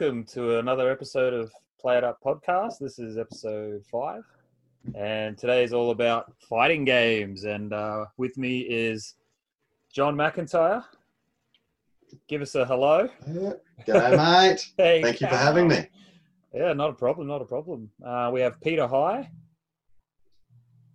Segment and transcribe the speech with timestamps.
[0.00, 2.78] All right, welcome to another episode of Play It Up podcast.
[2.78, 4.22] This is episode five,
[4.94, 7.44] and today is all about fighting games.
[7.44, 9.14] And uh, with me is
[9.92, 10.84] John McIntyre.
[12.28, 13.08] Give us a hello.
[13.26, 13.52] Yeah.
[13.86, 14.16] G'day,
[14.50, 14.72] mate.
[14.76, 15.86] Hey, Thank you for having me.
[16.54, 17.90] Yeah, not a problem, not a problem.
[18.04, 19.28] Uh, we have Peter High,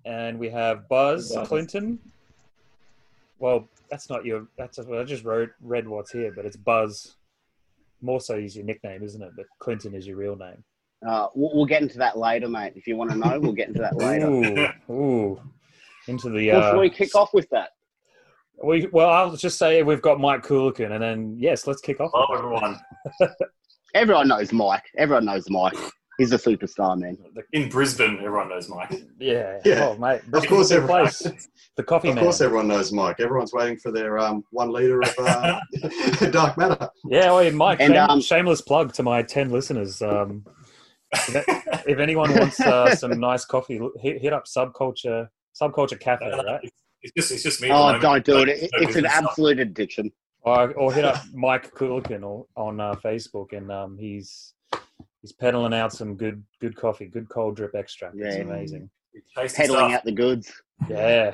[0.06, 1.48] and we have Buzz Buzz.
[1.48, 2.00] Clinton.
[3.40, 4.48] Well, that's not your.
[4.58, 7.16] That's well, I just wrote read what's here, but it's Buzz.
[8.04, 9.32] More so is your nickname, isn't it?
[9.36, 10.62] But Clinton is your real name.
[11.08, 12.74] Uh, we'll, we'll get into that later, mate.
[12.76, 14.28] If you want to know, we'll get into that later.
[14.28, 15.42] Ooh, ooh,
[16.08, 16.50] into the.
[16.50, 17.70] Before Uh, we kick off with that,
[18.62, 22.12] we, well, I'll just say we've got Mike Coolican, and then yes, let's kick off.
[22.14, 22.80] Hello, everyone.
[23.96, 24.84] everyone knows Mike.
[24.98, 25.78] Everyone knows Mike.
[26.20, 27.18] He's a superstar, man.
[27.54, 29.04] In Brisbane, everyone knows Mike.
[29.20, 29.90] Yeah, Yeah.
[29.90, 31.02] Oh, mate, Of course, the everyone.
[31.08, 32.24] place, the coffee Of man.
[32.26, 33.20] course, everyone knows Mike.
[33.20, 35.60] Everyone's waiting for their um, one liter of uh,
[36.32, 36.88] dark matter.
[37.10, 40.02] Yeah, well, Mike, And, shame- um, shameless plug to my 10 listeners.
[40.04, 40.46] Um,
[41.14, 41.36] if,
[41.88, 45.28] if anyone wants uh, some nice coffee, hit, hit up Subculture
[45.60, 46.60] Subculture Cafe, right?
[47.02, 47.70] It's just, it's just me.
[47.72, 48.48] Oh, don't do it.
[48.48, 49.26] Like, It- no It's an business stuff.
[49.30, 50.12] absolute addiction.
[50.46, 54.53] Or, or hit up Mike Coolican or, on uh, Facebook, and um, he's
[55.24, 58.16] he's peddling out some good good coffee, good cold drip extract.
[58.20, 58.90] It's amazing.
[59.36, 59.92] Tasty Peddling stuff.
[59.94, 60.52] out the goods.
[60.90, 61.34] Yeah,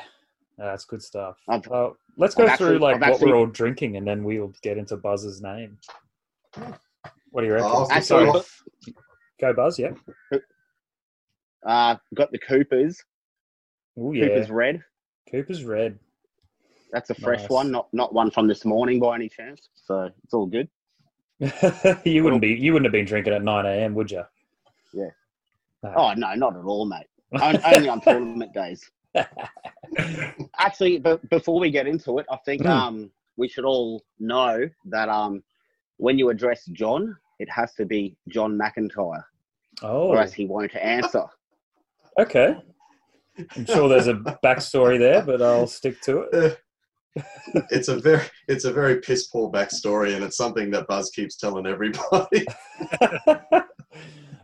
[0.58, 1.38] that's good stuff.
[1.50, 4.08] I've- Uh, let's go I've through actually- like I've what actually- we're all drinking, and
[4.08, 5.78] then we'll get into Buzz's name.
[7.32, 7.70] What do you reckon?
[7.72, 8.42] Oh, Actually,
[9.40, 9.92] go Buzz, yeah.
[11.66, 13.04] uh, got the Coopers.
[13.98, 14.84] Oh yeah, Coopers Red.
[15.32, 16.00] Cooper's red.
[16.92, 17.50] That's a fresh Nice.
[17.50, 19.70] one, not not one from this morning by any chance.
[19.76, 20.68] So it's all good.
[22.04, 24.24] you wouldn't be you wouldn't have been drinking at nine a.m., would you?
[24.94, 25.10] Yeah.
[25.84, 25.94] No.
[25.96, 27.08] Oh no, not at all, mate.
[27.66, 28.90] Only on tournament days.
[30.58, 32.70] Actually, but before we get into it, I think Mm.
[32.70, 35.42] um, we should all know that um,
[35.98, 39.24] when you address John, it has to be John McIntyre,
[39.82, 41.24] oh, or else he won't answer.
[42.20, 42.58] okay.
[43.56, 46.60] I'm sure there's a backstory there, but I'll stick to it.
[47.72, 51.36] It's a very, it's a very piss poor backstory, and it's something that Buzz keeps
[51.38, 52.46] telling everybody.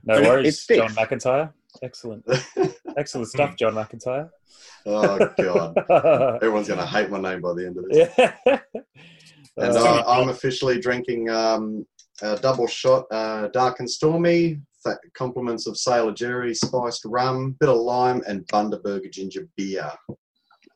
[0.04, 0.66] no worries.
[0.68, 1.52] John McIntyre.
[1.84, 2.26] Excellent,
[2.98, 4.30] excellent stuff, John McIntyre.
[4.86, 5.78] oh god,
[6.42, 8.10] everyone's gonna hate my name by the end of this.
[8.18, 8.60] yeah.
[9.58, 11.86] And Uh, uh, I'm officially drinking um,
[12.22, 14.60] a double shot, uh, dark and stormy.
[14.86, 19.92] Th- compliments of Sailor Jerry, spiced rum, bit of lime, and Bundaberg ginger beer.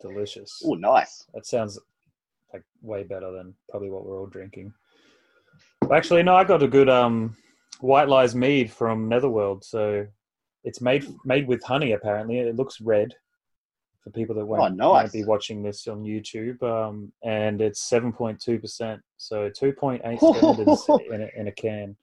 [0.01, 0.61] Delicious.
[0.65, 1.25] Oh, nice.
[1.33, 1.79] That sounds
[2.53, 4.73] like way better than probably what we're all drinking.
[5.93, 7.35] Actually, no, I got a good um,
[7.79, 9.63] White Lies mead from Netherworld.
[9.63, 10.05] So
[10.63, 11.93] it's made made with honey.
[11.93, 13.13] Apparently, it looks red
[14.03, 14.77] for people that won't, Oh, nice.
[15.03, 16.61] won't be watching this on YouTube.
[16.63, 21.47] Um, and it's seven point two percent, so two point eight standards in a, in
[21.47, 21.95] a can.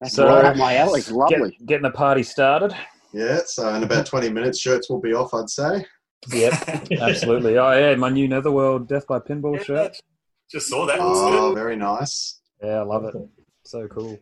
[0.00, 1.00] That's So- right up my alley.
[1.02, 1.58] Get- Lovely.
[1.66, 2.74] getting the party started.
[3.12, 5.86] Yeah, so in about 20 minutes, shirts will be off, I'd say.
[6.32, 7.58] Yep, absolutely.
[7.58, 9.96] Oh yeah, my new Netherworld Death by Pinball shirt.
[10.50, 10.98] Just saw that.
[11.00, 11.54] Oh, good.
[11.62, 12.40] very nice.
[12.62, 13.14] Yeah, I love it.
[13.64, 14.18] So cool.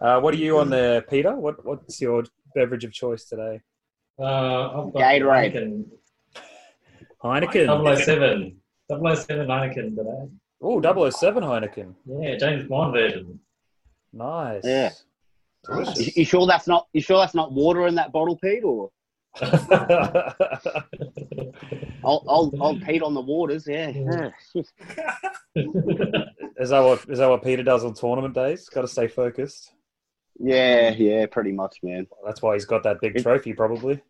[0.00, 1.34] Uh, what are you on there, Peter?
[1.34, 2.24] What What's your
[2.54, 3.60] beverage of choice today?
[4.18, 5.54] Uh, I've got Gatorade.
[5.54, 5.84] Heineken.
[7.22, 7.96] Heineken.
[7.96, 8.56] 007.
[8.88, 10.28] 007 Heineken today.
[10.62, 10.80] Oh,
[11.10, 11.94] 007 Heineken.
[12.06, 13.40] Yeah, James Bond version.
[14.12, 14.62] Nice.
[14.64, 14.90] Yeah.
[15.64, 15.98] Delicious.
[16.06, 16.86] You, you sure that's not?
[16.92, 18.64] You sure that's not water in that bottle, Pete?
[18.64, 18.90] Or
[22.02, 23.66] old old, old Pete on the waters?
[23.66, 23.90] Yeah.
[23.90, 24.30] Yeah.
[26.58, 28.68] is that what is that what Peter does on tournament days?
[28.68, 29.72] Got to stay focused.
[30.38, 32.06] Yeah, yeah, pretty much, man.
[32.24, 34.00] That's why he's got that big trophy, probably.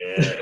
[0.00, 0.38] Yeah.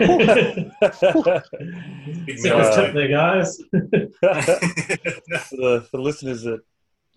[2.27, 3.57] Big See Uh, tip there, guys.
[3.71, 3.81] for
[4.21, 6.61] the for the listeners that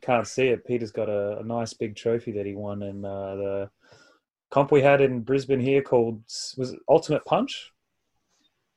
[0.02, 3.36] can't see it, Peter's got a, a nice big trophy that he won in uh,
[3.36, 3.69] the
[4.56, 6.22] comp we had in Brisbane here called
[6.57, 7.74] was it Ultimate Punch.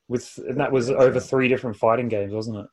[0.09, 2.67] With and that was over three different fighting games, wasn't it?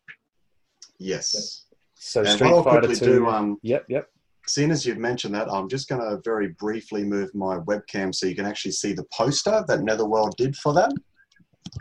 [0.98, 1.66] Yes.
[1.94, 3.06] So And Street I'll Fighter Two.
[3.06, 4.08] do, um, yep, yep.
[4.48, 8.26] seeing as you've mentioned that, I'm just going to very briefly move my webcam so
[8.26, 10.92] you can actually see the poster that Netherworld did for that.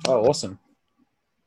[0.06, 0.58] Oh, awesome.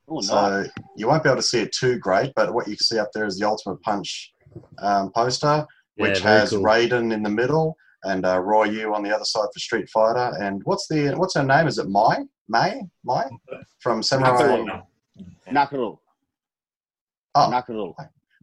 [0.08, 0.28] Oh, nice.
[0.28, 0.66] So
[0.96, 3.10] you won't be able to see it too great, but what you can see up
[3.14, 4.34] there is the Ultimate Punch
[4.80, 6.64] um, poster, which Yeah, very has cool.
[6.64, 7.76] Raiden in the middle
[8.08, 10.34] and uh, Ryu on the other side for Street Fighter.
[10.40, 11.68] And what's the what's her name?
[11.68, 12.20] Is it Mai?
[12.48, 12.82] Mai?
[13.04, 13.26] Mai?
[13.80, 14.32] From Samurai?
[14.32, 14.82] Nakuru.
[15.52, 15.98] Nakuru.
[17.36, 17.94] Oh, Nakuru.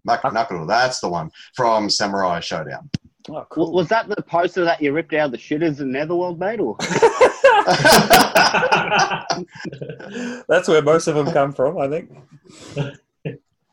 [0.05, 0.69] Mak- Nakuru.
[0.69, 2.89] That's the one from Samurai Shodown.
[3.31, 3.73] Oh, cool.
[3.73, 6.61] Was that the poster that you ripped out of the shitters in Netherworld, mate?
[6.61, 6.77] Or
[10.49, 12.11] That's where most of them come from, I think.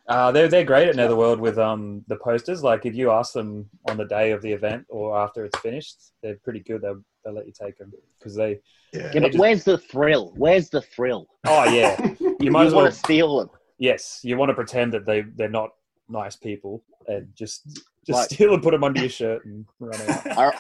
[0.08, 2.64] Uh, they're they're great at Netherworld with um the posters.
[2.64, 5.98] Like if you ask them on the day of the event or after it's finished,
[6.22, 6.82] they're pretty good.
[6.82, 8.60] They'll they'll let you take them because they.
[8.94, 9.12] Yeah.
[9.14, 10.34] Yeah, but just- where's the thrill?
[10.36, 11.28] Where's the thrill?
[11.46, 12.92] Oh yeah, you might as want well.
[12.92, 13.50] to steal them.
[13.78, 15.70] Yes, you want to pretend that they they're not
[16.10, 17.66] nice people and just
[18.06, 20.28] just Like- steal and put them under your shirt and run out.
[20.38, 20.60] I,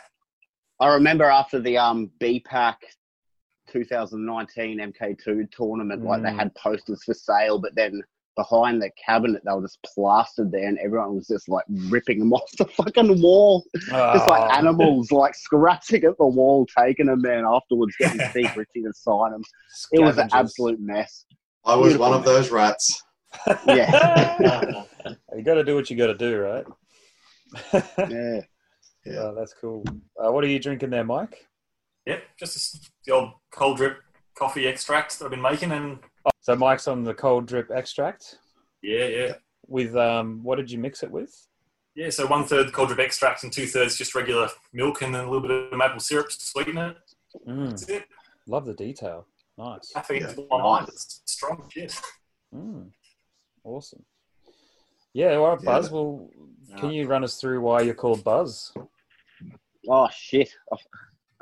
[0.79, 2.75] I remember after the um BPAC
[3.69, 6.35] 2019 MK2 tournament, like they Mm.
[6.37, 8.01] had posters for sale, but then
[8.35, 12.33] behind the cabinet they were just plastered there, and everyone was just like ripping them
[12.33, 17.23] off the fucking wall, just like Oh, animals, like scratching at the wall, taking them,
[17.25, 19.43] And Afterwards, getting Steve Ritchie to sign them.
[19.91, 21.25] It was an absolute mess.
[21.65, 23.03] I was Beautiful, one of those rats.
[23.65, 23.91] Yeah,
[25.35, 26.65] you got to do what you got to do, right?
[28.09, 28.41] yeah.
[29.05, 29.17] Yeah.
[29.17, 29.83] Oh, that's cool.
[30.23, 31.47] Uh, what are you drinking there, Mike?
[32.05, 33.97] Yep, just the old cold drip
[34.35, 35.99] coffee extract that I've been making, and
[36.41, 38.39] So Mike's on the cold drip extract
[38.81, 39.33] yeah, yeah,
[39.67, 40.43] with um.
[40.43, 41.47] What did you mix it with?
[41.95, 42.09] yeah.
[42.09, 45.29] So one third cold drip extract and two thirds just regular milk and then a
[45.31, 46.97] little bit of maple syrup to sweeten it.
[47.47, 48.05] Mm, That's it.
[48.47, 49.27] love the detail.
[49.57, 49.91] Nice.
[49.93, 50.43] Caffeine's Yeah.
[50.49, 50.89] my mind.
[50.89, 51.99] It's strong shit.
[52.53, 52.89] Mm,
[53.63, 54.03] awesome.
[55.13, 55.89] Yeah, all right, Yeah, Buzz.
[55.89, 56.29] that- Well,
[56.77, 58.73] can you run us through why you're called Buzz?
[59.87, 60.49] Oh shit.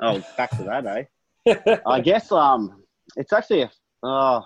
[0.02, 1.76] Oh, back to that, eh?
[1.86, 2.82] I guess um,
[3.16, 3.70] it's actually a.
[4.06, 4.42] Uh,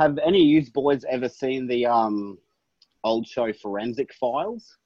[0.00, 2.38] have any of you boys ever seen the um,
[3.04, 4.76] old show Forensic Files?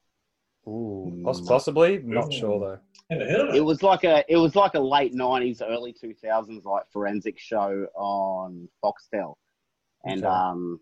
[0.66, 1.46] Ooh, Mm.
[1.46, 1.98] possibly.
[1.98, 2.78] Not sure though.
[3.10, 3.64] Never heard of It it.
[3.64, 7.86] was like a it was like a late nineties, early two thousands like forensic show
[7.94, 9.34] on Foxtel,
[10.04, 10.34] and Okay.
[10.34, 10.80] um,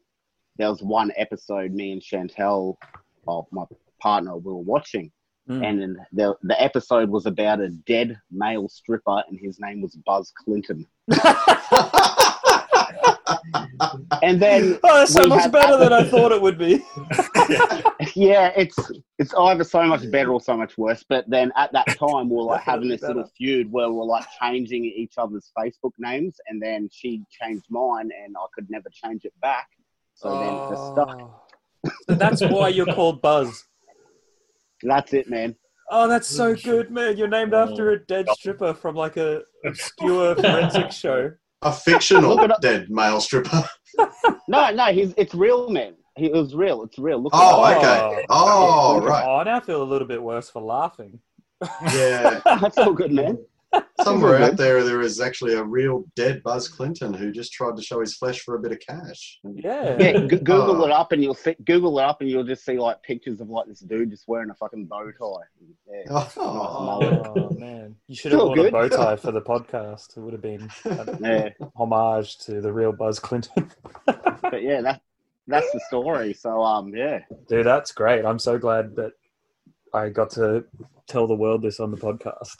[0.57, 2.77] there was one episode me and Chantel,
[3.27, 3.65] of my
[4.01, 5.11] partner, we were watching,
[5.49, 5.65] Mm.
[5.67, 9.97] and then the the episode was about a dead male stripper, and his name was
[10.07, 10.87] Buzz Clinton.
[14.23, 16.75] And then oh, that's so much had- better than I thought it would be.
[18.15, 18.79] yeah, it's
[19.19, 21.05] it's either so much better or so much worse.
[21.09, 24.05] But then at that time, we're like having this Definitely little feud where we we're
[24.05, 28.89] like changing each other's Facebook names, and then she changed mine, and I could never
[29.05, 29.69] change it back.
[30.15, 31.21] So then it just stuck.
[31.21, 31.41] Oh.
[32.09, 33.65] So that's why you're called Buzz.
[34.83, 35.57] That's it, man.
[35.91, 37.17] Oh, that's so good, man.
[37.17, 38.35] You're named after a dead oh.
[38.35, 41.33] stripper from like a obscure forensic show.
[41.63, 42.61] A fictional Look it up.
[42.61, 43.65] dead male stripper.
[44.49, 45.95] No, no, he's it's real, man.
[46.17, 46.83] He, it was real.
[46.83, 47.23] It's real.
[47.23, 47.33] Look.
[47.35, 48.27] Oh, it okay.
[48.31, 49.25] Oh, Oh, right.
[49.27, 51.19] Oh, I now feel a little bit worse for laughing.
[51.95, 52.41] Yeah.
[52.61, 53.39] That's all good, man.
[54.03, 57.83] Somewhere out there, there is actually a real dead Buzz Clinton who just tried to
[57.83, 59.39] show his flesh for a bit of cash.
[59.45, 59.97] Yeah.
[59.99, 60.87] Yeah, g- Google Oh.
[60.87, 63.49] it up, and you'll see, Google it up, and you'll just see like pictures of
[63.49, 65.47] like this dude just wearing a fucking bow tie.
[65.89, 66.03] Yeah.
[66.11, 70.17] Oh, Oh man, you should have Still worn a bow tie for the podcast.
[70.17, 71.49] It would have been an Yeah.
[71.77, 73.71] homage to the real Buzz Clinton.
[74.07, 75.01] but yeah, that
[75.47, 76.35] that's the story.
[76.35, 78.25] So um, yeah, Dude, that's great.
[78.25, 79.13] I'm so glad that
[79.95, 80.65] I got to
[81.07, 82.57] tell the world this on the podcast.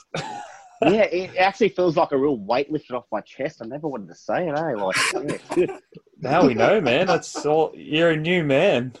[0.91, 3.61] Yeah, it actually feels like a real weight lifted off my chest.
[3.61, 4.73] I never wanted to say it, eh?
[4.75, 5.71] Like, yeah, good.
[6.19, 7.07] now we know, man.
[7.07, 7.71] That's all.
[7.75, 8.93] You're a new man.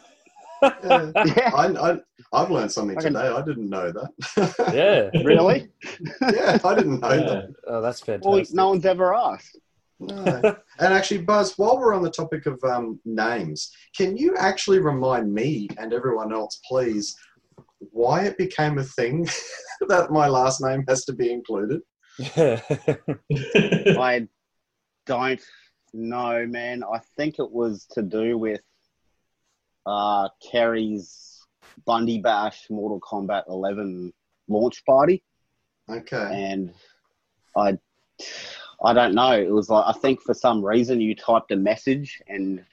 [0.61, 1.11] yeah.
[1.15, 1.97] yeah, I, I,
[2.31, 3.27] I've learned something Fucking- today.
[3.27, 4.55] I didn't know that.
[4.73, 5.21] Yeah.
[5.23, 5.69] really?
[6.21, 7.25] yeah, I didn't know Yeah.
[7.25, 7.49] that.
[7.67, 8.29] Oh, that's fantastic.
[8.31, 9.59] Well, no one's ever asked.
[9.99, 10.41] No.
[10.79, 15.33] And actually, Buzz, while we're on the topic of um, names, can you actually remind
[15.33, 17.15] me and everyone else, please,
[17.91, 19.27] why it became a thing
[19.87, 21.81] that my last name has to be included?
[22.35, 22.61] Yeah.
[23.99, 24.27] I
[25.05, 25.41] don't
[25.93, 26.83] know, man.
[26.83, 28.61] I think it was to do with
[29.85, 31.41] uh, Kerry's
[31.85, 34.13] Bundy Bash Mortal Kombat 11
[34.47, 35.23] launch party.
[35.89, 36.29] Okay.
[36.31, 36.73] and
[37.57, 37.77] I
[38.83, 39.31] I don't know.
[39.31, 42.63] It was like I think for some reason you typed a message and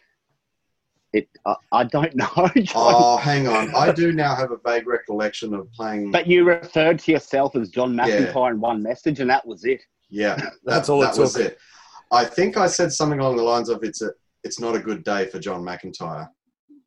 [1.12, 2.26] it I, I don't know.
[2.56, 2.72] John.
[2.76, 3.74] Oh, hang on.
[3.74, 6.10] I do now have a vague recollection of playing.
[6.10, 9.80] But you referred to yourself as John McIntyre in one message, and that was it.
[10.08, 11.58] yeah, that, That's all it that was it.
[12.12, 14.10] I think I said something along the lines of "It's a,
[14.44, 16.28] it's not a good day for John McIntyre."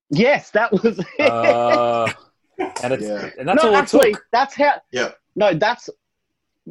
[0.10, 1.20] Yes, that was it.
[1.30, 2.12] Uh,
[2.84, 3.30] and it's Yeah.
[3.39, 4.24] and that's no, all it actually, took.
[4.32, 4.74] that's how.
[4.92, 5.12] Yeah.
[5.36, 5.89] No, that's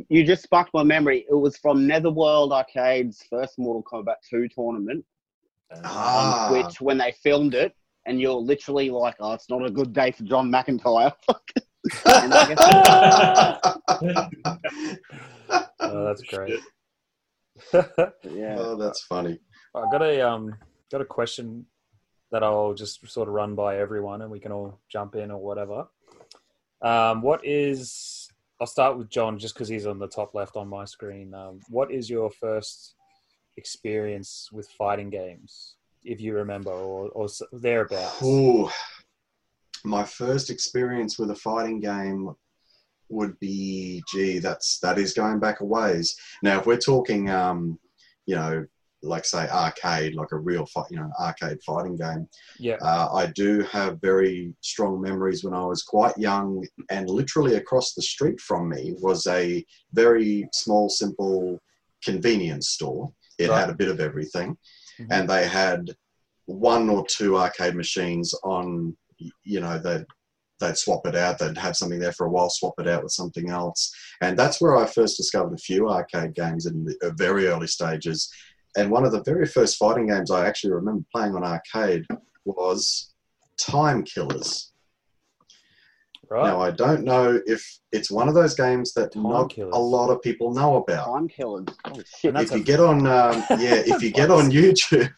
[0.09, 1.27] you just sparked my memory.
[1.29, 5.05] It was from Netherworld Arcade's first Mortal Kombat 2 tournament
[5.85, 7.73] Ah, on Twitch when they filmed it,
[8.07, 11.13] and you're literally like, "Oh, it's not a good day for John McIntyre."
[12.07, 14.29] And I guess-
[15.81, 16.61] Oh, that's great.
[18.23, 18.57] yeah.
[18.59, 19.39] oh, that's funny.
[19.75, 20.55] I got a um
[20.91, 21.67] got a question
[22.31, 25.39] that I'll just sort of run by everyone, and we can all jump in or
[25.39, 25.87] whatever.
[26.83, 28.29] Um, what is?
[28.61, 31.35] I'll start with John, just because he's on the top left on my screen.
[31.35, 32.95] Um, what is your first
[33.57, 35.77] experience with fighting games?
[36.05, 38.23] if you remember, or, or thereabouts.
[38.23, 38.69] Ooh,
[39.85, 42.35] my first experience with a fighting game
[43.09, 46.17] would be, gee, that's that is going back a ways.
[46.43, 47.79] Now, if we're talking, um,
[48.27, 48.67] you know,
[49.03, 52.29] like say arcade, like a real fight, you know, arcade fighting game,
[52.59, 52.79] Yeah.
[52.81, 57.95] uh, I do have very strong memories when I was quite young, and literally across
[57.95, 61.61] the street from me was a very small, simple
[62.05, 63.13] convenience store.
[63.43, 63.61] It Right.
[63.61, 64.57] had a bit of everything,
[64.99, 65.07] Mhm.
[65.11, 65.91] and they had
[66.47, 68.97] one or two arcade machines on.
[69.45, 70.07] You know, they'd
[70.61, 71.39] they'd swap it out.
[71.39, 74.61] They'd have something there for a while, swap it out with something else, and that's
[74.61, 78.31] where I first discovered a few arcade games in the uh, very early stages.
[78.77, 82.07] And one of the very first fighting games I actually remember playing on arcade
[82.45, 83.13] was
[83.59, 84.72] Time Killers.
[86.33, 86.47] Right.
[86.47, 87.63] Now, I don't know if
[87.93, 89.75] it's one of those games that Time not Killers.
[89.75, 91.05] a lot of people know about.
[91.05, 91.67] Time killers.
[91.85, 92.35] Oh shit!
[92.37, 95.11] If you a- get on, um, yeah, if you get on YouTube,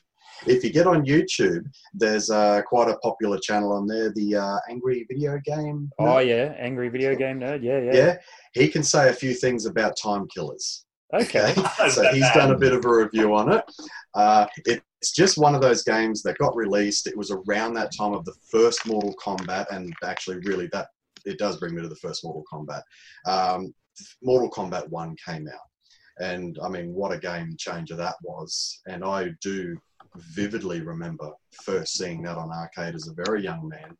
[0.48, 4.56] if you get on YouTube, there's uh, quite a popular channel on there, the uh,
[4.68, 5.88] Angry Video Game.
[6.00, 7.62] oh yeah, angry video game nerd.
[7.62, 7.92] Yeah, yeah.
[7.94, 8.16] yeah.
[8.52, 10.84] He can say a few things about Time Killers.
[11.14, 11.54] Okay.
[11.90, 13.62] so he's done a bit of a review on it.
[14.14, 17.06] Uh, it's just one of those games that got released.
[17.06, 20.88] It was around that time of the first Mortal Kombat, and actually, really, that
[21.24, 22.82] it does bring me to the first Mortal Kombat.
[23.26, 23.74] Um,
[24.22, 28.80] Mortal Kombat One came out, and I mean, what a game changer that was!
[28.86, 29.76] And I do
[30.16, 31.30] vividly remember
[31.64, 33.96] first seeing that on arcade as a very young man,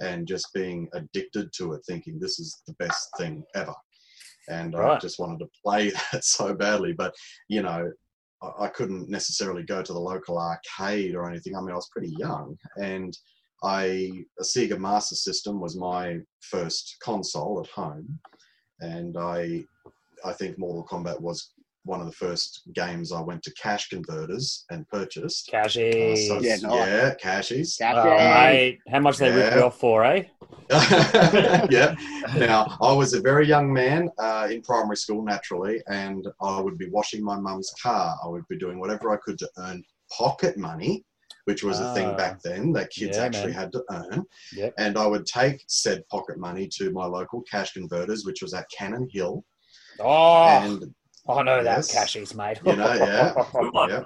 [0.00, 3.74] and just being addicted to it, thinking this is the best thing ever.
[4.48, 7.14] And I just wanted to play that so badly, but
[7.48, 7.90] you know,
[8.42, 11.56] I- I couldn't necessarily go to the local arcade or anything.
[11.56, 13.16] I mean, I was pretty young, and
[13.62, 18.18] I a Sega Master System was my first console at home,
[18.80, 19.64] and I
[20.24, 21.52] I think Mortal Kombat was
[21.84, 25.48] one of the first games I went to cash converters and purchased.
[25.54, 25.80] Uh, so-
[26.40, 26.62] Yeah, nice.
[26.62, 27.76] yeah, cashies.
[27.78, 28.00] Gotcha.
[28.10, 29.62] Oh, how much they rip Yeah.
[29.62, 30.24] off for, eh?
[31.70, 31.94] yeah.
[32.36, 36.76] Now, I was a very young man uh, in primary school, naturally, and I would
[36.78, 38.16] be washing my mum's car.
[38.22, 39.82] I would be doing whatever I could to earn
[40.16, 41.04] pocket money,
[41.48, 41.94] which was a Ah.
[41.94, 43.60] thing back then that kids Yeah, actually man.
[43.62, 44.22] had to earn.
[44.52, 44.74] Yep.
[44.76, 48.66] And I would take said pocket money to my local cash converters, which was at
[48.76, 49.42] Cannon Hill.
[49.98, 50.94] Oh, And,
[51.26, 51.92] I know that yes.
[51.92, 52.58] cashies, mate.
[52.66, 53.32] you know, yeah.
[53.88, 54.04] Yeah.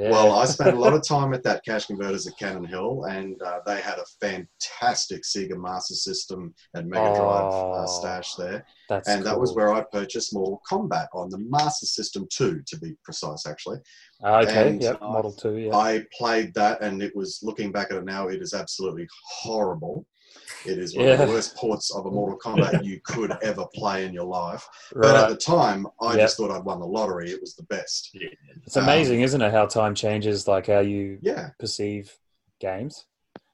[0.00, 0.10] Yeah.
[0.12, 3.40] Well, I spent a lot of time at that cash converters at Cannon Hill, and
[3.42, 8.64] uh, they had a fantastic Sega Master System and Mega Drive Oh, uh, stash there.
[8.88, 12.78] That's and that was where I purchased Mortal Kombat on the Master System 2, to
[12.78, 13.78] be precise, actually.
[14.24, 14.78] Ah, okay.
[14.80, 15.02] Yep.
[15.02, 15.58] Model two.
[15.58, 15.76] Yeah.
[15.76, 19.06] I played that, and it was looking back at it now, it is absolutely
[19.42, 20.06] horrible.
[20.66, 24.04] It is one of the worst ports of a Mortal Kombat you could ever play
[24.04, 24.66] in your life.
[24.94, 26.20] But at the time, I Yep.
[26.20, 27.30] just thought I'd won the lottery.
[27.30, 28.10] It was the best.
[28.66, 29.52] It's amazing, isn't it?
[29.52, 31.50] How time changes, like how you Yeah.
[31.58, 32.14] perceive
[32.60, 33.06] games.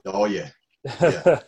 [0.04, 0.50] Oh, yeah.
[0.85, 1.45] it's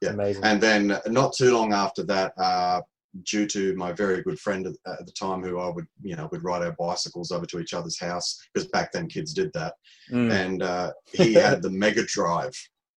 [0.00, 0.10] Yeah.
[0.10, 0.44] amazing.
[0.44, 2.80] And then not too long after that, uh,
[3.24, 6.28] due to my very good friend at, at the time, who I would, you know,
[6.32, 9.74] would ride our bicycles over to each other's house because back then kids did that.
[10.10, 10.32] Mm.
[10.32, 12.54] And uh, he had the Mega Drive,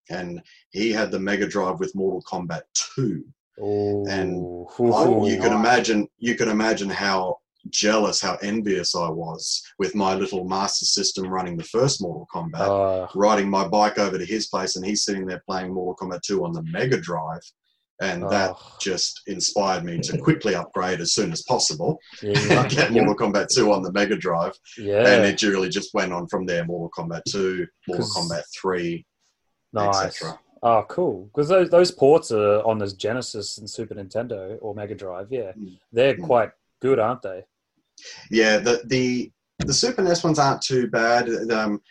[0.10, 2.62] and he had the Mega Drive with Mortal Kombat
[2.96, 3.24] 2.
[3.62, 4.06] Ooh.
[4.10, 7.38] and I, you can imagine, you can imagine how
[7.70, 12.68] jealous, how envious I was with my little Master System running the first Mortal Kombat
[13.06, 16.22] Uh, riding my bike over to his place and he's sitting there playing Mortal Kombat
[16.24, 17.42] 2 on the Mega Drive.
[18.02, 21.98] And that just inspired me to quickly upgrade as soon as possible.
[22.22, 24.52] yeah, Get Mortal Kombat 2 on the Mega Drive.
[24.78, 25.08] yeah.
[25.08, 29.06] And it really just went on from there Mortal Kombat 2, Mortal Kombat 3,
[29.76, 30.06] nice.
[30.06, 30.40] etc.
[30.64, 31.26] Oh, cool.
[31.26, 35.28] Because those those ports are on the Genesis and Super Nintendo or Mega Drive.
[35.32, 35.78] Yeah, Mm.
[35.92, 36.24] they're Mm.
[36.26, 36.52] quite
[36.82, 37.44] good, aren't they?
[38.32, 41.30] Yeah, the, the, the Super NES ones aren't too bad.
[41.52, 41.82] Um,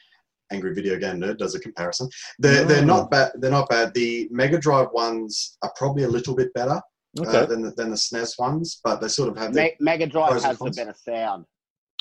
[0.53, 2.09] Angry Video Game Nerd does a comparison.
[2.39, 2.87] They're, they're Mm.
[2.87, 3.33] not bad.
[3.37, 3.95] They're not bad.
[3.95, 6.81] The Mega Drive ones are probably a little bit better
[7.19, 7.39] Okay.
[7.39, 10.07] uh, than, the, than the SNES ones, but they sort of have their Me- Mega
[10.07, 11.47] Drive has the better sound.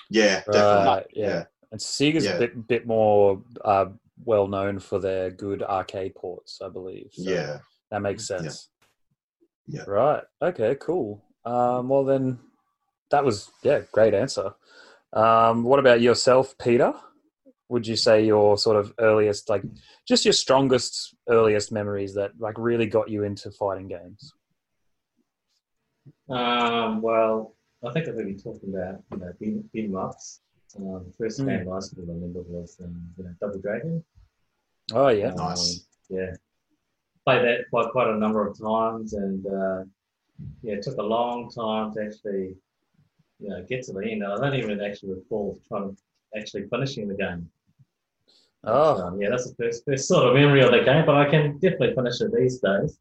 [0.09, 0.85] Yeah, definitely.
[0.85, 1.27] Right, yeah.
[1.27, 1.43] Yeah.
[1.71, 2.33] And Sega's Yeah.
[2.33, 3.85] a bit bit more uh,
[4.25, 7.09] well known for their good arcade ports, I believe.
[7.13, 7.59] So Yeah.
[7.91, 8.69] that makes sense.
[9.67, 9.85] Yeah.
[9.85, 10.23] Right.
[10.41, 10.75] Okay.
[10.79, 11.23] Cool.
[11.45, 12.39] Um, well, then,
[13.11, 14.53] that was yeah, great answer.
[15.13, 16.93] Um, what about yourself, Peter?
[17.69, 19.63] Would you say your sort of earliest, like,
[20.07, 24.33] just your strongest, earliest memories that like really got you into fighting games?
[26.29, 30.41] Um, well, I think I've been talking about you know beat, beat 'em ups.
[30.77, 31.45] Um, first Mm.
[31.47, 34.03] game I I remember was um, you know Double Dragon.
[34.91, 35.29] Oh yeah.
[35.29, 35.85] Um, Nice.
[36.09, 36.31] Yeah,
[37.25, 39.83] played that quite quite a number of times, and uh,
[40.61, 42.55] yeah, it took a long time to actually
[43.39, 44.23] you know get to the end.
[44.25, 46.01] I don't even actually recall trying to
[46.37, 47.49] actually finishing the game.
[48.65, 51.29] Oh, Um, yeah, that's the first, first sort of memory of the game, but I
[51.29, 52.97] can definitely finish it these days.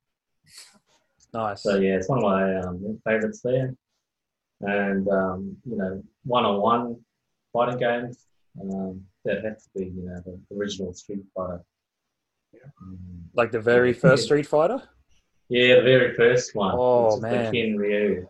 [1.32, 1.62] nice.
[1.62, 3.74] So yeah, it's one of my um, favorites there.
[4.60, 7.00] And um, you know, one-on-one
[7.52, 8.26] fighting games
[8.60, 11.64] um, that have to be you know the original Street Fighter.
[13.34, 14.82] Like the very first Street Fighter.
[15.48, 16.74] yeah, the very first one.
[16.76, 17.44] Oh, which is man.
[17.52, 18.26] the Ken Ryu.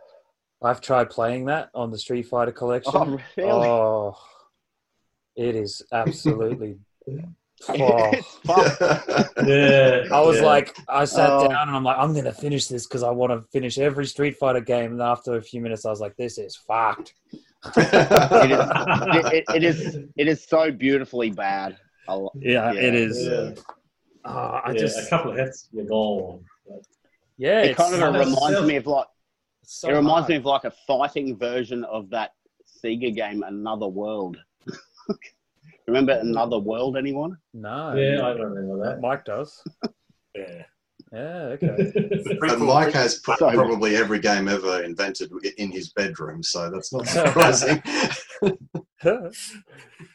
[0.63, 2.93] I've tried playing that on the Street Fighter collection.
[2.95, 3.51] Oh, really?
[3.51, 4.17] Oh,
[5.35, 6.79] it is absolutely.
[7.69, 8.13] oh.
[9.45, 10.45] Yeah, I was yeah.
[10.47, 11.49] like, I sat Oh.
[11.49, 14.37] down and I'm like, I'm gonna finish this because I want to finish every Street
[14.37, 14.93] Fighter game.
[14.93, 17.15] And after a few minutes, I was like, this is fucked.
[17.77, 21.77] It is, it, it- it is it is so beautifully bad.
[22.09, 22.81] I Yeah, Yeah.
[22.81, 23.25] it is.
[23.27, 23.55] Yeah.
[24.25, 26.45] Oh, I yeah, just, a couple of hits, you're gone.
[27.39, 29.07] yeah, It it's kind of so- reminds me of like
[29.65, 30.29] so it reminds hard.
[30.31, 32.33] me of like a fighting version of that
[32.85, 34.37] Sega game, Another World.
[35.87, 36.97] Remember Another World?
[36.97, 37.37] Anyone?
[37.55, 39.01] No, Yeah, I don't remember that.
[39.01, 39.63] Mike does.
[40.35, 40.63] Yeah.
[41.13, 41.19] Yeah,
[41.55, 41.67] okay.
[41.67, 46.43] The And prequel- Mike has put So- probably every game ever invented in his bedroom,
[46.43, 47.83] so that's not surprising.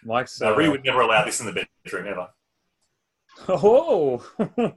[0.04, 0.42] Mike's.
[0.42, 2.28] No, Uh, Ree would never allow this in the bedroom ever.
[3.50, 4.24] Oh,
[4.60, 4.74] Ooh.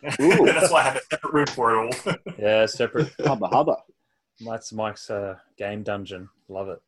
[0.46, 2.16] That's why I have a separate room for it all.
[2.38, 3.12] yeah, separate.
[3.24, 3.76] Hubba hubba.
[4.40, 6.28] That's Mike's uh, game dungeon.
[6.48, 6.80] Love it.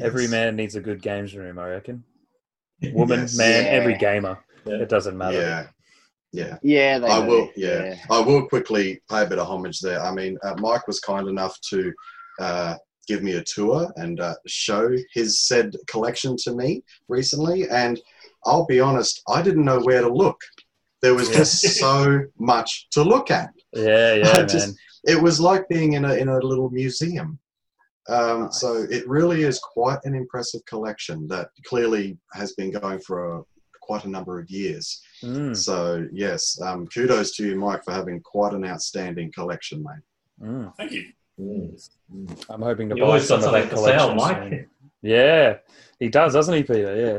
[0.00, 2.04] Every man needs a good games room, I reckon.
[2.94, 3.36] Woman, Yes.
[3.36, 3.70] man, Yeah.
[3.70, 4.38] every gamer.
[4.64, 4.76] Yeah.
[4.76, 5.38] It doesn't matter.
[5.38, 5.66] Yeah,
[6.32, 6.56] yeah.
[6.62, 7.26] Yeah, they I do.
[7.26, 7.50] will.
[7.56, 7.96] Yeah.
[8.10, 10.00] I will quickly pay a bit of homage there.
[10.00, 11.92] I mean, uh, Mike was kind enough to
[12.40, 12.74] uh,
[13.06, 18.00] give me a tour and uh, show his said collection to me recently, and
[18.44, 20.40] I'll be honest, I didn't know where to look.
[21.00, 23.50] There was just so much to look at.
[23.72, 24.48] Yeah, yeah, I man.
[24.48, 27.38] just- It was like being in a in a little museum.
[28.08, 33.16] Um, So it really is quite an impressive collection that clearly has been going for
[33.38, 33.42] a,
[33.80, 35.00] quite a number of years.
[35.24, 40.04] Mm, So yes, um, kudos to you, Mike, for having quite an outstanding collection, mate.
[40.48, 40.72] mm.
[40.76, 41.04] Thank you.
[41.40, 41.74] Mm.
[42.50, 44.50] I'm hoping to You buy always some got of that something sale, collection.
[44.50, 44.68] Mike.
[45.02, 45.56] Yeah,
[45.98, 46.94] he does, doesn't he, Peter?
[46.96, 47.18] Yeah.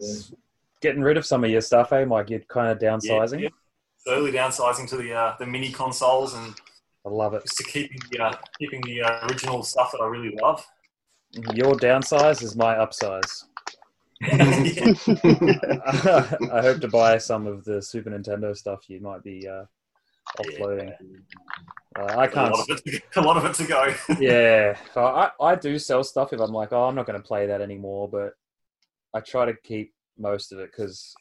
[0.00, 0.36] Yeah.
[0.84, 2.28] Getting rid of some of your stuff, eh, Mike?
[2.28, 3.40] You're kind of downsizing.
[3.40, 3.48] Yeah, yeah.
[4.04, 6.54] Slowly downsizing to the uh, the mini consoles and
[7.06, 7.42] I love it.
[7.42, 10.62] just to keeping the uh, keeping the uh, original stuff that I really love.
[11.54, 13.44] Your downsize is my upsize.
[16.52, 19.64] I hope to buy some of the Super Nintendo stuff you might be uh,
[20.38, 20.92] offloading.
[21.98, 22.52] Uh, I A can't.
[22.52, 23.94] lot, to go, a lot of it to go.
[24.20, 27.46] yeah, I, I do sell stuff if I'm like, oh, I'm not going to play
[27.46, 28.34] that anymore, but
[29.14, 31.14] I try to keep most of it because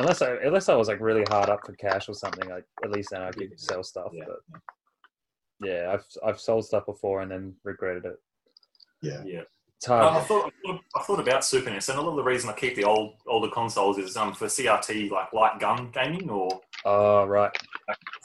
[0.00, 2.90] unless I unless I was like really hard up for cash or something, like at
[2.90, 4.10] least then I could sell stuff.
[4.12, 4.24] Yeah.
[4.26, 4.60] But
[5.60, 8.16] yeah, I've I've sold stuff before and then regretted it.
[9.02, 9.22] Yeah.
[9.24, 9.42] Yeah.
[9.76, 10.26] It's Uh, I, hard.
[10.26, 12.54] thought, I thought I thought about Super NES, and a lot of the reason I
[12.54, 17.24] keep the old older consoles is um for CRT like light gun gaming or Oh
[17.26, 17.50] right.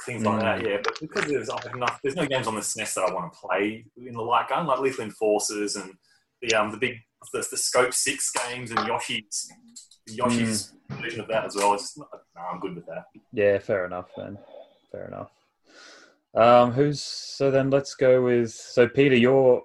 [0.05, 0.41] things like Mm.
[0.41, 0.67] that.
[0.69, 3.13] Yeah, but because there's I have enough, there's no games on the SNES that I
[3.13, 5.93] want to play in the light gun, like Lethal Enforcers and
[6.41, 6.95] the um the big
[7.33, 9.51] the, the Scope Six games and Yoshi's
[10.07, 11.01] Yoshi's Mm.
[11.03, 11.73] version of that as well.
[11.75, 13.03] It's just not, no, I'm good with that.
[13.31, 14.39] Yeah, fair enough, man.
[14.91, 15.29] Fair enough.
[16.33, 17.69] Um, who's so then?
[17.69, 19.15] Let's go with so Peter.
[19.15, 19.63] Your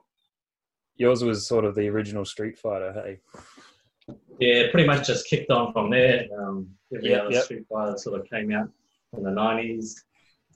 [0.97, 2.93] yours was sort of the original Street Fighter.
[2.93, 6.27] Hey, Yeah, pretty much just kicked on from there.
[6.39, 7.45] Um, every Yep, other yep.
[7.45, 8.69] Street Fighter sort of came out
[9.17, 9.95] in the 90s,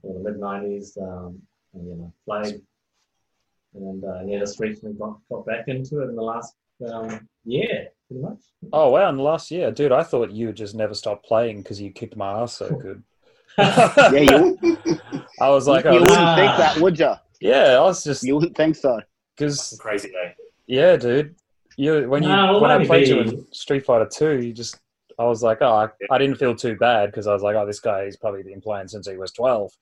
[0.03, 1.41] or the mid 90s, um,
[1.73, 2.61] and, you know, played.
[3.75, 6.55] And uh, yeah, just recently got, got back into it in the last
[6.93, 8.38] um, year, pretty much.
[8.73, 9.09] oh wow!
[9.09, 12.17] And last year, dude, I thought you would just never stop playing because you kicked
[12.17, 13.03] my ass so good.
[13.59, 14.59] Yeah, you,
[15.41, 16.37] I was like, you oh, wouldn't Ah.
[16.37, 17.12] think that, would you?
[17.41, 19.01] yeah, I was just You wouldn't think so.
[19.37, 20.35] because Crazy day.
[20.67, 21.35] yeah, dude.
[21.77, 24.79] You when you No, when I only played you in Street Fighter Two, you just
[25.21, 27.67] I was like, oh, I, I didn't feel too bad because I was like, oh,
[27.67, 29.73] this guy he's probably been playing since he was twelve.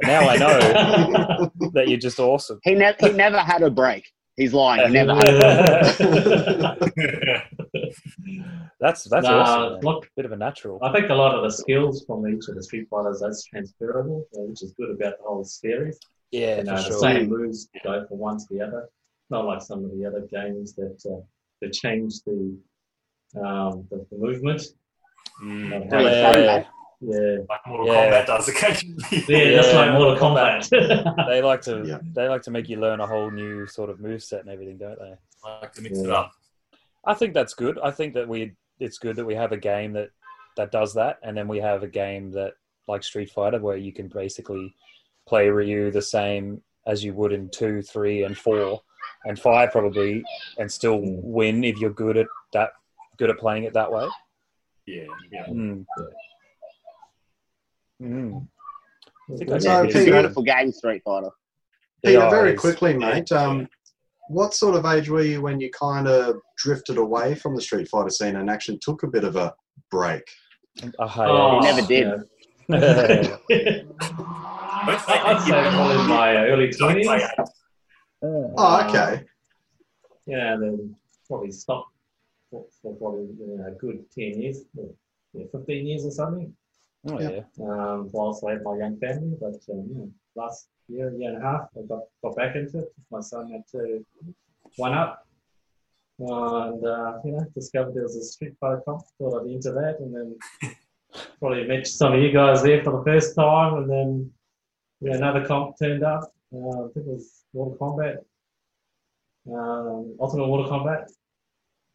[0.00, 2.58] But now I know that you're just awesome.
[2.64, 4.10] He, ne- he never had a break.
[4.36, 4.88] He's lying.
[4.88, 5.28] He never had
[8.80, 9.72] That's that's Nah, awesome.
[9.74, 9.80] man.
[9.82, 10.78] look, Bit of a natural.
[10.82, 14.26] I think a lot of the skills from each of the Street Fighters that's transferable,
[14.32, 15.98] which is good about the whole series.
[16.32, 16.98] Yeah, you know, for the sure.
[16.98, 18.88] same moves go from one to the other.
[19.30, 21.20] Not like some of the other games that uh,
[21.62, 22.56] that change the
[23.36, 24.62] um, the, the movement.
[25.42, 26.64] Mm, Not Yeah.
[27.00, 27.32] How it- Yeah.
[27.32, 28.10] yeah, like Mortal Yeah.
[28.22, 29.04] Kombat does occasionally.
[29.10, 29.78] yeah, just Yeah.
[29.80, 31.26] like Mortal Kombat.
[31.28, 31.98] They like to Yeah.
[32.14, 34.78] they like to make you learn a whole new sort of move set and everything,
[34.78, 35.14] don't they?
[35.44, 36.32] I like to mix it up.
[37.04, 37.78] I think that's good.
[37.82, 40.10] I think that we it's good that we have a game that
[40.56, 42.54] that does that, and then we have a game that
[42.86, 44.74] like Street Fighter where you can basically
[45.26, 48.80] play Ryu the same as you would in two, three, and four,
[49.24, 50.22] and five probably,
[50.58, 51.22] and still Mm.
[51.22, 52.72] win if you're good at that,
[53.16, 54.06] good at playing it that way.
[54.86, 55.46] Yeah, yeah.
[55.46, 55.86] Mm.
[58.04, 58.46] Mm.
[59.32, 59.86] I think I So, Yeah, did.
[59.86, 61.30] it's a Peter- beautiful game, Street Fighter.
[62.04, 63.32] Peter, Yeah, very quickly, mate.
[63.32, 63.68] Um,
[64.28, 67.88] what sort of age were you when you kind of drifted away from the Street
[67.88, 69.54] Fighter scene and actually took a bit of a
[69.90, 70.22] break?
[70.98, 72.06] A high Oh, He never did.
[72.68, 72.76] yeah.
[74.86, 77.32] I'd say probably in my early 20s.
[78.22, 79.24] Oh, okay.
[80.26, 80.94] Yeah, then
[81.26, 81.90] probably stopped
[82.50, 84.62] for, for probably you know, a good 10 years,
[85.34, 86.54] yeah, 15 years or something,
[87.06, 87.40] oh, yeah.
[87.60, 89.36] um, whilst I had my young family.
[89.40, 92.92] But um, yeah, last year, year and a half, I got, got back into it.
[93.10, 94.04] My son had to
[94.76, 95.26] one up.
[96.18, 99.72] and, uh, you know, discovered there was a Street Fighter comp, thought I'd be into
[99.72, 100.36] that, and then
[101.40, 104.30] probably met some of you guys there for the first time, and then
[105.00, 106.32] yeah, another comp turned up.
[106.54, 108.18] Uh, I think it was Mortal Kombat,
[109.52, 111.10] um, Ultimate Mortal Kombat.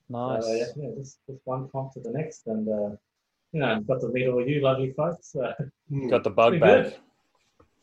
[0.10, 0.43] Nice.
[0.43, 2.95] Uh, yeah, yeah, just, just one comp to the next, and uh,
[3.52, 5.36] you know, got to meet all you lovely folks.
[5.36, 5.54] Uh,
[5.90, 6.08] Hmm.
[6.10, 6.84] Got the bug Pretty back.
[6.84, 6.96] good.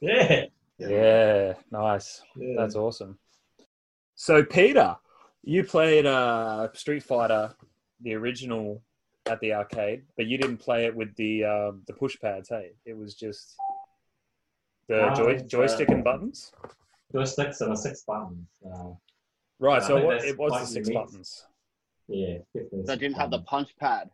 [0.01, 0.45] yeah,
[0.79, 2.23] Yeah, nice.
[2.37, 2.55] yeah.
[2.57, 3.19] That's awesome.
[4.15, 4.97] So, Peter,
[5.43, 7.55] you played uh, Street Fighter,
[8.01, 8.83] the original,
[9.27, 12.49] at the arcade, but you didn't play it with the um, the push pads.
[12.49, 13.57] Hey, it was just
[14.89, 16.53] the No, joy, joystick uh, and buttons.
[17.13, 18.47] joysticks and a six buttons.
[18.65, 18.91] Uh,
[19.59, 19.83] Right.
[19.83, 21.03] So what, it was the six unique.
[21.03, 21.47] buttons.
[22.09, 22.83] yeah, definitely.
[22.87, 24.11] They didn't have the punch pad.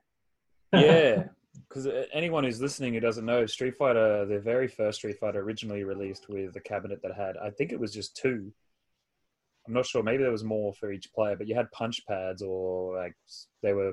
[0.72, 1.24] Yeah.
[1.68, 5.40] Because uh, anyone who's listening who doesn't know, Street Fighter, the very first Street Fighter
[5.40, 8.52] originally released with a cabinet that had, I think it was just two.
[9.66, 10.02] I'm not sure.
[10.02, 13.14] Maybe there was more for each player, but you had punch pads or like
[13.62, 13.92] they were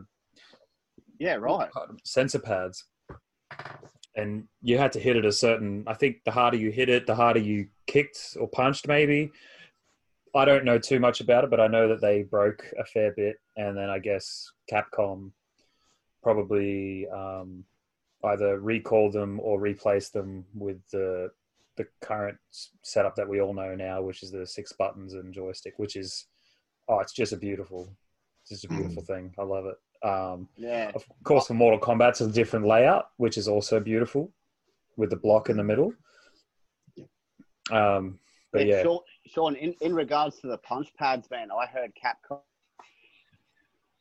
[1.19, 1.69] Yeah, right.
[2.03, 2.85] sensor pads,
[4.15, 5.83] and you had to hit it a certain.
[5.85, 8.87] I think the harder you hit it, the harder you kicked or punched.
[8.87, 9.31] Maybe
[10.35, 13.13] I don't know too much about it, but I know that they broke a fair
[13.15, 15.31] bit, and then I guess Capcom
[16.21, 17.63] probably um,
[18.25, 21.31] either recall them or replace them with the
[21.77, 22.37] the current
[22.81, 26.25] setup that we all know now, which is the six buttons and joystick, which is
[26.89, 27.89] oh, it's just a beautiful,
[28.41, 29.33] it's just a beautiful thing.
[29.39, 29.77] I love it.
[30.05, 30.91] Um, Yeah.
[30.95, 34.31] of course, for Mortal Kombat, it's a different layout, which is also beautiful,
[34.97, 35.93] with the block in the middle.
[37.71, 38.19] Um,
[38.51, 41.93] but Yeah, yeah, Sean, Sean in, in regards to the punch pads, man, I heard
[41.95, 42.39] Capcom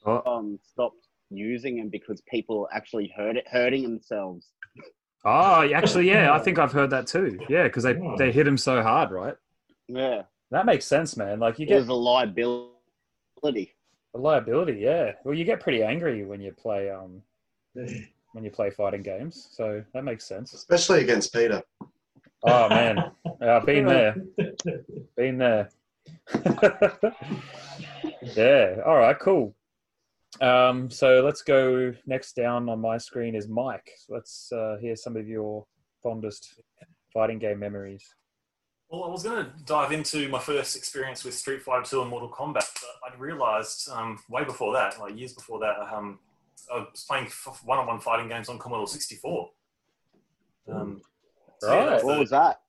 [0.07, 0.23] Oh.
[0.25, 4.47] um, stopped using them because people actually hurt it, hurting themselves.
[5.25, 7.39] oh, actually, yeah, I think I've heard that too.
[7.49, 8.17] Yeah, because they Oh.
[8.17, 9.35] they hit him so hard, right?
[9.89, 11.41] Yeah, That makes sense, man.
[11.41, 12.73] Like you get was a liability.
[14.15, 14.79] a liability.
[14.81, 17.23] Yeah, well, you get pretty angry when you play um
[17.75, 20.53] when you play fighting games, so that makes sense.
[20.55, 21.63] Especially against Peter.
[22.45, 23.11] Oh man,
[23.43, 24.15] I've been there.
[25.17, 25.69] Been there.
[28.37, 28.77] yeah.
[28.87, 29.19] All right.
[29.19, 29.55] Cool.
[30.41, 33.91] Um, so let's go next down on my screen is Mike.
[34.09, 35.67] Let's uh, hear some of your
[36.03, 36.61] fondest
[37.13, 38.05] fighting game memories.
[38.91, 42.11] Well, I was going to dive into my first experience with Street Fighter 2 and
[42.11, 46.19] Mortal Kombat, but I'd realised um, way before that, like years before that, um,
[46.73, 47.27] I was playing
[47.65, 49.51] one-on-one fighting games on Commodore 64.
[50.73, 51.03] Um,
[51.61, 51.91] so yeah, Right.
[51.97, 52.61] that, What the, was that?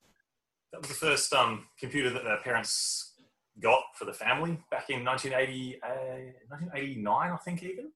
[0.72, 3.09] that was the first um, computer that their parents
[3.62, 5.90] got for the family back in 1980, uh,
[6.50, 7.92] 1989, I think, even.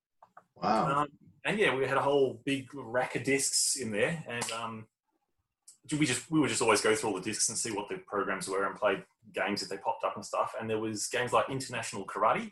[0.62, 1.02] Wow.
[1.02, 1.08] Um,
[1.46, 4.88] and yeah, we had a whole big rack of discs in there, and um,
[5.92, 7.98] we just we would just always go through all the discs and see what the
[7.98, 10.54] programs were and play games if they popped up and stuff.
[10.60, 12.52] And there was games like International Karate,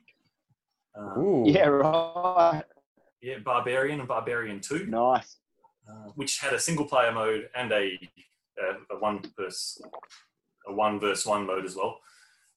[0.96, 1.44] um, Ooh.
[1.48, 2.64] Yeah, right.
[3.22, 5.38] yeah, Barbarian and Barbarian Two, Nice.
[5.90, 7.98] uh, which had a single player mode and a,
[8.60, 9.82] a, a one versus
[10.68, 12.00] a one versus one mode as well.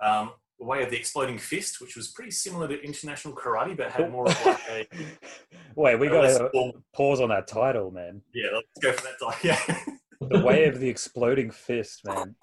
[0.01, 3.91] Um, the Way of the Exploding Fist, which was pretty similar to International Karate, but
[3.91, 4.89] had more of like a
[5.77, 8.23] Wait, we got to formal- pause on that title, man.
[8.35, 8.49] yeah.
[8.53, 9.25] Let's go for that.
[9.25, 9.59] Like, yeah.
[10.21, 12.35] The way of the exploding fist, man.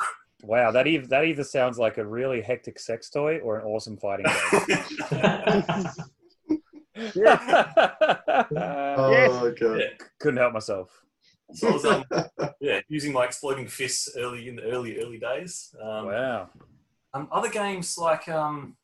[0.44, 3.98] Wow, that either that either sounds like a really hectic sex toy or an awesome
[3.98, 4.26] fighting
[4.68, 4.78] game.
[8.54, 9.80] Oh, God.
[9.80, 9.86] Yeah.
[10.20, 10.90] Couldn't help myself.
[11.54, 12.04] So I was, um,
[12.62, 15.74] yeah, using my exploding fists early in the early early days.
[15.82, 16.50] Um, Wow.
[17.14, 18.76] Um, other games like um,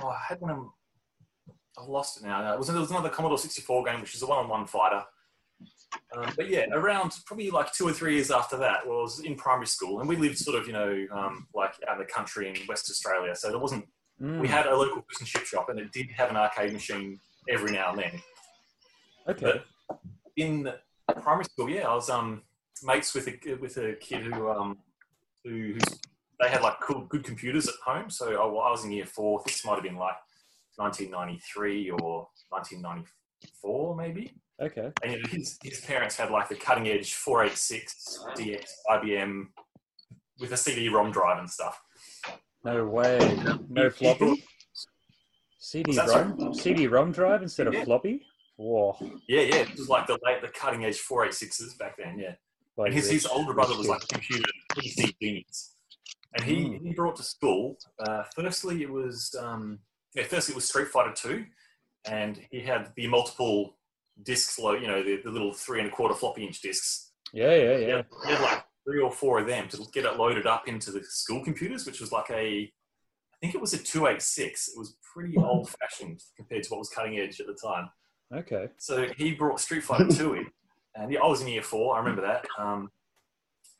[0.00, 0.68] oh, I had one.
[1.78, 2.42] I've lost it now.
[2.42, 5.04] No, it was, there was another Commodore 64 game, which is a one-on-one fighter.
[6.14, 9.20] Um, but yeah, around probably like two or three years after that, well, I was
[9.20, 12.12] in primary school, and we lived sort of, you know, um, like out in the
[12.12, 13.34] country in West Australia.
[13.34, 13.86] So there wasn't.
[14.20, 16.72] Mm, We had a local fish and chip shop, and it did have an arcade
[16.74, 18.22] machine every now and then.
[19.28, 19.62] okay.
[19.88, 19.98] But
[20.36, 20.70] in
[21.22, 22.42] primary school, yeah, I was um,
[22.82, 24.78] mates with a with a kid who um,
[25.44, 25.98] who who's,
[26.42, 28.10] they had like cool good computers at home.
[28.10, 29.40] So I, I was in year four.
[29.46, 30.16] This might have been like
[30.76, 34.32] 1993 or 1994, maybe.
[34.60, 34.90] Okay.
[35.02, 39.44] And you know, his, his parents had like the cutting edge 486 DX IBM
[40.40, 41.80] with a CD-ROM drive and stuff.
[42.64, 43.18] No way.
[43.68, 44.44] No He- he floppy.
[45.58, 46.54] CD-ROM.
[46.54, 47.84] CD-ROM drive instead of Yeah.
[47.84, 48.26] floppy.
[48.56, 48.96] Whoa.
[49.28, 52.18] Yeah, yeah, it was like the late, the cutting edge 486s back then.
[52.18, 52.34] Yeah,
[52.76, 53.90] Like and his, his older brother was kid.
[53.92, 55.74] like computer PC genius,
[56.34, 56.84] and he, Hmm.
[56.86, 57.76] he brought to school.
[57.98, 59.78] Uh, firstly, it was um,
[60.14, 61.44] yeah, firstly it was Street Fighter Two,
[62.06, 63.76] and he had the multiple
[64.22, 67.12] discs, lo- you know, the, the little three and a quarter floppy inch discs.
[67.32, 67.96] Yeah, yeah, He yeah.
[67.96, 70.90] had, he had like three or four of them to get it loaded up into
[70.90, 74.68] the school computers, which was like a, I think it was a 286.
[74.68, 77.88] It was pretty old fashioned compared to what was cutting edge at the time.
[78.34, 78.68] Okay.
[78.78, 80.46] So he brought Street Fighter 2 in,
[80.94, 81.94] and yeah, I was in year four.
[81.96, 82.44] I remember that.
[82.58, 82.90] Um,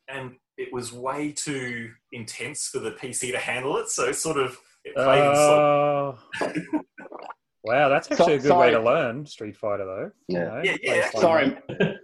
[0.08, 3.88] and it was way too intense for the PC to handle it.
[3.88, 6.18] So it sort of it played in slow.
[6.40, 6.52] Uh,
[7.64, 8.68] wow, that's actually a good sorry.
[8.68, 10.10] way to learn Street Fighter, though.
[10.28, 10.44] You Yeah.
[10.44, 11.10] know, Yeah, yeah.
[11.10, 11.56] Sorry.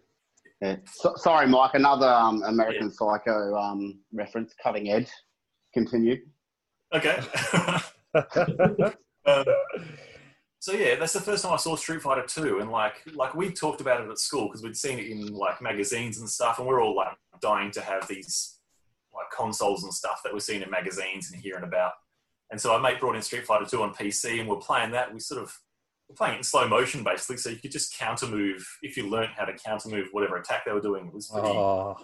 [0.61, 0.75] Yeah.
[0.87, 1.75] So, sorry, Mike.
[1.75, 4.55] Another um, American Psycho um, reference.
[4.61, 5.09] Cutting edge.
[5.73, 6.17] Continue.
[6.93, 7.17] Okay.
[9.25, 9.45] um,
[10.59, 13.53] so yeah, that's the first time I saw Street Fighter 2, and like like we
[13.53, 16.67] talked about it at school because we'd seen it in like magazines and stuff, and
[16.67, 18.59] we're all like dying to have these
[19.15, 21.93] like consoles and stuff that we're seeing in magazines and hearing about.
[22.51, 25.13] And so my mate brought in Street Fighter 2 on PC, and we're playing that.
[25.13, 25.57] We sort of
[26.09, 29.09] we're playing it in slow motion basically, so you could just counter move if you
[29.09, 31.07] learned how to counter move whatever attack they were doing.
[31.09, 31.97] It was pretty oh,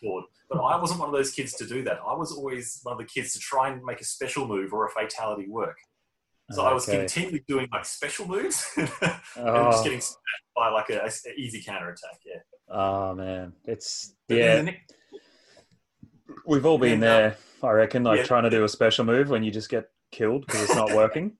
[0.00, 0.24] flawed.
[0.50, 2.00] But I wasn't one of those kids to do that.
[2.06, 4.86] I was always one of the kids to try and make a special move or
[4.86, 5.76] a fatality work.
[6.50, 6.98] So I was okay.
[6.98, 8.90] continually doing like special moves and
[9.38, 10.02] Oh, just getting
[10.54, 12.20] by like a, a easy counter attack.
[12.26, 12.40] Yeah.
[12.68, 14.70] Oh, man, it's yeah.
[16.46, 18.02] We've all been there, I reckon.
[18.04, 18.24] Like yeah.
[18.24, 21.32] trying to do a special move when you just get killed because it's not working.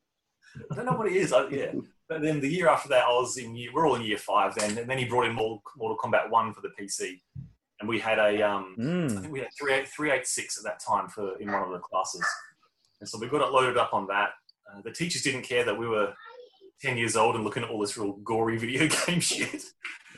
[0.71, 1.33] I don't know what it is.
[1.33, 1.73] I, yeah.
[2.09, 3.71] But then the year after that, I was in year.
[3.75, 6.53] We're all in year five then, and then he brought in Mortal, Mortal Kombat One
[6.55, 7.21] for the PC,
[7.81, 9.21] and we had a um, I Mm.
[9.21, 11.71] think we had three eight three eight six at that time for in one of
[11.71, 12.25] the classes,
[13.01, 14.31] and so we got it loaded up on that.
[14.71, 16.13] Uh, the teachers didn't care that we were
[16.81, 19.63] ten years old and looking at all this real gory video game shit.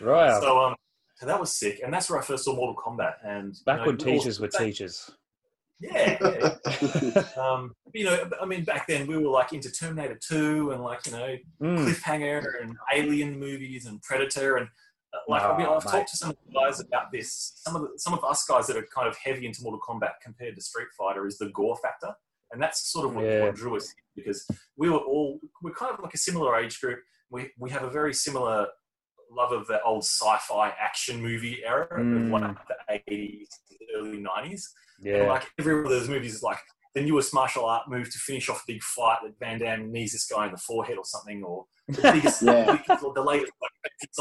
[0.00, 0.40] Right.
[0.42, 0.74] So um,
[1.16, 3.14] so that was sick, and that's where I first saw Mortal Kombat.
[3.24, 5.10] And you Back know, when teachers were teachers.
[5.80, 7.22] Yeah, yeah.
[7.42, 11.04] um, you know, I mean, back then we were like into Terminator Two and like
[11.06, 11.78] you know Mm.
[11.86, 14.68] Cliffhanger and Alien movies and Predator and
[15.14, 15.90] uh, like I mean, Oh, I've mate.
[15.90, 17.52] talked to some of the guys about this.
[17.64, 20.12] Some of the, some of us guys that are kind of heavy into Mortal Kombat
[20.22, 22.12] compared to Street Fighter is the gore factor,
[22.52, 23.44] and that's sort of what, Yeah.
[23.44, 26.80] what drew us in because we were all we're kind of like a similar age
[26.80, 27.00] group.
[27.30, 28.66] We we have a very similar
[29.30, 32.26] love of the old sci-fi action movie era Mm.
[32.26, 32.76] of like the
[33.12, 33.48] eighties,
[33.96, 34.72] early nineties.
[34.98, 35.22] And Yeah.
[35.28, 36.58] like every one of those movies is like
[36.94, 40.12] the newest martial art move to finish off a big fight that Van Damme knees
[40.12, 42.64] this guy in the forehead or something, or the biggest, Yeah.
[42.88, 43.70] the, the latest like,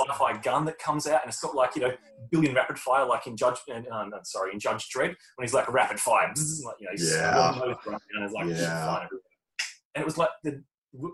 [0.09, 1.93] sci-fi gun that comes out and it's got like you know
[2.31, 5.71] billion rapid fire like in Judge, uh, no, sorry, in Judge Dredd when he's like
[5.71, 6.27] rapid fire,
[6.65, 7.61] like, you know, Yeah.
[8.21, 9.07] and like Yeah.
[9.95, 10.61] And it was like the.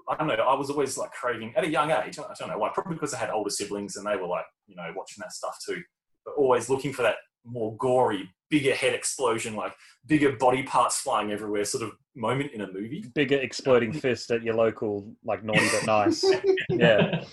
[0.10, 0.34] I don't know.
[0.34, 2.20] I was always like craving at a young age.
[2.20, 2.70] I don't know why.
[2.74, 5.58] Probably because I had older siblings and they were like, you know, watching that stuff
[5.66, 5.82] too.
[6.26, 7.16] But always looking for that
[7.46, 9.74] more gory, bigger head explosion, like
[10.06, 13.04] bigger body parts flying everywhere sort of moment in a movie.
[13.16, 16.24] Bigger exploding fist at your local, like naughty but nice.
[16.70, 17.24] Yeah.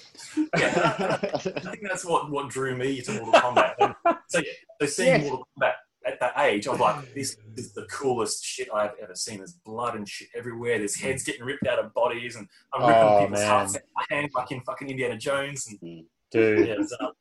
[0.56, 3.74] Yeah, I think that's what, what drew me to Mortal Kombat.
[3.80, 3.94] And
[4.28, 5.22] so, yeah, so seeing Yes.
[5.22, 5.72] Mortal Kombat
[6.08, 9.38] at that age, I was like, this is the coolest shit I've ever seen.
[9.38, 10.78] There's blood and shit everywhere.
[10.78, 13.48] There's heads getting ripped out of bodies, and I'm ripping Oh, people's man.
[13.48, 15.68] hearts out of my hand like in fucking Indiana Jones.
[15.68, 17.12] And Dude, yeah, it's, uh, and,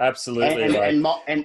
[0.00, 0.62] absolutely.
[0.64, 1.44] and, like, and,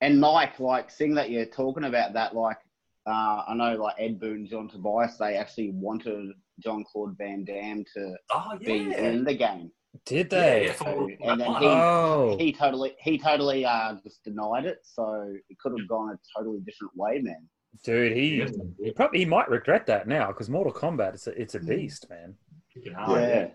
[0.00, 2.58] and Mike, like, seeing that you're talking about that, like,
[3.06, 7.84] uh, I know, like, Ed Boon, John Tobias, they actually wanted John Claude Van Damme
[7.94, 9.70] to oh be in the game.
[10.04, 10.66] Did they?
[10.66, 12.36] yeah, for And then he- Oh.
[12.38, 16.60] He totally, he totally uh, just denied it, so it could have gone a totally
[16.60, 17.46] different way, man.
[17.82, 18.46] Dude, he
[18.82, 22.06] he probably he might regret that now because Mortal Kombat it's a it's a beast,
[22.08, 22.34] man.
[22.76, 23.48] Freaking yeah.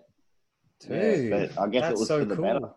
[0.81, 2.43] Dude, Yeah, I guess it was so for the cool.
[2.45, 2.69] better.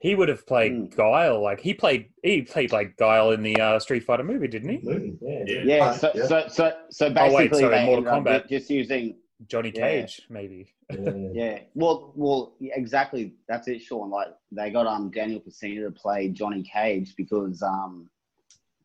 [0.00, 0.94] He would have played Mm.
[0.96, 4.70] Guile, like he played he played like Guile in the uh, Street Fighter movie, didn't
[4.70, 4.78] he?
[4.82, 5.44] Movie, yeah.
[5.46, 5.62] Yeah.
[5.76, 6.26] Yeah, Uh, so, yeah.
[6.26, 8.48] so so so Oh, basically wait, sorry, they Mortal Kombat.
[8.48, 9.80] just using Johnny Yeah.
[10.02, 10.74] Cage, maybe.
[10.90, 11.12] Yeah.
[11.32, 11.58] yeah.
[11.74, 13.34] Well, well, yeah, exactly.
[13.46, 14.10] That's it, Sean.
[14.10, 18.08] Like they got um Daniel Pesina to play Johnny Cage because um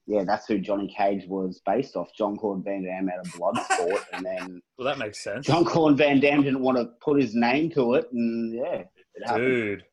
[0.05, 2.09] yeah, that's who Johnny Cage was based off.
[2.13, 5.45] John Claude Van Damme out of Bloodsport, and then Well, that makes sense.
[5.47, 8.83] John Claude Van Damme didn't want to put his name to it, and yeah,
[9.15, 9.45] it happened.
[9.45, 9.83] Dude,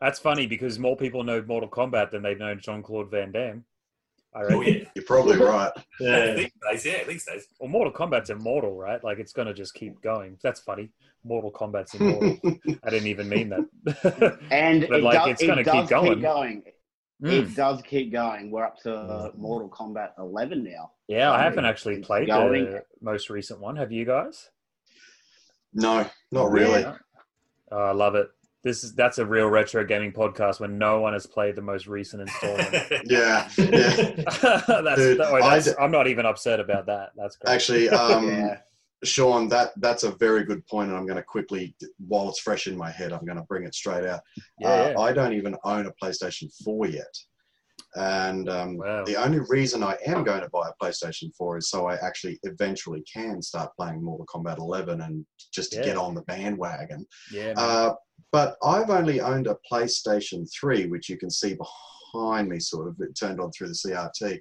[0.00, 3.64] that's funny because more people know Mortal Kombat than they've known John Claude Van Damme.
[4.38, 4.84] I Oh yeah.
[4.94, 5.72] You're probably right.
[6.00, 6.34] Yeah.
[6.34, 7.46] These days, yeah, these days.
[7.58, 9.02] Well, Mortal Kombat's immortal, right?
[9.02, 10.38] Like it's gonna just keep going.
[10.42, 10.90] That's funny.
[11.24, 12.38] Mortal Kombat's immortal.
[12.84, 14.38] I didn't even mean that.
[14.50, 16.14] And But, it, like, does, it's gonna it keep going.
[16.14, 16.62] keep going.
[17.22, 17.32] Mm.
[17.32, 18.50] It does keep going.
[18.52, 20.92] We're up to Mortal Kombat 11 now.
[21.08, 22.66] Yeah, I haven't actually played going.
[22.66, 23.74] the most recent one.
[23.76, 24.50] Have you guys?
[25.74, 26.82] no, not really.
[26.82, 26.94] Yeah.
[27.72, 28.28] Oh, I love it.
[28.64, 31.86] This is that's a real retro gaming podcast when no one has played the most
[31.86, 32.68] recent installment.
[33.04, 33.64] Yeah, yeah.
[34.16, 37.10] that's, Dude, oh, that's- I d- I'm not even upset about that.
[37.16, 37.54] That's great.
[37.54, 38.58] Actually, um, yeah.
[39.04, 41.76] Sean, that that's a very good point, and I'm going to quickly,
[42.08, 44.20] while it's fresh in my head, I'm going to bring it straight out.
[44.58, 44.98] yeah, Uh, yeah.
[44.98, 47.16] I don't even own a PlayStation 4 yet,
[47.94, 49.04] and um, Wow.
[49.04, 52.38] the only reason I am going to buy a PlayStation 4 is so I actually
[52.42, 55.84] eventually can start playing Mortal Kombat 11 and just to Yeah.
[55.84, 57.06] get on the bandwagon.
[57.32, 57.54] yeah.
[57.56, 57.94] Uh,
[58.32, 61.56] but I've only owned a PlayStation 3, which you can see
[62.12, 64.40] behind me, sort of it turned on through the CRT.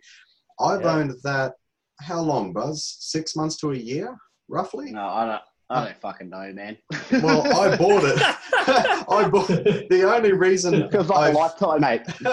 [0.60, 0.96] I've Yeah.
[0.96, 1.54] owned that.
[2.02, 2.98] How long, Buzz?
[3.00, 4.92] Six months to a year, roughly.
[4.92, 5.42] No, I don't.
[5.70, 6.78] I don't fucking know, man.
[7.12, 8.18] Well, I bought it.
[8.22, 12.02] I bought the only reason Feels like I've- a lifetime, mate.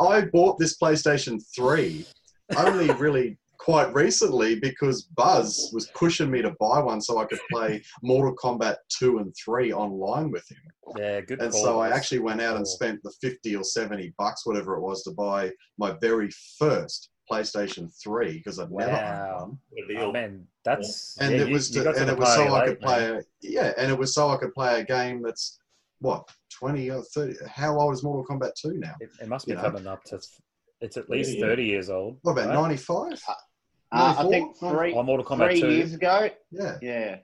[0.00, 2.04] I bought this PlayStation 3
[2.56, 7.38] only really quite recently because Buzz was pushing me to buy one so I could
[7.50, 10.58] play Mortal Kombat 2 and 3 online with him.
[10.98, 14.12] yeah, good And call, so I actually went out and spent the 50 or 70
[14.18, 19.40] bucks, whatever it was, to buy my very first PlayStation 3 because I'd never owned
[19.40, 19.58] one.
[19.70, 22.18] What Oh, man, that's And yeah, it you- was you to, got and the it
[22.18, 24.80] was so party I could play a, yeah, and it was so I could play
[24.80, 25.58] a game that's
[26.00, 28.94] what 20 or 30 how old is Mortal Kombat 2 now?
[29.00, 29.62] It, it must be you know.
[29.62, 30.20] coming up to.
[30.80, 31.52] It's at least Yeah, yeah.
[31.52, 32.18] 30 years old.
[32.22, 32.54] What about right?
[32.54, 33.22] 95?
[33.92, 35.70] Uh, I think three, Oh, Mortal Kombat three 2.
[35.70, 36.78] years ago, Yeah.
[36.82, 37.18] yeah,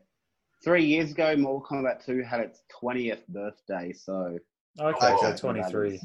[0.65, 4.39] three years ago, Mortal Kombat 2 had its 20th birthday, so
[4.79, 5.17] Okay, Okay.
[5.37, 5.99] so 23.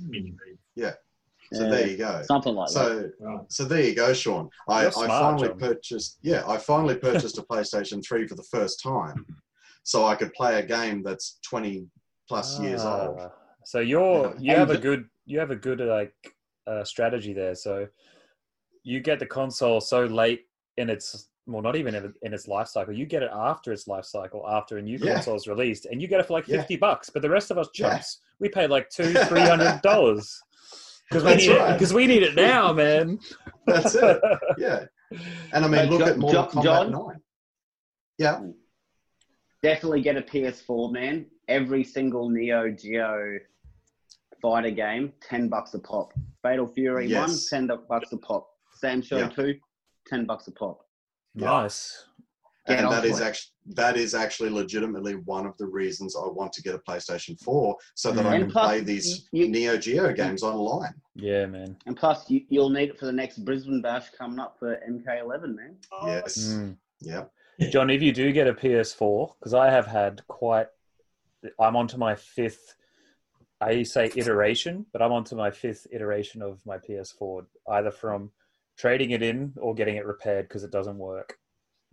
[1.54, 2.22] So yeah, there you go.
[2.24, 2.74] something like that.
[2.74, 3.40] So Right.
[3.50, 4.50] so there you go, Sean.
[4.68, 5.60] I, You're I finally John.
[5.60, 9.26] purchased yeah, I finally purchased a PlayStation 3 for the first time.
[9.84, 11.88] So I could play a game that's 20
[12.28, 13.20] plus years old.
[13.20, 13.32] Ah,
[13.64, 14.40] So you're Yeah.
[14.40, 16.14] you have a good you have a good like
[16.68, 17.56] uh, strategy there.
[17.56, 17.88] So
[18.84, 22.68] you get the console so late in its well, not even in, in its life
[22.68, 22.92] cycle.
[22.92, 25.14] You get it after its life cycle, after a new Yeah.
[25.14, 26.58] console is released, and you get it for like Yeah.
[26.58, 27.12] fifty bucks.
[27.12, 27.90] But the rest of us Yeah.
[27.92, 30.42] chumps, we pay like two, three hundred dollars
[31.10, 31.70] because we That's need right.
[31.70, 33.20] it because we need it now, man.
[33.68, 34.20] That's it.
[34.58, 34.86] Yeah.
[35.54, 36.92] And I mean Uh, look Jo- at Mortal Jo- Kombat John?
[36.92, 37.22] 9.
[38.18, 38.42] Yeah.
[39.62, 41.26] Definitely get a PS4, man.
[41.48, 43.38] Every single Neo Geo
[44.42, 46.14] fighter game, 10 bucks a pop.
[46.44, 47.50] Fatal Fury Yes.
[47.52, 48.48] 1, 10 bucks a pop.
[48.76, 49.30] Sam Show Yeah.
[49.30, 49.56] 2,
[50.08, 50.82] 10 bucks a pop.
[51.34, 52.06] nice.
[52.68, 53.24] Get and on that to is it.
[53.24, 57.40] actually that is actually legitimately one of the reasons I want to get a PlayStation
[57.42, 58.30] 4 so that Mm.
[58.30, 60.94] I can plus, play these you- Neo Geo games online.
[61.16, 61.76] Yeah, man.
[61.88, 65.56] And plus, you, you'll need it for the next Brisbane Bash coming up for MK11,
[65.56, 65.78] man.
[66.06, 66.38] Yes.
[66.38, 66.78] Mm.
[67.02, 67.26] Yeah.
[67.72, 70.68] John, if you do get a PS4, because I have had quite,
[71.60, 72.76] I'm onto my fifth,
[73.62, 78.32] I say iteration, but I'm onto my fifth iteration of my PS4, either from
[78.78, 81.38] trading it in or getting it repaired because it doesn't work.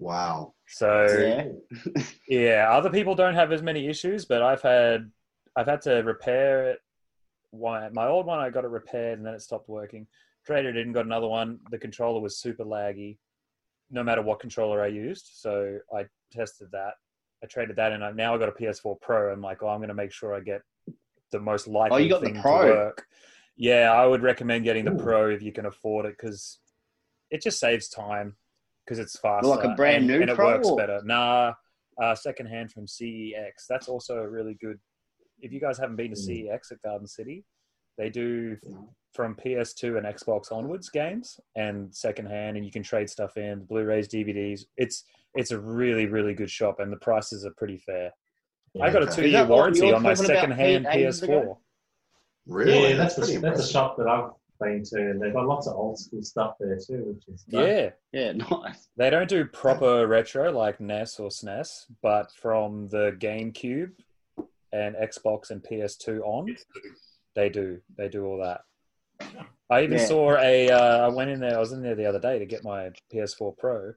[0.03, 0.55] Wow.
[0.67, 2.03] So Yeah.
[2.29, 5.11] yeah, other people don't have as many issues, but I've had,
[5.55, 6.81] I've had to repair it.
[7.51, 10.07] One, my old one, I got it repaired and then it stopped working.
[10.45, 11.61] Traded it in, got another one.
[11.71, 13.19] The controller was super laggy,
[13.91, 15.31] no matter what controller I used.
[15.35, 16.95] So I tested that.
[17.45, 18.03] I traded that in.
[18.03, 19.33] I now I got a PS4 Pro.
[19.33, 20.62] I'm like, oh, I'm going to make sure I get
[21.31, 22.62] the most likely Oh, you got the thing Pro?
[22.62, 23.07] to work.
[23.57, 24.99] Yeah, I would recommend getting the Ooh.
[24.99, 26.59] Pro if you can afford it because
[27.31, 28.37] it just saves time
[28.85, 29.49] because it's faster.
[29.49, 31.01] Like a brand and, new and it Pro works or- better.
[31.05, 31.53] Nah,
[32.03, 33.66] uh, secondhand from CEX.
[33.68, 34.79] That's also a really good.
[35.40, 36.49] If you guys haven't been to Mm.
[36.51, 37.45] CEX at Garden City,
[37.99, 38.57] they do
[39.12, 44.09] from PS2 and Xbox onwards games and secondhand, and you can trade stuff in Blu-rays,
[44.09, 44.64] DVDs.
[44.77, 48.12] It's it's a really really good shop, and the prices are pretty fair.
[48.81, 51.59] I got a two-year Is that what warranty on my talking about secondhand PS4.
[52.47, 52.90] Really?
[52.90, 54.31] Yeah, that's, pretty a, that's a shop that I've
[54.62, 57.91] been to, and they've got lots of old school stuff there too, which is Yeah,
[58.12, 58.89] Yeah, nice.
[58.97, 63.93] they don't do proper retro like NES or SNES, but from the GameCube
[64.72, 66.57] and Xbox and PS2 on,
[67.34, 67.80] They do.
[67.97, 68.62] They do all that.
[69.70, 70.07] I even Yeah.
[70.07, 70.70] saw a.
[70.70, 71.57] Uh, I went in there.
[71.57, 73.95] I was in there the other day to get my PS4 Pro,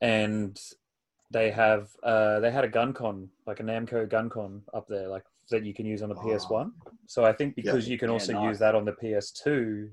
[0.00, 0.58] and
[1.30, 1.88] they have.
[2.02, 5.64] Uh, they had a gun con, like a Namco gun con, up there, like that
[5.64, 6.24] you can use on the Oh.
[6.24, 6.70] PS1.
[7.06, 8.44] So I think because you can Yeah, also nice.
[8.44, 9.90] use that on the PS2,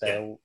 [0.00, 0.40] they'll.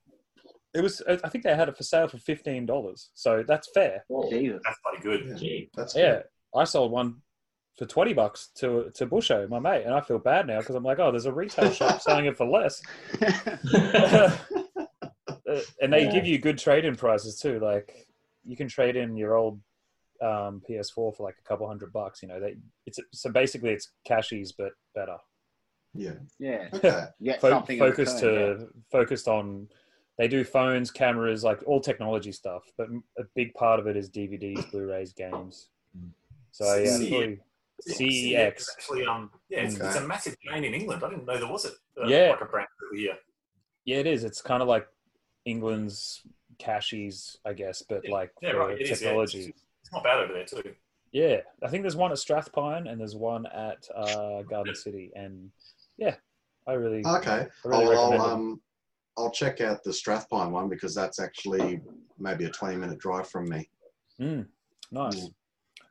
[0.73, 1.01] It was.
[1.07, 3.11] I think they had it for sale for fifteen dollars.
[3.13, 4.05] So that's fair.
[4.29, 4.61] Jesus.
[4.65, 5.29] That's pretty good.
[5.29, 5.35] Yeah.
[5.35, 5.69] Gee.
[5.75, 6.23] That's Yeah, good.
[6.55, 7.21] I sold one
[7.77, 10.83] for twenty bucks to to Busho, my mate, and I feel bad now because I'm
[10.83, 12.81] like, oh, there's a retail shop selling it for less.
[13.93, 14.31] uh,
[15.81, 16.11] and they Yeah.
[16.11, 17.59] give you good trade-in prices too.
[17.59, 18.07] Like
[18.43, 19.59] you can trade in your old
[20.23, 22.21] um, PS4 for like a couple hundred bucks.
[22.21, 22.55] You know, they
[22.85, 25.17] it's so basically it's cashies but better.
[25.93, 26.13] Yeah.
[26.39, 27.05] Yeah, Okay.
[27.23, 29.67] get Fo- something focused return, to focused on.
[30.17, 34.09] They do phones, cameras, like all technology stuff, but a big part of it is
[34.11, 35.69] DVDs, Blu-rays, games.
[36.51, 37.09] So yeah, CEX.
[37.09, 37.39] probably
[37.85, 38.57] Yeah, CEX.
[38.59, 41.03] is Actually, um, yeah, it's, it's a massive chain in England.
[41.03, 41.73] I didn't know there was it.
[41.99, 42.29] Uh, Yeah.
[42.29, 43.17] like a brand over here.
[43.85, 44.23] Yeah, it is.
[44.23, 44.87] It's kind of like
[45.45, 46.21] England's
[46.59, 48.11] cashies, I guess, but Yeah.
[48.11, 48.79] like Yeah, for right.
[48.79, 49.01] It is,
[49.93, 49.93] yeah.
[49.93, 49.93] technology.
[49.93, 50.75] It's, it's not bad over there too.
[51.11, 55.51] Yeah, I think there's one at Strathpine and there's one at uh, Garden City, and
[55.97, 56.15] yeah,
[56.67, 57.29] I really, Okay.
[57.31, 58.19] I really I'll, I'll, it.
[58.19, 58.61] um,
[59.17, 61.81] I'll check out the Strathpine one because that's actually
[62.17, 63.69] maybe a 20 minute drive from me.
[64.19, 64.47] Mm,
[64.91, 65.15] nice.
[65.15, 65.33] Mm.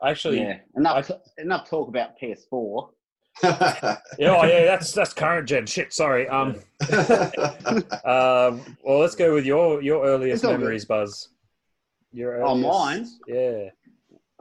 [0.05, 2.89] Actually, Yeah, enough enough talk about PS4.
[3.45, 3.97] yeah,
[4.37, 5.65] oh yeah, that's that's current gen.
[5.67, 6.29] Shit, sorry.
[6.29, 6.57] Um,
[8.05, 10.59] um, well, let's go with your your earliest It's all good.
[10.61, 11.29] memories, Buzz.
[12.13, 13.07] Your Oh, mine?
[13.29, 13.69] Yeah.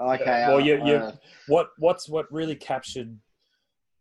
[0.02, 0.45] Okay.
[0.47, 1.16] Well, uh, you- you- uh,
[1.47, 3.18] What what's what really captured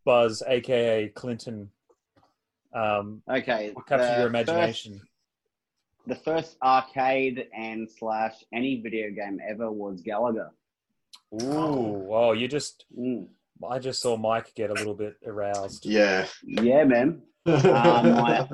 [0.04, 1.70] Buzz, aka Clinton?
[2.72, 3.70] Um, okay.
[3.72, 4.94] what captured your imagination?
[4.94, 5.04] First,
[6.06, 10.50] the first arcade and slash any video game ever was Galaga.
[11.42, 13.28] Ooh, oh, you just Mm.
[13.68, 15.84] I just saw Mike get a little bit aroused.
[15.84, 16.26] yeah.
[16.44, 17.22] Yeah, man.
[17.44, 18.48] Um, my,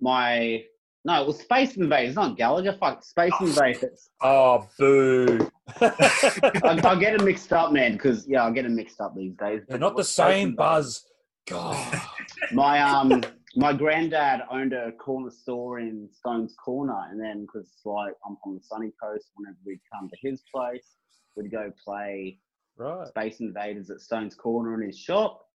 [0.00, 0.64] my
[1.04, 2.76] no, it was Space Invaders, not Galaga.
[2.78, 4.10] Fuck, Space Invaders.
[4.20, 5.50] Oh, boo!
[5.80, 9.34] I, I get them mixed up, man, because yeah, I get them mixed up these
[9.34, 9.62] days.
[9.68, 11.04] They're not the same, Buzz.
[11.46, 12.00] God.
[12.52, 13.22] My um,
[13.56, 18.54] my granddad owned a corner store in Stones Corner, and then because like I'm from
[18.54, 20.96] the sunny coast, whenever we'd come to his place,
[21.36, 22.38] we'd go play
[22.76, 23.06] Right.
[23.08, 25.46] Space Invaders at Stones Corner in his shop,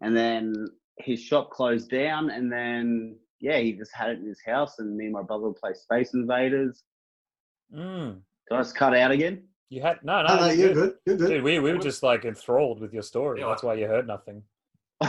[0.00, 0.54] and then
[0.98, 4.96] his shop closed down, and then yeah, he just had it in his house, and
[4.96, 6.82] me and my brother would play Space Invaders.
[7.74, 8.22] Mm.
[8.48, 9.42] Did I just cut out again?
[9.70, 10.94] You had no, no, No, no, you're you're good.
[11.04, 11.28] You're good.
[11.28, 13.40] Dude, we, we were just like enthralled with your story.
[13.40, 14.42] Yeah, That's why you heard nothing.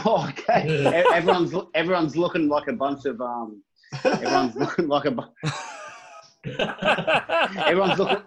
[0.06, 0.86] Oh, okay.
[1.12, 3.60] Everyone's everyone's looking like a bunch of um.
[4.04, 5.50] Everyone's looking like a bu-
[7.66, 8.22] everyone's looking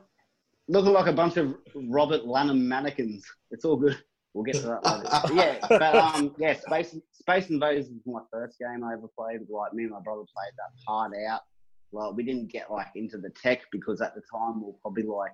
[0.67, 3.25] looking like a bunch of Robert Lanham mannequins.
[3.51, 3.97] It's all good.
[4.33, 5.09] We'll get to that later.
[5.09, 9.39] But yeah, but um, yeah, Space Space Invaders was my first game I ever played.
[9.49, 11.41] Like me and my brother played that hard out.
[11.93, 15.03] Well, we didn't get like into the tech because at the time we were probably
[15.03, 15.31] like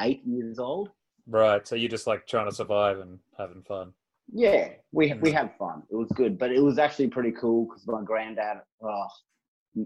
[0.00, 0.90] eight years old.
[1.28, 1.66] right.
[1.66, 3.92] So you're just like trying to survive and having fun.
[4.32, 5.84] Yeah, we we had fun.
[5.90, 8.58] It was good, but it was actually pretty cool because my granddad.
[8.82, 9.06] Oh,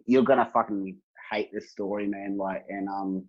[0.07, 0.97] you're gonna fucking
[1.31, 2.37] hate this story, man.
[2.39, 3.27] Like, and um,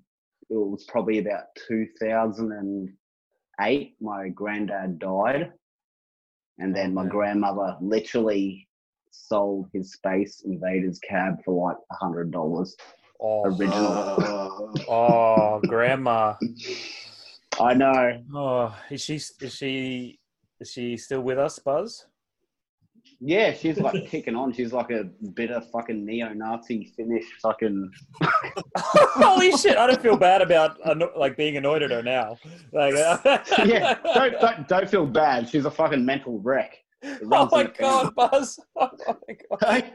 [0.49, 3.95] it was probably about 2008.
[4.01, 5.51] My granddad died,
[6.60, 8.68] and then my grandmother literally
[9.28, 12.76] sold his Space Invaders cab for like a hundred dollars.
[13.22, 13.76] Oh, Original.
[13.78, 16.36] Uh, oh, grandma.
[17.59, 18.24] I know.
[18.34, 20.20] Oh, is she is she
[20.59, 22.05] is she still with us, Buzz?
[23.22, 24.51] Yeah, she's like kicking on.
[24.51, 27.91] She's like a bitter fucking neo-Nazi Finnish fucking
[28.78, 29.78] Holy shit!
[29.78, 30.78] I don't feel bad about
[31.18, 32.38] like being annoyed at her now.
[32.74, 32.93] Like,
[33.66, 35.49] yeah, don't, don't don't feel bad.
[35.49, 36.78] She's a fucking mental wreck.
[37.06, 37.74] It Oh my family.
[37.80, 38.60] god, Buzz!
[38.80, 38.89] Oh
[39.28, 39.91] my god!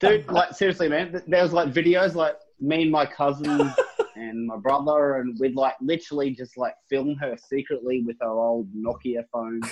[0.00, 1.22] Dude, like seriously, man.
[1.26, 3.72] There was like videos like me and my cousin
[4.16, 8.68] and my brother, and we'd like literally just like film her secretly with our old
[8.74, 9.66] Nokia phones.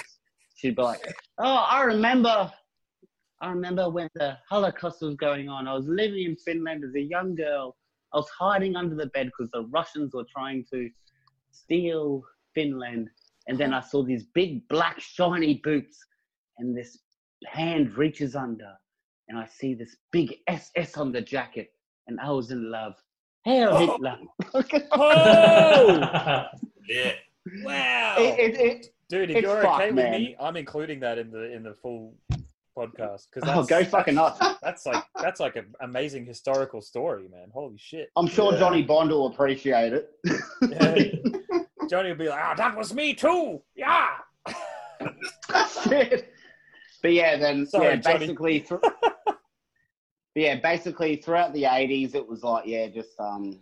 [0.57, 1.01] She'd be like,
[1.39, 2.51] "Oh, I remember,
[3.41, 5.67] I remember when the Holocaust was going on.
[5.67, 7.77] I was living in Finland as a young girl.
[8.15, 10.89] I was hiding under the bed because the Russians were trying to
[11.51, 12.23] steal
[12.55, 13.09] Finland,
[13.49, 15.99] and then I saw these big black shiny boots,
[16.59, 16.99] and this
[17.47, 18.73] hand reaches under."
[19.29, 21.69] and I see this big SS on the jacket,
[22.07, 22.95] and I was in love.
[23.45, 23.79] Hail oh.
[23.79, 24.19] Hitler!
[24.93, 26.45] Oh
[26.89, 27.13] Yeah.
[27.65, 29.31] wow, It- it- it- dude!
[29.31, 30.21] If it's you're fucked, okay with man.
[30.21, 32.15] me, I'm including that in the in the full
[32.77, 34.39] podcast because oh, go fucking nuts!
[34.61, 37.49] That's like that's like an amazing historical story, man.
[37.55, 38.11] Holy shit!
[38.17, 38.59] I'm sure Yeah.
[38.59, 40.11] Johnny Bond will appreciate it.
[40.69, 41.59] Yeah.
[41.89, 44.09] Johnny would be like, "Ah, that was me too." Yeah.
[47.03, 48.19] But yeah, then Sorry, yeah, Johnny.
[48.21, 48.77] basically, thr-
[50.37, 53.59] yeah, basically throughout the '80s, it was like yeah, just um,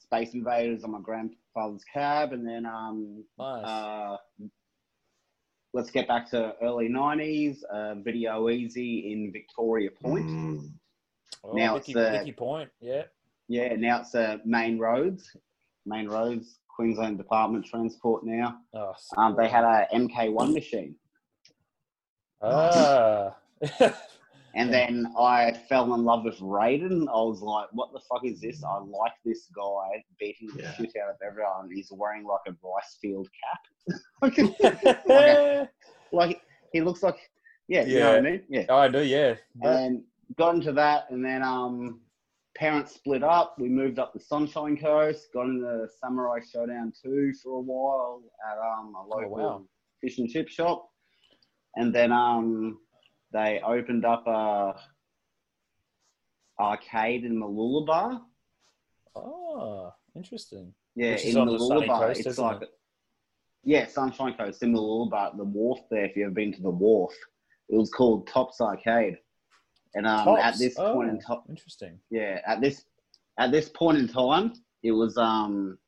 [0.00, 3.64] Space Invaders on my grandfather's cab, and then um, Nice.
[3.64, 4.16] uh,
[5.72, 7.62] let's get back to early '90s.
[7.72, 10.26] Uh, Video Ezy in Victoria Point.
[10.26, 10.68] mm,
[11.44, 12.70] oh, now Vicky, it's, uh, Vicky Point.
[12.80, 13.02] Yeah.
[13.48, 15.36] Yeah, now it's uh, main roads,
[15.86, 18.24] main roads, Queensland Department Transport.
[18.24, 20.94] Now Oh, um, they had a MK1 machine.
[22.42, 23.36] Ah.
[24.54, 27.08] And then I fell in love with Raiden.
[27.08, 28.62] I was like, what the fuck is this?
[28.62, 30.74] I like this guy beating the Yeah.
[30.74, 31.70] shit out of everyone.
[31.72, 33.98] He's wearing like a rice field cap.
[34.22, 34.38] like,
[35.08, 35.68] a-
[36.12, 36.42] like
[36.72, 37.16] he looks like,
[37.68, 38.42] yeah, you know what I mean?
[38.50, 38.64] Yeah.
[38.68, 39.36] Oh, I do, yeah.
[39.54, 40.02] But- And
[40.36, 42.00] got into that, and then um,
[42.54, 43.56] parents split up.
[43.58, 48.58] We moved up the Sunshine Coast, got into Samurai Shodown 2 for a while at
[48.58, 49.64] um, a local wow.
[50.00, 50.88] fish and chip shop.
[51.76, 52.78] And then um,
[53.32, 54.74] they opened up a
[56.60, 58.20] arcade in Mooloolaba.
[59.16, 60.74] oh, interesting.
[60.94, 62.68] Yeah, Which in on the sunny coast, it's like it?
[63.64, 65.36] yeah, Sunshine Coast in Mooloolaba.
[65.36, 66.04] The wharf there.
[66.04, 67.14] If you've ever been to the wharf,
[67.70, 69.16] it was called Tops Arcade.
[69.94, 71.98] And um, at this point in Oh, time, Interesting.
[72.10, 72.84] yeah, at this
[73.38, 75.78] at this point in time, it was um,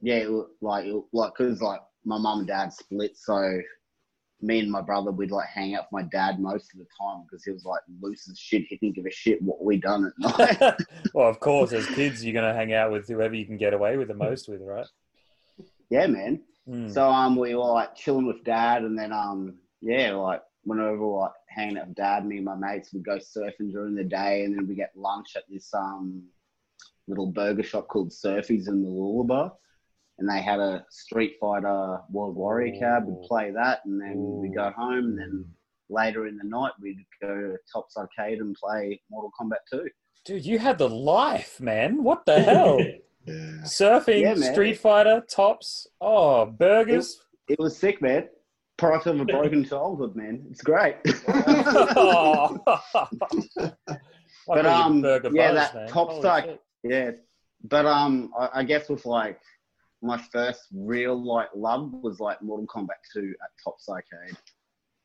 [0.00, 3.60] yeah, it like it, like because like my mum and dad split, so
[4.40, 7.22] me and my brother we'd like hang out with my dad most of the time
[7.22, 8.64] because he was like loose as shit.
[8.68, 10.80] He didn't give a shit what we done at night.
[11.14, 13.72] well, of course, as kids, you're going to hang out with whoever you can get
[13.74, 14.86] away with the most with, right?
[15.90, 16.40] yeah, man.
[16.68, 16.92] Mm.
[16.92, 20.98] So um, we were like chilling with dad, and then um, yeah, like whenever we
[20.98, 24.04] were like hanging out with dad, me and my mates would go surfing during the
[24.04, 26.22] day, and then we get lunch at this um
[27.08, 29.48] little burger shop called Surfies in the Lullaby,
[30.18, 33.04] and they had a Street Fighter World Warrior cab.
[33.06, 35.44] We'd play that, and then we'd go home, and then
[35.90, 39.88] later in the night we'd go to Tops Arcade and play Mortal Kombat 2.
[40.24, 42.02] Dude, you had the life, man.
[42.02, 42.78] What the hell?
[43.24, 43.34] Yeah.
[43.62, 44.34] Surfing, Yeah.
[44.34, 47.20] Street Fighter, tops, oh, burgers.
[47.48, 48.28] It was sick, man.
[48.82, 50.44] Product of a broken childhood, man.
[50.50, 50.96] It's great.
[51.96, 52.58] oh.
[54.44, 55.88] But, um, yeah, that man.
[55.88, 56.60] top Holy stack- shit.
[56.82, 57.10] Yeah,
[57.62, 59.38] but um, I, I guess with like
[60.02, 64.36] my first real like love was like Mortal Kombat 2 at Tops Arcade,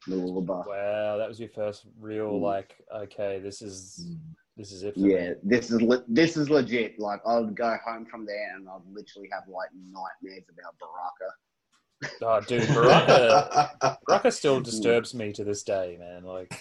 [0.07, 2.41] Wow, that was your first real Mm.
[2.41, 2.73] like.
[2.95, 4.15] Okay, this is
[4.57, 4.95] this is it.
[4.95, 5.35] For Yeah, me.
[5.43, 6.97] this is le- this is legit.
[6.99, 11.31] Like I would go home from there and I'd literally have like nightmares about Baraka.
[12.21, 13.97] Oh, dude, Baraka.
[14.07, 16.23] Baraka still disturbs me to this day, man.
[16.23, 16.53] Like,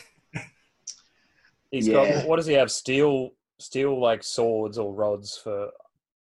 [1.70, 2.14] he's Yeah.
[2.18, 2.70] got what does he have?
[2.70, 5.70] Steel, steel like swords or rods for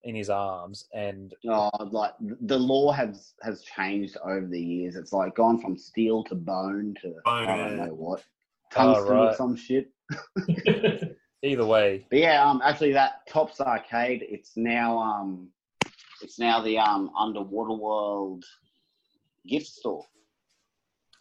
[0.03, 4.95] in his arms, and Oh, like the lore has has changed over the years.
[4.95, 7.85] It's like gone from steel to bone to I don't yeah.
[7.85, 8.23] know what
[8.75, 9.91] Oh, tungsten or some shit.
[11.43, 15.49] either way, But yeah, um, actually, that Tops Arcade, it's now um,
[16.21, 18.43] it's now the um Underwater World
[19.47, 20.05] gift store.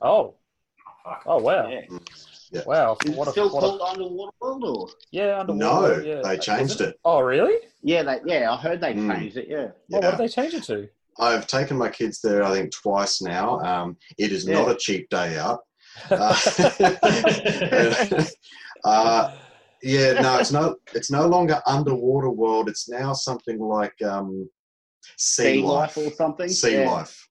[0.00, 0.34] oh,
[1.26, 1.68] oh wow,
[2.50, 2.62] Yeah.
[2.66, 6.22] wow, Is what it a still what a, called Underwater World, or yeah, no, yeah.
[6.22, 6.96] they changed it.
[7.04, 7.58] Oh, really?
[7.82, 9.12] yeah, they, yeah, I heard they Mm.
[9.14, 9.48] changed it.
[9.48, 10.10] Yeah, Oh, what Yeah.
[10.12, 10.88] did they change it to?
[11.18, 13.60] I've taken my kids there, I think, twice now.
[13.60, 14.54] Um, it is Yeah.
[14.62, 15.60] not a cheap day out.
[16.10, 16.34] Uh,
[18.84, 19.36] uh,
[19.82, 22.68] yeah, no, it's no, it's no longer underwater world.
[22.68, 24.48] It's now something like um,
[25.16, 25.96] sea, Sea life.
[25.96, 26.48] Life or something.
[26.48, 26.90] Sea yeah.
[26.90, 27.28] life.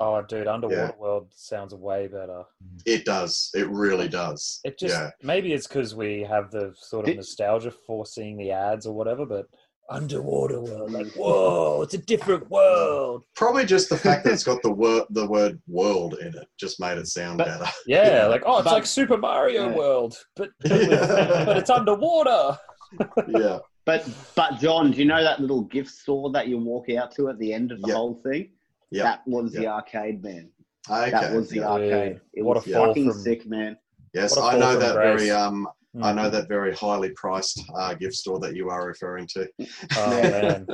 [0.00, 1.00] Oh, dude, underwater Yeah.
[1.00, 2.42] world sounds way better.
[2.86, 3.50] It does.
[3.54, 4.60] It really does.
[4.64, 5.10] It just yeah.
[5.22, 8.94] maybe it's because we have the sort of Did- nostalgia for seeing the ads or
[8.94, 9.46] whatever, but
[9.90, 13.22] underwater world, like whoa, it's a different world.
[13.36, 16.80] Probably just the fact that it's got the word the word world in it just
[16.80, 17.66] made it sound But- better.
[17.86, 18.26] Yeah, Yeah.
[18.26, 19.76] like oh, it's But- like Super Mario Yeah.
[19.76, 22.58] World, but but it's underwater.
[23.28, 23.58] yeah.
[23.86, 27.28] But but John, do you know that little gift store that you walk out to
[27.28, 27.94] at the end of the Yeah.
[27.96, 28.48] whole thing?
[28.94, 29.02] Yeah.
[29.04, 30.50] That was the arcade, man.
[30.88, 31.10] Okay.
[31.10, 31.68] That was the yeah.
[31.68, 32.20] arcade.
[32.32, 33.76] It What a was fall fucking from- sick, man.
[34.12, 35.20] Yes, What a I fall know that grace.
[35.20, 35.68] very um
[36.02, 36.16] I Mm.
[36.16, 39.48] know that very highly priced uh, gift store that you are referring to.
[39.96, 40.66] Oh man,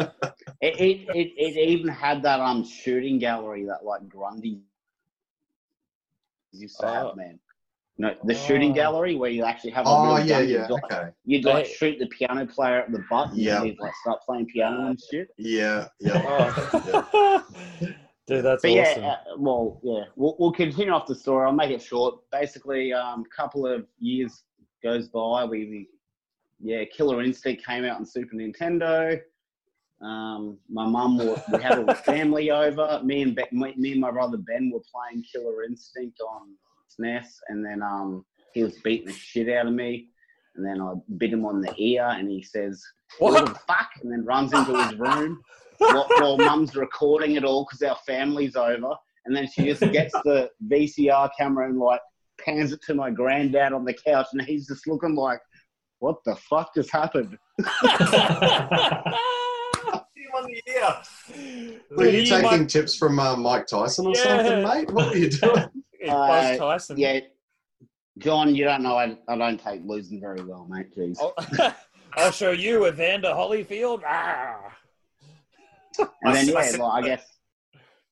[0.63, 4.61] It, it, it, it even had that um shooting gallery that like Grundy
[6.53, 6.93] used to Oh.
[7.09, 7.39] have, man.
[7.99, 8.75] No, the shooting Oh.
[8.75, 10.67] gallery where you actually have a Oh real yeah, gun, yeah.
[10.69, 11.09] You'd, Okay.
[11.27, 11.73] you'd like Hey.
[11.75, 13.57] shoot the piano player at the butt, and Yeah.
[13.59, 15.29] then he'd like start playing piano and shit.
[15.39, 16.23] Yeah, yeah.
[16.27, 17.47] oh.
[18.31, 19.03] dude, that's But awesome.
[19.03, 21.47] yeah, uh, well, yeah, we'll, we'll continue off the story.
[21.47, 22.19] I'll make it short.
[22.31, 24.45] Basically, um, a couple of years
[24.83, 25.45] goes by.
[25.45, 25.89] We, we
[26.61, 29.21] yeah, Killer Instinct came out on Super Nintendo.
[30.03, 33.01] Um, my mum, we had the family over.
[33.05, 36.55] Me and Be- me, me and my brother Ben were playing Killer Instinct on
[36.99, 38.25] SNES, and then um,
[38.55, 40.09] he was beating the shit out of me.
[40.57, 42.83] And then I bit him on the ear, and he says,
[43.19, 43.47] "What What?
[43.47, 45.41] the fuck?" And then runs into his room
[45.81, 48.95] while, while mum's recording it all because our family's over.
[49.27, 52.01] And then she just gets the VCR camera and like
[52.41, 55.41] pans it to my granddad on the couch, and he's just looking like,
[55.99, 57.69] "What the fuck just happened?" Him
[60.35, 61.83] on the ear.
[61.97, 64.23] Were you He taking might- tips from uh, Mike Tyson or Yeah.
[64.43, 64.91] something, mate?
[64.91, 65.67] What were you doing?
[66.07, 66.99] Buzz Uh, Tyson.
[66.99, 67.21] Yeah,
[68.19, 70.95] John, you don't know I, I don't take losing very well, mate.
[70.97, 71.19] Jeez.
[71.21, 71.35] I'll,
[72.17, 74.03] I'll show you Evander Holyfield.
[74.07, 74.77] Ah.
[76.23, 77.25] and then yeah, like I guess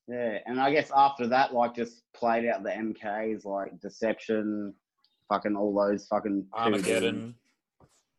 [0.09, 4.73] yeah, and I guess after that, like just played out the MKs, like Deception,
[5.29, 7.35] fucking all those fucking Armageddon.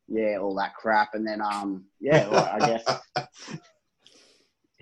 [0.06, 3.00] yeah, all that crap, and then um, yeah, like, I guess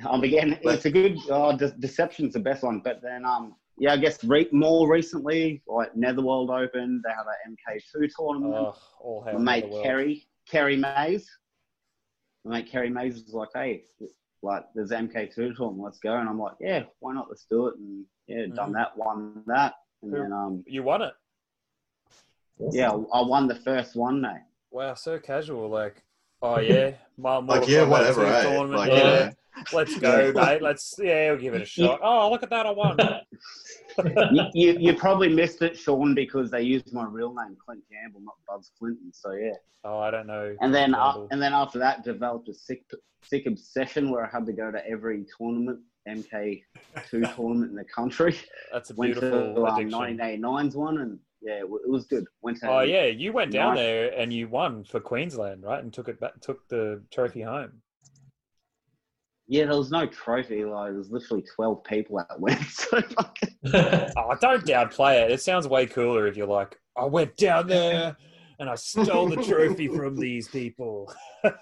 [0.04, 0.58] I'm again.
[0.62, 4.22] It's a good oh, De- Deception's the best one, but then um, yeah, I guess
[4.24, 8.54] re- more recently, like Netherworld Open, they had an MK2 tournament.
[8.54, 9.86] Oh, all My mate in the world.
[9.86, 11.26] Kerry, Kerry Mays.
[12.44, 13.84] My mate Kerry Mays was like, hey,
[14.42, 16.14] like, there's MK2 tournament, let's go.
[16.16, 17.28] And I'm like, yeah, why not?
[17.28, 17.76] Let's do it.
[17.76, 18.74] And yeah, done Mhm.
[18.74, 19.74] that, won that.
[20.02, 21.14] And Who- then, um, You won it.
[22.70, 24.42] yeah, I won the first one, mate.
[24.70, 25.68] Wow, so casual.
[25.68, 26.02] Like,
[26.42, 28.42] oh yeah, my Mortal Like, yeah, Kombat whatever, 2 eh?
[28.42, 28.78] tournament.
[28.78, 29.30] Like, you yeah, know.
[29.72, 30.62] let's go, mate.
[30.62, 32.00] Let's yeah, we'll give it a shot.
[32.02, 32.96] Oh, look at that, I won.
[34.32, 38.20] you, you, you probably missed it, Sean, because they used my real name, Clint Campbell,
[38.20, 39.10] not Buzz Clinton.
[39.12, 39.52] So yeah.
[39.84, 40.56] Oh, I don't know.
[40.60, 42.82] And then, uh, and then after that, developed a sick,
[43.22, 46.62] sick obsession where I had to go to every tournament, MK2
[47.36, 48.36] tournament in the country.
[48.72, 50.00] That's a Went to beautiful um, addiction.
[50.00, 52.24] 1989's one, and yeah, it w- it was good.
[52.42, 53.78] Went to Oh yeah, you went down Nice.
[53.78, 55.82] there and you won for Queensland, right?
[55.82, 57.80] And took it back, took the trophy home.
[59.48, 59.64] Yeah.
[59.64, 60.64] There was no trophy.
[60.64, 62.62] Like, there was literally 12 people that went.
[62.64, 63.56] So fucking-
[64.16, 65.30] Oh, don't downplay it.
[65.32, 68.16] It sounds way cooler if you're like, I went down there
[68.60, 71.12] and I stole the trophy from these people.
[71.44, 71.52] no,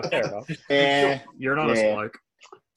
[0.00, 0.48] but fair enough.
[0.70, 1.94] yeah, You're an honest Yeah.
[1.94, 2.18] bloke.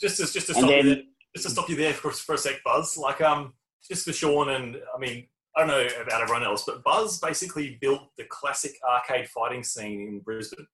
[0.02, 1.04] just to, just to stop then- you there,
[1.36, 2.98] just to stop you there for, for a sec, Buzz.
[2.98, 3.54] Like um,
[3.90, 7.78] just for Sean and I mean, I don't know about everyone else, but Buzz basically
[7.82, 10.66] built the classic arcade fighting scene in Brisbane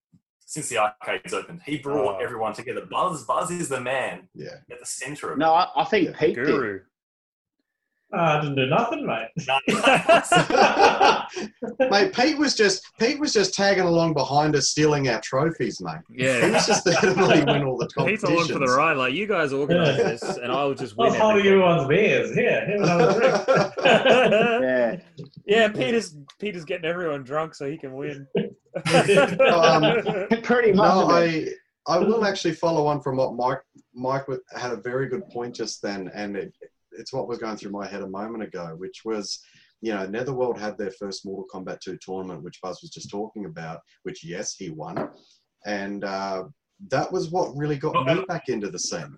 [0.46, 1.62] since the arcades opened.
[1.66, 2.20] He brought Oh.
[2.24, 2.86] everyone together.
[2.90, 4.60] Buzz, Buzz is the man Yeah.
[4.72, 6.46] at the centre of no, I, I think Yeah, Pete did.
[6.46, 6.80] Guru.
[8.14, 9.30] Ah, I didn't do nothing, mate.
[11.92, 15.98] mate, Pete was just Pete was just tagging along behind us, stealing our trophies, mate.
[16.10, 18.30] Yeah, He was just there to really win all the He's competitions.
[18.32, 18.98] along for the ride.
[18.98, 21.62] Like, you guys organize this and I'll just I win was holding everything.
[21.62, 22.34] everyone's beers.
[22.36, 23.36] Here, here another drink.
[23.84, 24.98] Yeah,
[25.48, 28.28] yeah, Peter's Peter's getting everyone drunk so he can win.
[29.40, 30.96] Um, pretty much.
[30.96, 31.10] no.
[31.10, 31.48] I
[31.88, 33.62] I will actually follow on from what Mike
[33.94, 36.54] Mike had a very good point just then, and it,
[36.92, 39.40] it's what was going through my head a moment ago, which was,
[39.82, 43.46] you know, Netherworld had their first Mortal Kombat 2 tournament, which Buzz was just talking
[43.46, 45.10] about, which yes, he won,
[45.66, 46.46] and uh,
[46.90, 49.16] that was what really got me back into the scene.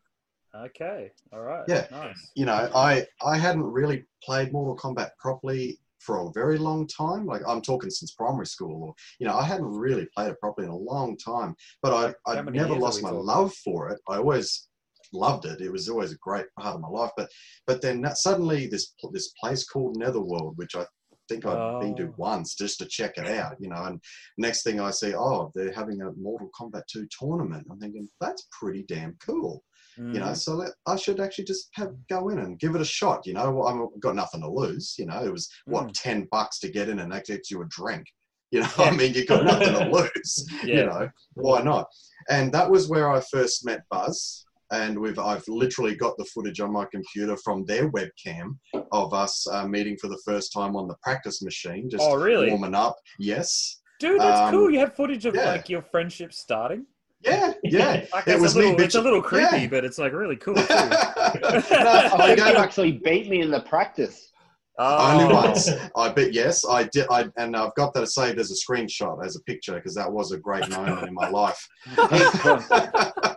[0.55, 1.12] okay.
[1.32, 1.64] All right.
[1.68, 1.88] Yeah.
[1.91, 2.32] Nice.
[2.36, 7.25] You know, I I hadn't really played Mortal Kombat properly for a very long time.
[7.25, 10.67] Like I'm talking since primary school, or you know, I hadn't really played it properly
[10.67, 11.55] in a long time.
[11.81, 13.99] But I I never lost my love for it.
[14.09, 14.67] I always
[15.13, 15.61] loved it.
[15.61, 17.11] It was always a great part of my life.
[17.17, 17.29] But
[17.65, 20.85] but then that- suddenly this this place called Netherworld, which I
[21.29, 22.13] think I'd been to Oh.
[22.17, 23.83] once just to check it out, you know.
[23.83, 24.01] And
[24.37, 27.67] next thing I see, oh, they're having a Mortal Kombat 2 tournament.
[27.69, 29.61] I'm thinking that's pretty damn cool
[29.97, 30.37] you know Mm.
[30.37, 33.33] so let, i should actually just have go in and give it a shot you
[33.33, 35.91] know i've got nothing to lose you know it was what Mm.
[35.93, 38.05] 10 bucks to get in and that gets you a drink
[38.51, 40.75] you know i mean you've got nothing to lose Yeah.
[40.75, 41.87] you know why not
[42.29, 46.59] and that was where i first met buzz and we've i've literally got the footage
[46.59, 48.57] on my computer from their webcam
[48.91, 52.49] of us uh, meeting for the first time on the practice machine just Oh, really?
[52.49, 54.69] warming up yes Dude, that's Um, cool.
[54.69, 55.53] You have footage of yeah.
[55.53, 56.85] like your friendship starting.
[57.22, 59.68] Yeah yeah Like, It was a me little, it's a little creepy, yeah.
[59.68, 60.63] but it's like really cool too.
[60.70, 64.32] no, I I think you actually beat me in the practice.
[64.80, 65.20] Oh.
[65.20, 65.72] Only once.
[65.95, 67.07] I bet yes, I did.
[67.09, 70.32] I and I've got that saved as a screenshot, as a picture, because that was
[70.32, 71.68] a great moment in my life.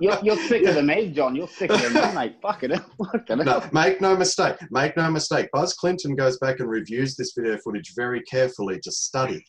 [0.00, 1.34] You're, you're sicker than me, John.
[1.34, 2.36] You're sicker than me, mate.
[2.42, 2.72] Fuck it.
[2.72, 3.36] Fuck it.
[3.36, 4.56] no, make no mistake.
[4.70, 5.48] Make no mistake.
[5.50, 9.42] Buzz Clinton goes back and reviews this video footage very carefully to study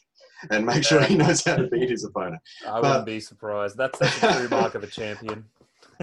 [0.50, 2.42] and make sure he knows how to beat his opponent.
[2.66, 3.78] I but- wouldn't be surprised.
[3.78, 5.46] That's, that's a true mark of a champion.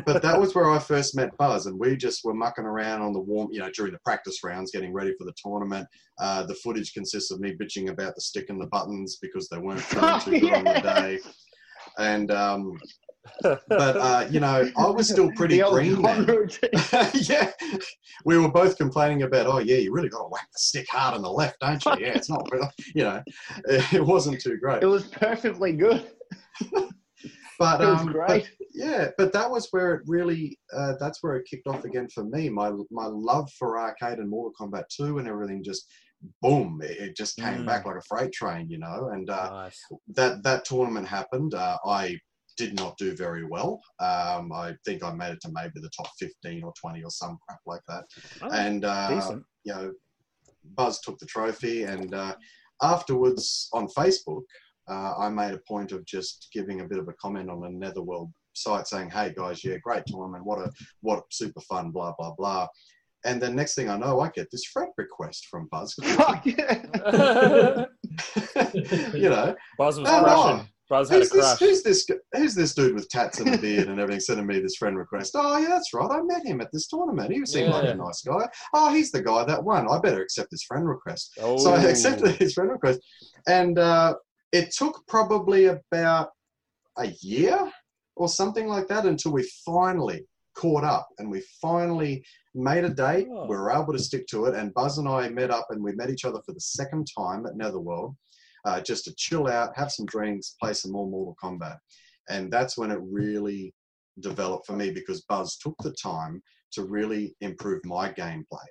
[0.07, 3.12] But that was where I first met Buzz, and we just were mucking around on
[3.12, 5.89] the warm, you know, during the practice rounds, getting ready for the tournament.
[6.20, 9.59] Uh, the footage consists of me bitching about the stick and the buttons because they
[9.59, 11.18] weren't feeling too good on the day.
[11.99, 12.78] And um,
[13.43, 17.11] but uh, you know, I was still pretty The green then.
[17.14, 17.51] yeah,
[18.24, 19.47] we were both complaining about.
[19.47, 21.93] Oh yeah, you really got to whack the stick hard on the left, don't you?
[22.01, 22.49] Yeah, it's not.
[22.53, 23.22] Real, you know,
[23.68, 24.83] it wasn't too great.
[24.83, 26.11] It was perfectly good.
[27.59, 30.57] But It was um, but yeah, but that was where it really.
[30.72, 32.49] Uh, that's where it kicked off again for me.
[32.49, 35.91] My my love for arcade and Mortal Kombat 2 and everything just
[36.43, 37.66] boom, it, it just came Mm.
[37.66, 39.11] back like a freight train, you know.
[39.12, 39.81] And uh, nice.
[40.14, 41.55] that that tournament happened.
[41.55, 42.16] Uh, I
[42.59, 43.80] did not do very well.
[44.00, 47.38] Um, I think I made it to maybe the top 15 or 20 or some
[47.46, 48.04] crap like that.
[48.42, 49.92] Oh, and uh, you know,
[50.76, 52.34] Buzz took the trophy, and uh,
[52.82, 54.42] afterwards on Facebook,
[54.90, 57.70] uh, I made a point of just giving a bit of a comment on a
[57.70, 60.44] Netherworld site saying, "Hey guys, yeah, great tournament.
[60.44, 62.66] What a what a super fun, blah blah blah."
[63.24, 65.94] And then next thing I know, I get this friend request from Buzz.
[65.94, 66.84] Fuck yeah.
[69.12, 70.68] you know, Buzz was Oh, crushing.
[70.89, 72.07] Buzz had a who's this, who's this?
[72.34, 75.32] Who's this dude with tats and a beard and everything sending me this friend request?
[75.34, 76.11] Oh yeah, that's right.
[76.11, 77.32] I met him at this tournament.
[77.32, 78.49] He seemed like a nice guy.
[78.72, 79.86] Oh, he's the guy that won.
[79.89, 81.36] I better accept his friend request.
[81.41, 81.59] Oh.
[81.59, 83.01] So I accepted his friend request,
[83.47, 84.14] and uh,
[84.53, 86.30] it took probably about
[86.97, 87.70] a year
[88.16, 92.24] or something like that until we finally caught up and we finally
[92.55, 93.28] made a date.
[93.30, 93.47] Oh.
[93.47, 95.93] We were able to stick to it, and Buzz and I met up and we
[95.93, 98.16] met each other for the second time at Netherworld,
[98.64, 101.78] uh, just to chill out, have some drinks, play some more Mortal Kombat,
[102.28, 103.74] and that's when it really
[104.20, 106.42] developed for me because Buzz took the time
[106.72, 108.66] to really improve my gameplay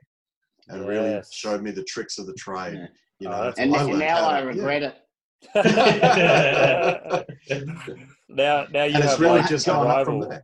[0.67, 2.73] and really showed me the tricks of the trade.
[2.75, 2.87] Yeah.
[3.19, 4.95] You Oh, know, that's And, I and now I to- regret it.
[8.29, 10.29] now, now you and it's have really like just a gone from rival.
[10.29, 10.43] there.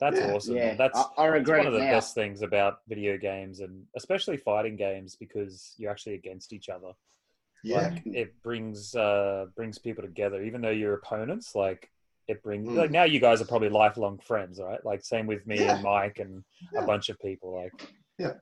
[0.00, 0.32] That's Yeah.
[0.34, 0.56] awesome.
[0.56, 0.74] Yeah.
[0.74, 1.90] That's, I, I that's regret one of the now.
[1.92, 6.92] best things about video games and especially fighting games because you're actually against each other.
[7.62, 11.54] Yeah, Like it brings uh brings people together, even though you're opponents.
[11.54, 11.90] Like
[12.28, 12.76] it brings Mm.
[12.76, 14.84] like now you guys are probably lifelong friends, right?
[14.84, 15.74] Like same with me Yeah.
[15.74, 16.82] and Mike and Yeah.
[16.82, 17.54] a bunch of people.
[17.54, 17.72] Like
[18.18, 18.34] Yeah.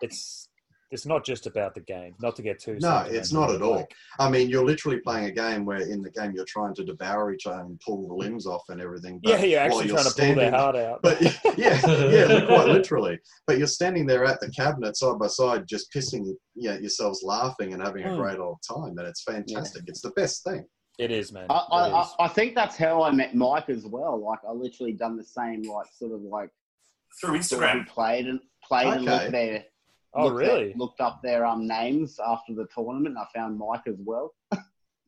[0.00, 0.48] it's
[0.92, 2.14] it's not just about the game.
[2.20, 3.76] Not to get too No, it's not at all.
[3.76, 3.90] like,
[4.20, 7.32] I mean, you're literally playing a game where in the game you're trying to devour
[7.32, 9.18] each other and pull the limbs off and everything.
[9.22, 11.00] But yeah, you're actually you're trying to pull their heart out.
[11.02, 11.20] But
[11.56, 11.80] yeah,
[12.10, 13.18] yeah, quite literally.
[13.46, 17.22] But you're standing there at the cabinet side by side, just pissing you know, yourselves
[17.24, 18.16] laughing and having a Mm.
[18.16, 19.84] great old time, and it's fantastic.
[19.86, 20.66] It's the best thing.
[20.98, 21.46] it is, man.
[21.48, 22.24] I, I, It I.
[22.26, 24.22] I think that's how I met Mike as well.
[24.22, 26.50] Like I literally done the same, like sort of like
[27.20, 27.86] Through sort of Instagram.
[27.88, 29.10] played and played and Okay.
[29.10, 29.64] looked their
[30.14, 30.70] oh, looked really?
[30.72, 33.16] At, looked up their um names after the tournament.
[33.16, 34.34] and I found Mike as well.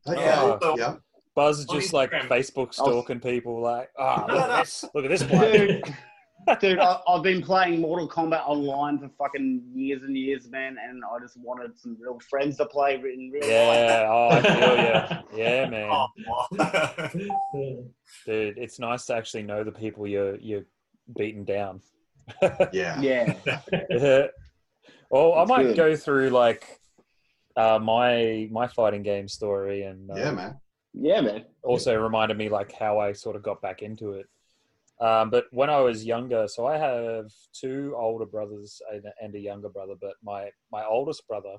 [0.07, 0.21] Okay.
[0.23, 0.41] Yeah.
[0.43, 0.95] Also, Yeah.
[1.35, 4.85] Buzz is just like Facebook I was- stalking people, like, ah, No, look at this,
[4.95, 5.67] look at this player.
[5.67, 5.95] Dude,
[6.61, 11.03] dude, I, I've been playing Mortal Kombat online for fucking years and years, man, and
[11.03, 13.49] I just wanted some real friends to play in real life.
[13.49, 15.43] Yeah, oh, I feel you.
[15.43, 17.85] Yeah, man, Oh,
[18.27, 20.67] dude, it's nice to actually know the people you're you're
[21.17, 21.81] beating down.
[22.73, 23.01] Yeah.
[23.01, 24.27] Yeah,
[25.15, 25.77] well, I might good.
[25.77, 26.81] go through like
[27.57, 30.61] uh, my my fighting game story, and uh, Yeah, man.
[30.93, 31.45] yeah, man.
[31.63, 34.27] also reminded me like how I sort of got back into it.
[35.01, 39.39] Um, but when I was younger, so I have two older brothers and, and a
[39.39, 39.95] younger brother.
[40.01, 41.57] But my my oldest brother,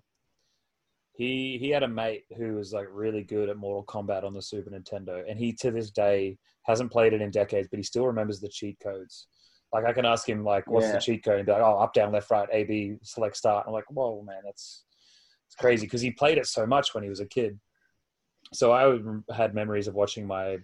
[1.14, 4.42] he he had a mate who was like really good at Mortal Kombat on the
[4.42, 8.08] Super Nintendo, and he to this day hasn't played it in decades, but he still
[8.08, 9.28] remembers the cheat codes.
[9.76, 10.94] Like I can ask him like, "What's Yeah.
[10.94, 13.66] the cheat code?" and be like, "Oh, up, down, left, right, A, B, select, start."
[13.68, 14.86] I'm like, "Whoa, man, that's
[15.48, 17.60] it's crazy," because he played it so much when he was a kid.
[18.54, 18.98] So I
[19.36, 20.60] had memories of watching my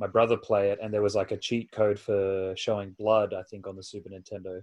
[0.00, 3.32] my brother play it, and there was like a cheat code for showing blood.
[3.32, 4.60] I think on the Super Nintendo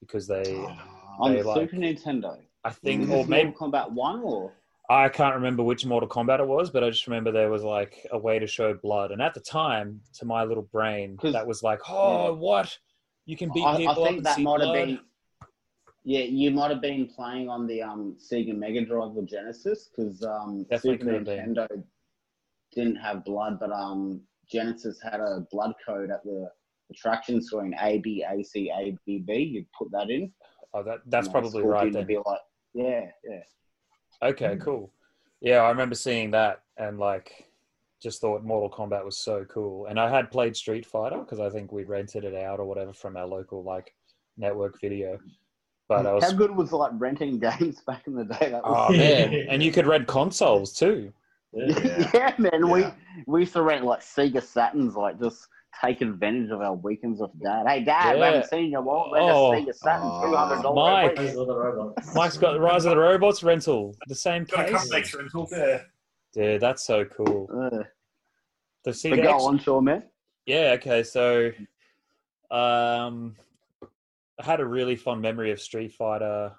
[0.00, 0.42] because they,
[1.20, 2.40] On They the like- Super Nintendo.
[2.64, 4.52] I think, or maybe Mortal Kombat One or
[4.90, 7.94] I can't remember which Mortal Kombat it was, but I just remember there was like
[8.10, 11.62] a way to show blood, and at the time, to my little brain, that was
[11.62, 12.76] like, oh, what?
[13.28, 15.00] You can beat I, people I up think and that see might have been.
[16.02, 20.22] Yeah, you might have been playing on the um, Sega Mega Drive or Genesis because
[20.22, 21.54] um, Definitely Super could have been.
[21.54, 21.84] Nintendo
[22.74, 26.50] didn't have blood, but um, Genesis had a blood code at the
[26.90, 29.34] attraction screen A B A C A B B.
[29.34, 30.32] You put that in.
[30.72, 32.06] Oh, that that's and probably Scorpion right would then.
[32.06, 32.40] Be like,
[32.72, 34.28] yeah, yeah.
[34.30, 34.90] Okay, cool.
[35.42, 37.44] Yeah, I remember seeing that and like
[38.02, 39.86] just thought Mortal Kombat was so cool.
[39.86, 42.92] And I had played Street Fighter because I think we rented it out or whatever
[42.92, 43.94] from our local like
[44.36, 45.18] network video.
[45.88, 48.50] But I was How good was like renting games back in the day?
[48.50, 51.12] That was oh man, and you could rent consoles too.
[51.52, 52.34] yeah, Yeah.
[52.38, 52.70] man.
[52.70, 52.92] We Yeah.
[53.26, 55.46] we used to rent like Sega Saturns, like just
[55.84, 57.66] take advantage of our weekends with dad.
[57.66, 58.26] Hey, dad, we Yeah.
[58.26, 58.80] haven't seen you.
[58.80, 59.52] Well, rent Oh.
[59.52, 60.26] a Sega Saturn, Oh.
[60.30, 60.78] two hundred dollars.
[60.78, 61.02] Ah.
[61.06, 61.16] Mike.
[61.16, 62.14] Those are the robots.
[62.14, 64.82] Mike's got the Rise of the Robots rental, the same Got a case.
[64.82, 65.86] couple extra rentals there.
[66.32, 67.48] Dude, that's so cool.
[67.52, 67.84] Uh,
[68.84, 70.04] The see but the go ex- on, Shaw, man.
[70.46, 71.50] Yeah, okay, so
[72.50, 73.36] um
[74.40, 76.52] I had a really fond memory of Street Fighter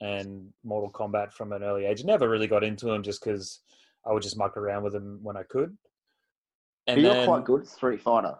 [0.00, 2.04] and Mortal Kombat from an early age.
[2.04, 3.60] Never really got into them just because
[4.04, 5.76] I would just muck around with them when I could.
[6.86, 8.34] But you're then quite good at Street Fighter.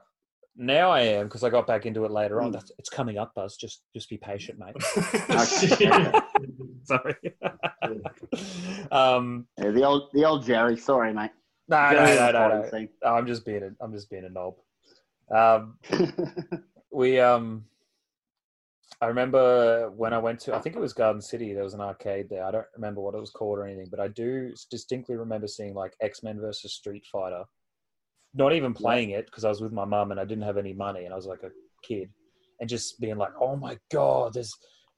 [0.56, 2.50] now I am because I got back into it later on.
[2.50, 2.54] Mm.
[2.54, 3.56] That's, it's coming up, Buzz.
[3.56, 4.74] Just just be patient, mate.
[6.90, 7.34] Okay.
[7.82, 8.88] Sorry.
[8.92, 10.76] um, Yeah, the old the old Jerry.
[10.76, 11.30] Sorry, mate.
[11.68, 12.88] no, no, Jerry no, was no, no.
[13.02, 14.54] No, I'm just being a, I'm just being a knob.
[15.30, 15.78] Um,
[16.92, 17.64] we um,
[19.00, 21.52] I remember when I went to, I think it was Garden City.
[21.52, 22.44] There was an arcade there.
[22.44, 25.74] I don't remember what it was called or anything, but I do distinctly remember seeing
[25.74, 27.44] like X Men versus Street Fighter.
[28.34, 30.72] Not even playing it because I was with my mum and I didn't have any
[30.72, 31.50] money and I was like a
[31.82, 32.10] kid,
[32.60, 34.54] and just being like, "Oh my god, there's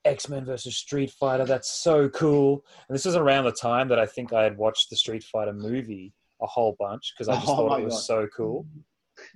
[0.07, 1.44] X Men versus Street Fighter.
[1.44, 4.90] That's so cool!" And this was around the time that I think I had watched
[4.90, 8.00] the Street Fighter movie a whole bunch because I just Oh thought it was God.
[8.00, 8.66] so cool,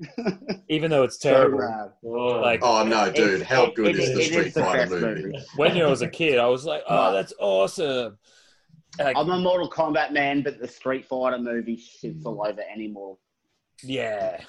[0.69, 1.59] even though it's terrible.
[1.59, 1.91] rad.
[2.05, 3.43] Oh, Like Oh no, It- dude!
[3.43, 4.93] How it- good it is the it Street the Fighter best
[5.23, 5.39] movie?
[5.57, 8.19] when I was a kid, I was like, "Oh, that's awesome!"
[8.99, 12.89] Like, I'm a Mortal Kombat man, but the Street Fighter movie shits all over any
[12.89, 13.17] more.
[13.83, 14.41] yeah,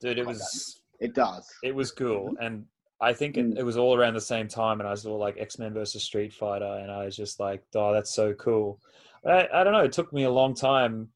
[0.00, 1.46] dude, it was It does.
[1.62, 2.42] it was cool, mm-hmm.
[2.44, 2.64] and
[3.02, 3.58] I think it, Mm.
[3.58, 6.32] it was all around the same time, and I saw like X Men versus Street
[6.32, 8.80] Fighter, and I was just like, "Oh, that's so cool."
[9.26, 9.80] I, I don't know.
[9.84, 11.10] It took me a long time.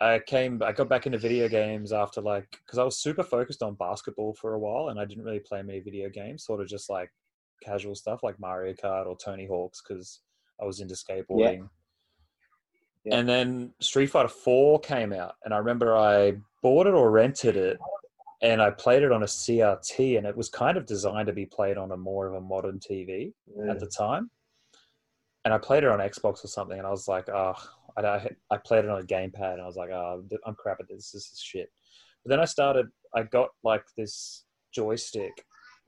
[0.00, 3.62] I came, I got back into video games after like because I was super focused
[3.62, 6.44] on basketball for a while, and I didn't really play many video games.
[6.44, 7.10] Sort of just like
[7.62, 10.20] casual stuff like Mario Kart or Tony Hawk's because
[10.60, 11.68] I was into skateboarding.
[13.04, 13.16] Yeah.
[13.16, 17.56] And then Street Fighter Four came out, and I remember I bought it or rented
[17.56, 17.78] it,
[18.42, 21.46] and I played it on a CRT, and it was kind of designed to be
[21.46, 23.70] played on a more of a modern TV yeah.
[23.70, 24.30] at the time.
[25.44, 27.54] And I played it on Xbox or something, and I was like, oh,
[27.96, 30.88] I, I, played it on a gamepad, and I was like, oh, I'm crap at
[30.88, 31.12] this.
[31.12, 31.70] This is shit.
[32.24, 35.44] But then I started, I got like this joystick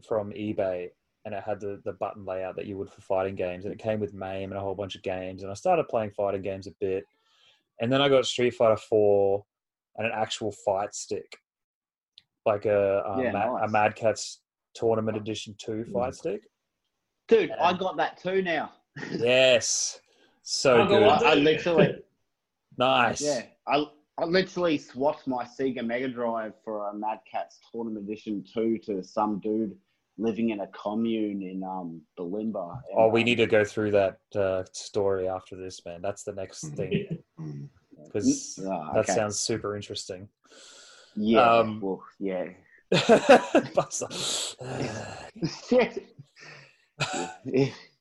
[0.06, 0.88] from eBay,
[1.24, 3.80] and it had the, the button layout that you would for fighting games, and it
[3.80, 5.42] came with MAME and a whole bunch of games.
[5.42, 7.04] And I started playing fighting games a bit.
[7.80, 9.44] And then I got Street Fighter 4
[9.96, 11.36] and an actual fight stick,
[12.46, 13.68] like a, um, Yeah, Ma- a.
[13.68, 14.40] Mad Catz
[14.74, 16.42] Tournament Edition 2 fight stick.
[17.28, 18.72] Dude, I got that too now.
[19.18, 20.00] Yes.
[20.42, 21.02] So I good.
[21.06, 21.94] one I, I literally,
[22.78, 23.22] Nice.
[23.22, 23.84] yeah, I,
[24.18, 29.02] I literally swapped my Sega Mega Drive for a Mad Catz Tournament Edition 2 to
[29.02, 29.74] some dude
[30.18, 32.72] living in a commune in um Bulimba.
[32.72, 36.02] And, Oh, we um, need to go through that uh, story after this, man.
[36.02, 37.06] That's the next thing
[37.40, 37.68] Mm.
[38.06, 39.14] because Ah, that okay.
[39.14, 40.28] sounds super interesting.
[41.16, 42.48] Yeah, um, well, yeah.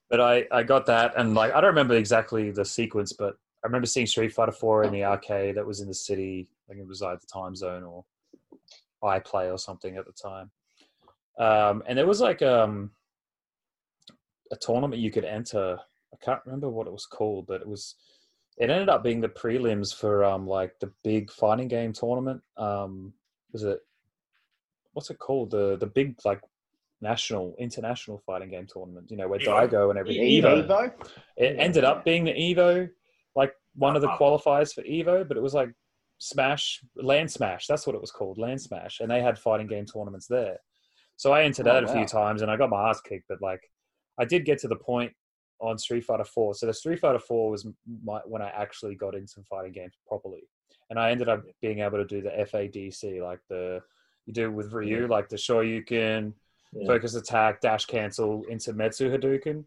[0.10, 3.68] but I, I got that, and like I don't remember exactly the sequence, but I
[3.68, 6.48] remember seeing Street Fighter Four in the arcade that was in the city.
[6.68, 8.06] I think it was either Timezone or
[9.04, 10.52] iPlay or something at the time.
[11.38, 12.92] Um, and there was like um,
[14.52, 15.78] a tournament you could enter.
[16.14, 17.96] I can't remember what it was called, but it was.
[18.58, 22.42] It ended up being the prelims for um like the big fighting game tournament.
[22.58, 23.14] Um,
[23.52, 23.80] was it?
[24.94, 25.52] What's it called?
[25.52, 26.42] The the big like
[27.02, 29.12] national international fighting game tournament.
[29.12, 29.70] You know where Evo.
[29.70, 30.24] Daigo and everything.
[30.24, 30.68] Evo.
[30.68, 30.94] Evo?
[31.38, 32.90] It ended up being the Evo,
[33.36, 35.70] like one of the qualifiers for Evo, but it was like
[36.20, 37.68] Smash, Land Smash.
[37.68, 40.58] That's what it was called, Land Smash, and they had fighting game tournaments there.
[41.18, 43.26] So I entered Oh, that a few times, and I got my ass kicked.
[43.28, 43.62] But like,
[44.18, 45.14] I did get to the point
[45.64, 46.54] on Street Fighter Four.
[46.54, 47.66] So the Street Fighter Four was
[48.04, 50.44] my, when I actually got into fighting games properly,
[50.90, 53.82] and I ended up being able to do the FADC, like the
[54.26, 56.34] you do with Ryu, like the Shoryuken,
[56.74, 56.88] Yeah.
[56.88, 59.64] focus attack, dash cancel into Metsu Hadouken.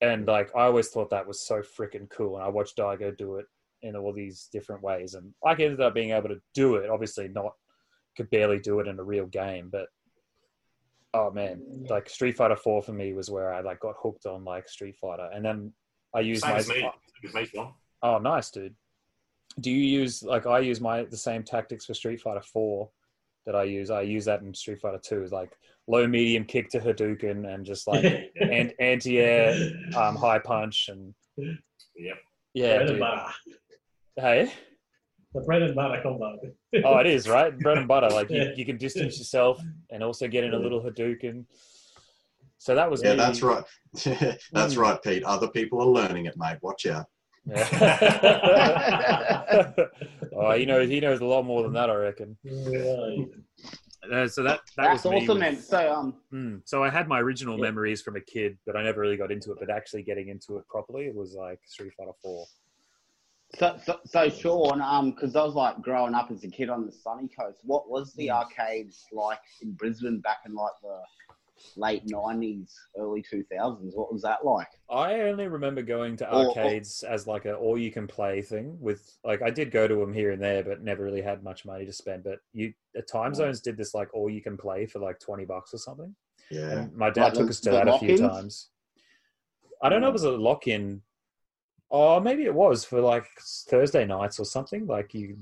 [0.00, 2.36] And like I always thought that was so freaking cool.
[2.36, 3.46] And I watched Daigo do it
[3.82, 5.14] in all these different ways.
[5.14, 6.90] And I ended up being able to do it.
[6.90, 7.52] Obviously not
[8.16, 9.88] could barely do it in a real game, but
[11.14, 14.44] oh man, like Street Fighter four for me was where I like got hooked on
[14.44, 15.28] like Street Fighter.
[15.32, 15.72] And then
[16.14, 16.74] I used Same my as me.
[16.74, 17.60] Same as me,
[18.02, 18.74] Oh, nice, dude.
[19.60, 22.90] Do you use like I use my the same tactics for Street Fighter Four
[23.46, 23.90] that I use?
[23.90, 25.50] I use that in Street Fighter Two, is like
[25.88, 28.04] low, medium kick to Hadouken and just like
[28.40, 29.54] and anti air,
[29.96, 32.16] um, high punch and Yep.
[32.54, 33.00] yeah, bread and dude.
[33.00, 33.32] butter.
[34.16, 34.52] Hey,
[35.36, 36.38] The bread and butter combo.
[36.84, 38.08] oh, it is right, bread and butter.
[38.08, 38.52] Like you, Yeah.
[38.56, 39.60] you can distance yourself
[39.90, 41.44] and also get in a little Hadouken.
[42.56, 43.16] So that was Yeah, me.
[43.18, 43.62] that's right.
[43.92, 44.78] that's Mm.
[44.78, 45.24] right, Pete.
[45.24, 46.56] Other people are learning it, mate.
[46.62, 47.06] Watch out.
[50.38, 52.36] Oh, he knows he knows a lot more than that, I reckon.
[52.42, 53.24] Yeah.
[54.12, 55.56] Uh, so that that That's was awesome, with- man.
[55.56, 56.60] So, um, Mm.
[56.64, 57.62] So I had my original Yeah.
[57.62, 59.58] memories from a kid, but I never really got into it.
[59.60, 62.46] But actually getting into it properly, it was like Street Fighter Four.
[63.58, 66.86] So, so, so Sean, um, because I was like growing up as a kid on
[66.86, 67.58] the sunny coast.
[67.62, 71.00] What was the arcades like in Brisbane back in like the
[71.76, 73.94] late nineties, early two thousands?
[73.96, 74.68] What was that like?
[74.90, 78.42] I only remember going to Or- or- arcades as like a all you can play
[78.42, 78.76] thing.
[78.80, 81.64] With like I did go to them here and there, but never really had much
[81.64, 82.24] money to spend.
[82.24, 85.44] But you, the time zones did this like all you can play for like twenty
[85.44, 86.14] bucks or something.
[86.50, 86.70] Yeah.
[86.70, 88.68] And my dad Like took the- us to the that a few times.
[89.82, 91.02] I don't know if it was a lock in.
[91.90, 93.26] Oh, maybe it was for like
[93.68, 94.86] Thursday nights or something.
[94.86, 95.38] Like you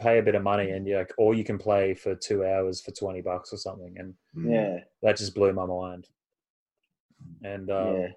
[0.00, 2.80] pay a bit of money and you like, or you can play for two hours
[2.80, 4.52] for twenty bucks or something, and Mm.
[4.52, 4.84] Yeah.
[5.02, 6.06] that just blew my mind.
[7.42, 8.08] And um, yeah.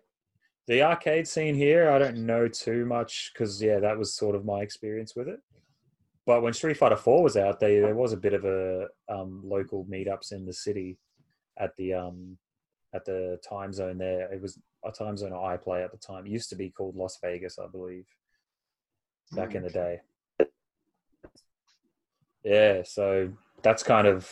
[0.67, 4.43] the arcade scene here, I don't know too much because yeah, that was sort of
[4.45, 5.39] my experience with it.
[6.25, 9.41] But when Street Fighter Four was out, they there was a bit of a um,
[9.43, 10.97] local meetups in the city
[11.57, 12.37] at the um,
[12.93, 14.31] at the time zone there.
[14.31, 16.25] It was a time zone I play at the time.
[16.25, 18.05] It used to be called Las Vegas, I believe,
[19.33, 20.01] back in the day.
[22.43, 23.29] Yeah, so
[23.61, 24.27] that's kind of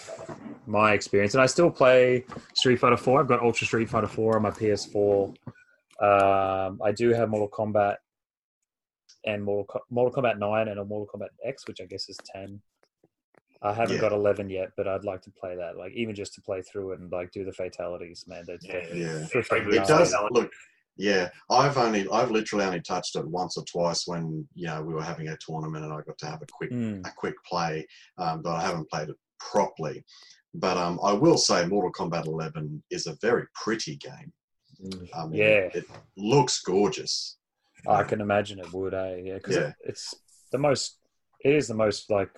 [0.65, 3.19] my experience, and I still play Street Fighter Four.
[3.19, 5.35] I've got Ultra Street Fighter Four on my PS4.
[5.99, 7.97] Um, I do have Mortal Kombat
[9.25, 12.61] and Mortal, Kombat Nine and a Mortal Kombat X, which I guess is ten.
[13.61, 14.01] I haven't Yeah.
[14.01, 15.77] got eleven yet, but I'd like to play that.
[15.77, 18.43] Like even just to play through it and like do the fatalities, man.
[18.47, 18.87] That's Yeah.
[18.93, 19.27] Yeah.
[19.33, 20.51] It It does look.
[20.99, 24.93] Yeah, I've only I've literally only touched it once or twice when you know we
[24.95, 27.05] were having a tournament and I got to have a quick Mm.
[27.07, 27.85] a quick play,
[28.17, 30.03] um, but I haven't played it properly.
[30.55, 34.33] But um, I will say, Mortal Kombat 11 is a very pretty game.
[34.83, 35.09] Mm.
[35.15, 35.69] I mean, Yeah.
[35.79, 35.85] it
[36.15, 37.37] looks gorgeous.
[37.87, 39.17] I can imagine it would, eh?
[39.23, 39.73] Yeah, because Yeah.
[39.81, 40.15] it's
[40.51, 40.97] the most.
[41.41, 42.31] It is the most like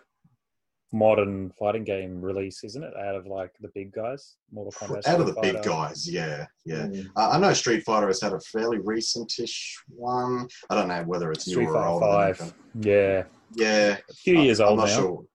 [0.92, 2.94] modern fighting game release, isn't it?
[2.98, 5.08] Out of like the big guys, Mortal Kombat.
[5.08, 6.88] Out of Street the big guys, yeah, yeah.
[6.88, 7.08] Mm.
[7.16, 10.48] Uh, I know Street Fighter has had a fairly recentish one.
[10.70, 12.34] I don't know whether it's Street newer or Fighter older.
[12.34, 12.54] Five.
[12.82, 13.24] Yeah,
[13.54, 14.96] Yeah, a few years I'm old not now.
[14.96, 15.26] sure.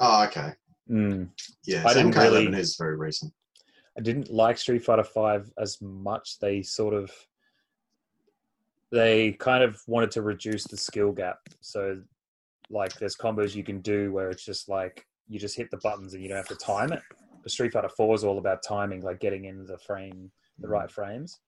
[0.00, 0.52] Oh, okay.
[0.90, 1.28] Mm.
[1.64, 3.32] Yeah, I didn't MK11 really- is very recent.
[3.96, 6.38] I didn't like Street Fighter Five as much.
[6.40, 7.12] They sort of
[8.90, 11.38] they kind of wanted to reduce the skill gap.
[11.60, 12.00] So
[12.70, 16.14] like there's combos you can do where it's just like you just hit the buttons
[16.14, 17.02] and you don't have to time it.
[17.42, 20.90] But Street Fighter Four is all about timing, like getting in the frame, the right
[20.90, 21.40] frames.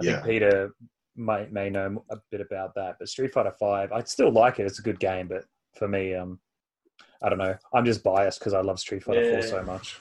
[0.00, 0.12] I Yeah.
[0.20, 0.70] think Peter
[1.16, 2.96] may may know a bit about that.
[2.98, 4.66] But Street Fighter Five, I'd still like it.
[4.66, 5.44] It's a good game, but
[5.76, 6.40] for me, um,
[7.22, 7.56] I don't know.
[7.72, 10.00] I'm just biased because I love Street Fighter Four so much.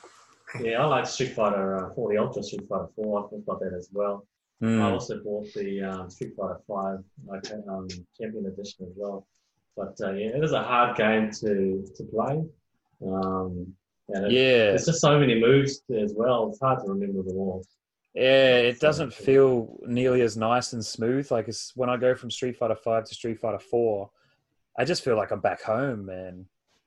[0.61, 3.30] Yeah, I like Street Fighter uh, 4, the Ultra Street Fighter 4.
[3.34, 4.28] I've got that as well.
[4.61, 4.91] I Mm.
[4.93, 7.88] also bought the um, Street Fighter 5 like, um,
[8.20, 9.28] Champion Edition as well.
[9.76, 12.43] But uh, yeah, it is a hard game to, to play.
[13.05, 13.74] Um,
[14.09, 16.49] and it, Yeah, there's just so many moves as well.
[16.49, 17.65] It's hard to remember them all.
[18.13, 21.32] Yeah, it doesn't feel nearly as nice and smooth.
[21.32, 24.11] Like it's, when I go from Street Fighter Five to Street Fighter Four,
[24.78, 26.45] I just feel like I'm back home, man.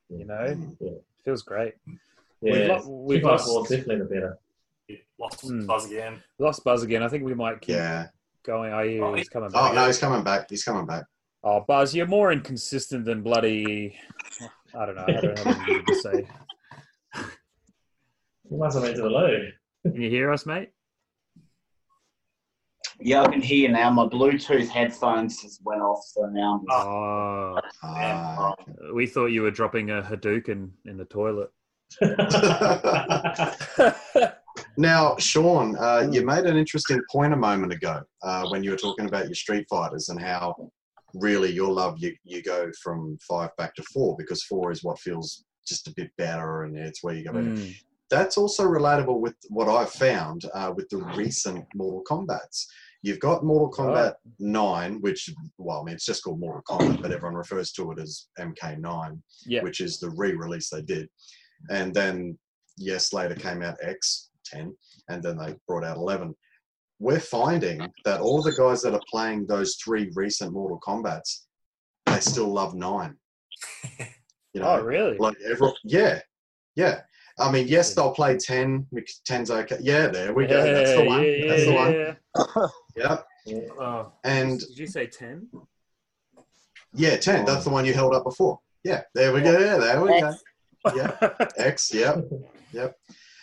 [0.09, 0.77] You know, Mm.
[0.81, 1.75] it feels great.
[2.41, 4.39] Yeah, We've lo- we've lost- 4 definitely the better.
[5.19, 5.67] Lost Hmm.
[5.67, 6.23] buzz again.
[6.39, 7.03] Lost Buzz again.
[7.03, 8.07] I think we might keep Yeah.
[8.45, 8.73] going.
[8.73, 10.49] Oh, yeah, Oh, he's coming Oh no, he's coming back.
[10.49, 11.05] He's coming back.
[11.49, 13.97] Oh, Buzz, you're more inconsistent than bloody.
[14.77, 15.05] I don't know.
[15.07, 16.27] I don't know what to say.
[18.49, 19.49] You must have went to the loo.
[19.83, 20.71] Can you hear us, mate?
[23.01, 23.91] Yeah, I can hear you now.
[23.91, 28.55] My Bluetooth headphones just went off, so now I'm Oh, Ah,
[28.95, 31.51] we thought you were dropping a Hadouken in the toilet.
[34.79, 38.77] Now, Sean, uh, you made an interesting point a moment ago uh, when you were
[38.77, 40.71] talking about your Street Fighters and how
[41.19, 44.99] really your love you, you go from five back to four because four is what
[44.99, 47.33] feels just a bit better and it's where you go.
[47.33, 47.75] Mm.
[48.09, 52.67] That's also relatable with what I've found uh, with the recent Mortal Kombats.
[53.03, 57.13] You've got Mortal Kombat 9, which, well, I mean, it's just called Mortal Kombat, but
[57.13, 59.63] everyone refers to it as MK9 Yeah.
[59.63, 61.09] which is the re-release they did.
[61.71, 62.39] And then
[62.77, 64.75] yes, later came out X ten,
[65.09, 66.35] and then they brought out eleven.
[66.99, 71.43] We're finding that all the guys that are playing those three recent Mortal Kombats,
[72.07, 73.17] they still love nine.
[74.57, 75.19] You oh, know, Oh, really?
[75.19, 76.19] like every yeah,
[76.77, 77.03] yeah.
[77.39, 78.87] I mean, yes, they'll play ten.
[78.89, 79.77] which Ten's okay.
[79.83, 80.63] Yeah, there we go.
[80.63, 81.23] That's the one.
[81.23, 82.71] Yeah, That's the yeah, one.
[82.97, 83.19] yeah.
[83.45, 83.69] Yeah.
[83.79, 85.47] Oh, And did you say ten?
[86.95, 87.45] yeah, ten.
[87.45, 87.75] That's the oh.
[87.75, 88.59] one you held up before.
[88.83, 89.59] Yeah, there we go.
[89.59, 90.35] Yeah, there we go.
[90.95, 91.47] Yeah.
[91.59, 92.25] X, yep,
[92.73, 92.97] yep.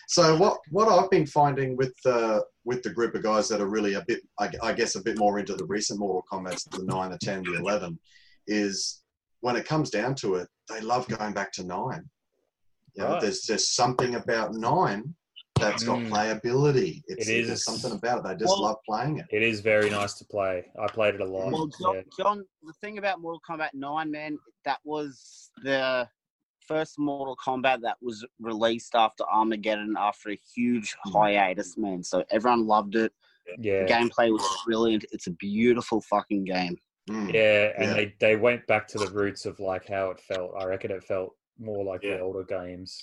[0.07, 3.67] So what what I've been finding with uh, with the group of guys that are
[3.69, 6.83] really a bit, I, I guess, a bit more into the recent Mortal Kombat's, the
[6.83, 7.99] nine, the ten, the eleven,
[8.47, 9.01] is
[9.41, 12.09] when it comes down to it, they love going back to nine.
[12.95, 13.21] You know, Right.
[13.21, 15.15] there's just something about nine
[15.59, 16.09] that's got Mm.
[16.09, 17.01] playability.
[17.07, 17.47] It's, It is.
[17.47, 18.23] There's something about it.
[18.27, 19.25] They just Well- love playing it.
[19.31, 20.65] It is very nice to play.
[20.79, 21.51] I played it a lot.
[21.51, 22.01] Well, John, yeah.
[22.17, 26.07] John, the thing about Mortal Kombat 9, man, that was the
[26.67, 32.03] first Mortal Kombat that was released after Armageddon after a huge hiatus, man.
[32.03, 33.11] So everyone loved it.
[33.59, 33.83] yeah.
[33.85, 35.05] The gameplay was brilliant.
[35.11, 36.77] It's a beautiful fucking game.
[37.09, 37.33] Mm.
[37.33, 37.93] Yeah, and Yeah.
[37.93, 40.51] they they went back to the roots of like how it felt.
[40.57, 42.15] I reckon it felt more like Yeah.
[42.17, 43.01] the older games.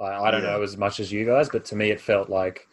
[0.00, 0.52] I, I don't Yeah.
[0.52, 2.66] know as much as you guys, but to me it felt like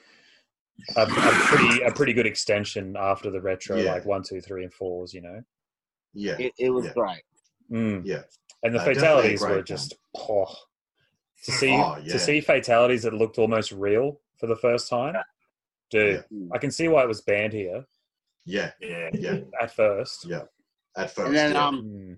[0.96, 1.08] a, a
[1.50, 3.92] pretty a pretty good extension after the retro, Yeah.
[3.92, 5.14] like one, two, three, and fours.
[5.14, 5.42] You know,
[6.14, 6.94] Yeah, It, it was Yeah.
[6.94, 7.24] great.
[7.70, 8.02] mm.
[8.06, 8.24] yeah.
[8.64, 9.66] And the Uh, fatalities were game.
[9.66, 10.46] just oh.
[11.46, 12.12] to see Oh, yeah.
[12.14, 15.16] to see fatalities that looked almost real for the first time.
[15.90, 16.48] Dude, Yeah.
[16.54, 17.86] I can see why it was banned here
[18.46, 19.10] Yeah, Yeah.
[19.14, 19.40] yeah.
[19.62, 20.26] at first.
[20.26, 20.44] Yeah.
[20.98, 21.28] At first.
[21.28, 21.68] And then yeah.
[21.68, 22.18] um, Mm.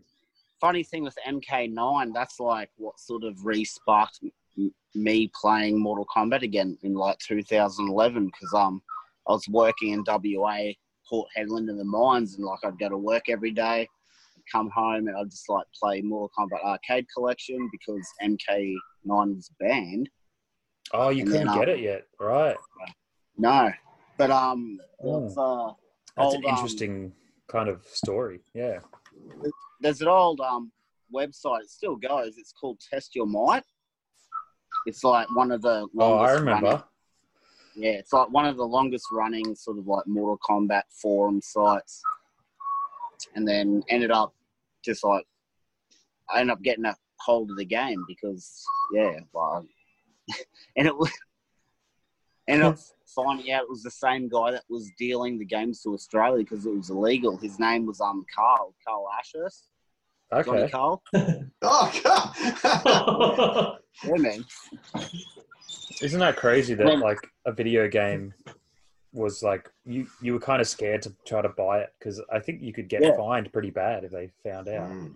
[0.59, 4.19] funny thing with MK9, that's like what sort of re-sparked
[4.57, 8.81] m- me playing Mortal Kombat again in like 2011 because um
[9.27, 10.73] I was working in WA,
[11.07, 13.87] Port Hedland in the mines, and like I'd go to work every day,
[14.51, 18.75] come home, and I'd just like play Mortal Kombat Arcade Collection because MK9
[19.35, 20.09] was banned.
[20.93, 22.57] Oh, you And couldn't then, get um, it yet, right?
[23.37, 23.71] No,
[24.17, 25.25] but um, Oh.
[25.25, 25.73] uh,
[26.17, 27.13] That's old, an um, interesting
[27.47, 28.41] kind of story.
[28.53, 28.79] Yeah.
[29.79, 30.71] there's an old um
[31.13, 31.61] website.
[31.61, 32.37] It still goes.
[32.37, 33.63] It's called Test Your Might.
[34.85, 36.65] It's like one of the Oh, I remember.
[36.67, 36.83] running-
[37.75, 42.01] yeah, it's like one of the longest running sort of like Mortal Kombat forum sites.
[43.35, 44.33] And then ended up
[44.83, 45.25] just like
[46.29, 48.63] I ended up getting a hold of the game because
[48.93, 49.63] yeah, like
[50.77, 51.11] and it was
[52.47, 52.77] ended up
[53.15, 56.65] finding out it was the same guy that was dealing the games to Australia because
[56.65, 57.37] it was illegal.
[57.37, 59.67] His name was um Carl Carl Ashurst.
[60.33, 60.71] Johnny Okay.
[60.71, 61.03] Carl.
[61.61, 63.77] oh, God.
[64.05, 64.45] Yeah, man.
[66.01, 68.33] Isn't that crazy that Then- like a video game
[69.13, 72.39] was like you you were kind of scared to try to buy it because I
[72.39, 73.17] think you could get Yeah.
[73.17, 74.89] fined pretty bad if they found out.
[74.89, 75.15] Mm.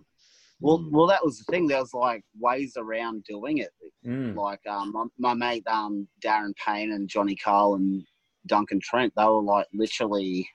[0.60, 1.66] Well, well, that was the thing.
[1.66, 3.70] There was like ways around doing it.
[4.06, 4.34] Mm.
[4.34, 8.02] Like um, my, my mate um, Darren Payne and Johnny Carl and
[8.46, 10.48] Duncan Trent, they were like literally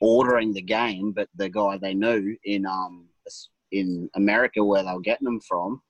[0.00, 3.06] ordering the game, but the guy they knew in um
[3.72, 5.80] in America where they were getting them from,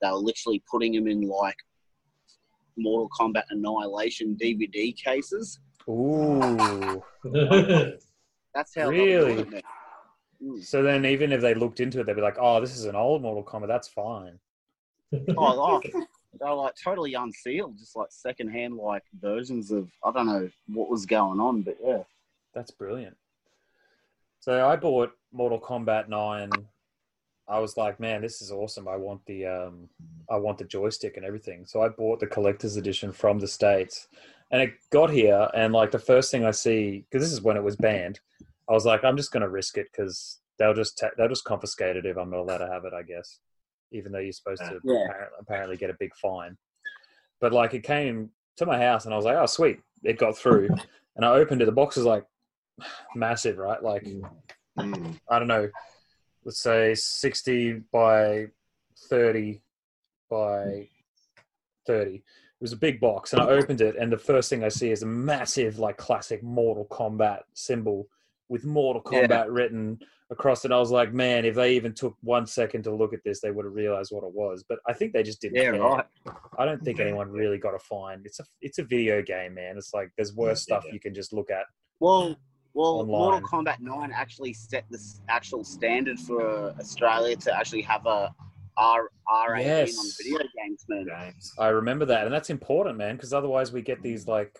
[0.00, 1.56] they were literally putting them in like
[2.76, 5.60] Mortal Kombat Annihilation DVD cases.
[5.88, 7.02] Ooh.
[8.54, 9.06] That's how Really?
[9.06, 9.64] they were doing it.
[10.42, 10.64] Mm.
[10.64, 12.96] So then, even if they looked into it, they'd be like, "Oh, this is an
[12.96, 13.68] old Mortal Kombat.
[13.68, 14.38] That's fine."
[15.36, 15.80] Oh, oh,
[16.40, 20.88] they were like totally unsealed, just like secondhand like versions of I don't know what
[20.88, 22.02] was going on, but yeah.
[22.54, 23.16] That's brilliant.
[24.40, 26.50] So I bought Mortal Kombat Nine.
[27.52, 28.88] I was like, man, this is awesome.
[28.88, 29.88] I want the um,
[30.30, 31.66] I want the joystick and everything.
[31.66, 34.08] So I bought the collector's edition from the states,
[34.50, 35.48] and it got here.
[35.54, 38.20] And like the first thing I see, because this is when it was banned,
[38.70, 41.96] I was like, I'm just gonna risk it because they'll just ta- they'll just confiscate
[41.96, 42.94] it if I'm not allowed to have it.
[42.94, 43.38] I guess,
[43.92, 45.04] even though you're supposed to Yeah.
[45.04, 46.56] apparently, apparently get a big fine.
[47.38, 50.36] But like it came to my house, and I was like, oh sweet, it got
[50.38, 50.70] through.
[51.14, 51.66] And I opened it.
[51.66, 52.24] The box was like
[53.14, 53.82] massive, right?
[53.82, 54.06] Like
[54.78, 55.20] Mm.
[55.28, 55.68] I don't know,
[56.44, 58.46] let's say 60 by
[59.08, 59.60] 30
[60.30, 60.88] by
[61.86, 62.14] 30.
[62.14, 62.22] It
[62.60, 65.02] was a big box, and I opened it, and the first thing I see is
[65.02, 68.08] a massive, like, classic Mortal Kombat symbol
[68.48, 69.26] with Mortal Yeah.
[69.26, 69.98] Kombat written
[70.30, 70.70] across it.
[70.72, 73.50] I was like, man, if they even took one second to look at this, they
[73.50, 74.64] would have realized what it was.
[74.68, 75.56] But I think they just didn't.
[75.56, 75.80] Yeah, care.
[75.80, 76.04] right.
[76.58, 78.22] I don't think anyone really got a fine.
[78.24, 79.76] It's a it's a video game, man.
[79.76, 80.94] It's like there's worse Yeah, stuff yeah.
[80.94, 81.64] you can just look at.
[82.00, 82.36] Well,
[82.74, 83.06] well, Online.
[83.08, 84.98] Mortal Kombat Nine actually set the
[85.28, 88.34] actual standard for Australia to actually have a
[88.76, 91.06] R R eighteen on video games, man.
[91.06, 91.52] Games.
[91.58, 94.58] I remember that, and that's important, man, because otherwise we get these like,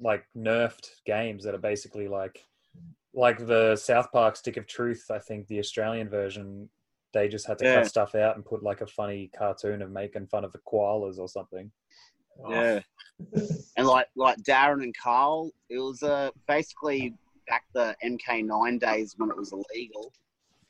[0.00, 2.44] like nerfed games that are basically like,
[3.14, 5.06] like the South Park Stick of Truth.
[5.10, 6.68] I think the Australian version,
[7.12, 7.74] they just had to Yeah.
[7.76, 11.18] cut stuff out and put like a funny cartoon of making fun of the koalas
[11.18, 11.70] or something.
[12.44, 12.80] Oh, Yeah,
[13.76, 17.14] and like like Darren and Carl, it was uh, basically
[17.48, 20.12] back the MK9 days when it was illegal.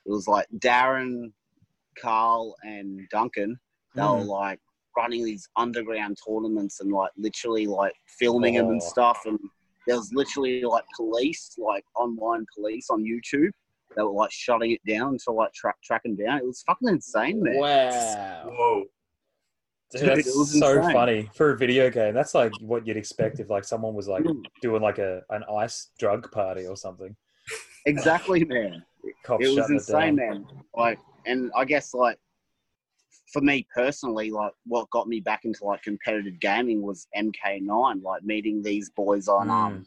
[0.07, 1.33] It was like Darren,
[2.01, 3.59] Carl, and Duncan.
[3.95, 4.27] They were Mm.
[4.27, 4.61] like
[4.97, 8.87] running these underground tournaments and like literally like filming them and Oh.
[8.89, 9.21] stuff.
[9.27, 9.39] And
[9.87, 13.51] there was literally like police, like online police on YouTube.
[13.97, 16.39] They were like shutting it down to like track track them down.
[16.39, 17.57] It was fucking insane, man.
[17.57, 18.85] Wow, Whoa.
[19.93, 20.93] Dude, that's it was so insane.
[20.93, 22.13] funny for a video game.
[22.13, 24.45] That's like what you'd expect if like someone was like Mm.
[24.61, 27.15] doing like a an ice drug party or something.
[27.87, 28.85] Exactly, man.
[29.25, 30.29] Cops it was insane, down.
[30.29, 30.47] man.
[30.75, 32.19] Like, and I guess like
[33.33, 38.03] for me personally, like what got me back into like competitive gaming was MK9.
[38.03, 39.51] Like meeting these boys on Mm.
[39.53, 39.87] um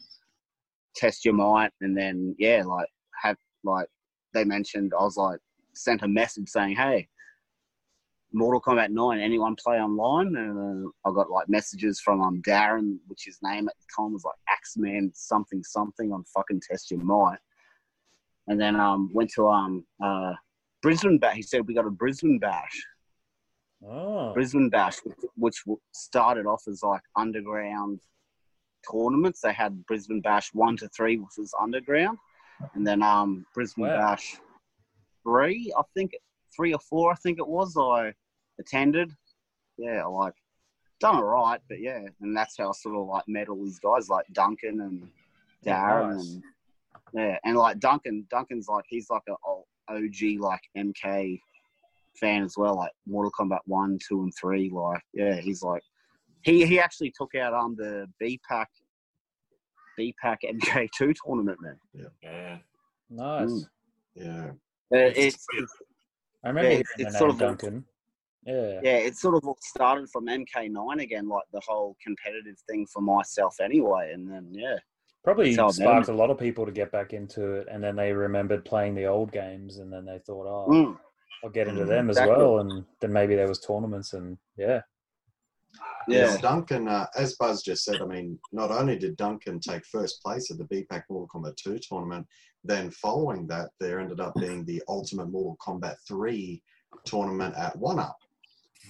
[0.96, 2.88] Test Your Might, and then yeah, like
[3.22, 3.88] have like
[4.32, 5.40] they mentioned, I was like
[5.74, 7.06] sent a message saying, hey.
[8.32, 10.34] Mortal Kombat 9, anyone play online?
[10.36, 14.12] And uh, I got like messages from um Darren, which his name at the time
[14.12, 17.38] was like Axeman something something on fucking Test Your Might
[18.48, 20.32] and then um went to um uh
[20.82, 21.36] Brisbane Bash.
[21.36, 22.84] He said we got a Brisbane Bash,
[23.86, 24.98] Oh, Brisbane Bash,
[25.36, 25.62] which
[25.92, 28.00] started off as like underground
[28.90, 29.40] tournaments.
[29.40, 32.18] They had Brisbane Bash one to three, which was underground,
[32.74, 33.96] and then um Brisbane Wow.
[33.96, 34.36] Bash
[35.22, 36.12] three, I think
[36.54, 37.76] three or four, I think it was.
[37.76, 38.12] I
[38.58, 39.12] attended.
[39.78, 40.34] Yeah, like
[41.00, 43.78] done it right, but yeah, and that's how I sort of like met all these
[43.78, 45.08] guys like Duncan and
[45.62, 46.34] Yeah, Darren nice.
[46.34, 46.42] and
[47.14, 51.40] Yeah, and like Duncan, Duncan's like he's like a o- OG like MK
[52.18, 54.68] fan as well, like Mortal Kombat one, two, and three.
[54.70, 55.82] Like, yeah, he's like
[56.42, 58.66] he he actually took out um the BPAC
[59.96, 61.76] B pack MK two tournament, man.
[62.22, 62.58] Yeah.
[63.08, 63.48] Nice.
[63.50, 63.66] Mm.
[64.14, 64.50] Yeah.
[64.92, 65.46] Uh, it's
[66.44, 67.86] I remember Yeah, hearing it's- it's sort of a- Duncan.
[68.44, 68.80] Yeah.
[68.82, 73.02] yeah, it sort of all started from MK9 again, like the whole competitive thing for
[73.02, 74.12] myself anyway.
[74.12, 74.78] And then, yeah,
[75.22, 77.68] Probably That's how I met sparked a lot of people to get back into it,
[77.70, 80.98] and then they remembered playing the old games, and then they thought, "Oh, Mm.
[81.44, 84.80] I'll get into Mm, them as well." And then maybe there was tournaments, and yeah,
[86.08, 89.84] yeah, Yes, Duncan, uh, as Buzz just said, I mean, not only did Duncan take
[89.84, 92.26] first place at the BPAC Mortal Kombat 2 tournament,
[92.64, 96.62] then following that, there ended up being the Ultimate Mortal Kombat 3
[97.04, 98.16] tournament at One Up.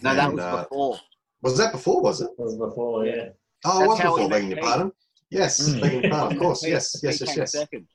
[0.03, 0.99] no, that was uh, before.
[1.43, 2.31] Was that before, was it?
[2.39, 3.29] It was before, yeah.
[3.65, 4.93] Oh, That's it was before, begging your pardon.
[5.31, 5.81] Yes, Mm.
[5.81, 6.67] begging your pardon, of course.
[6.67, 7.53] Yes, yes, yes, yes.
[7.53, 7.87] Second.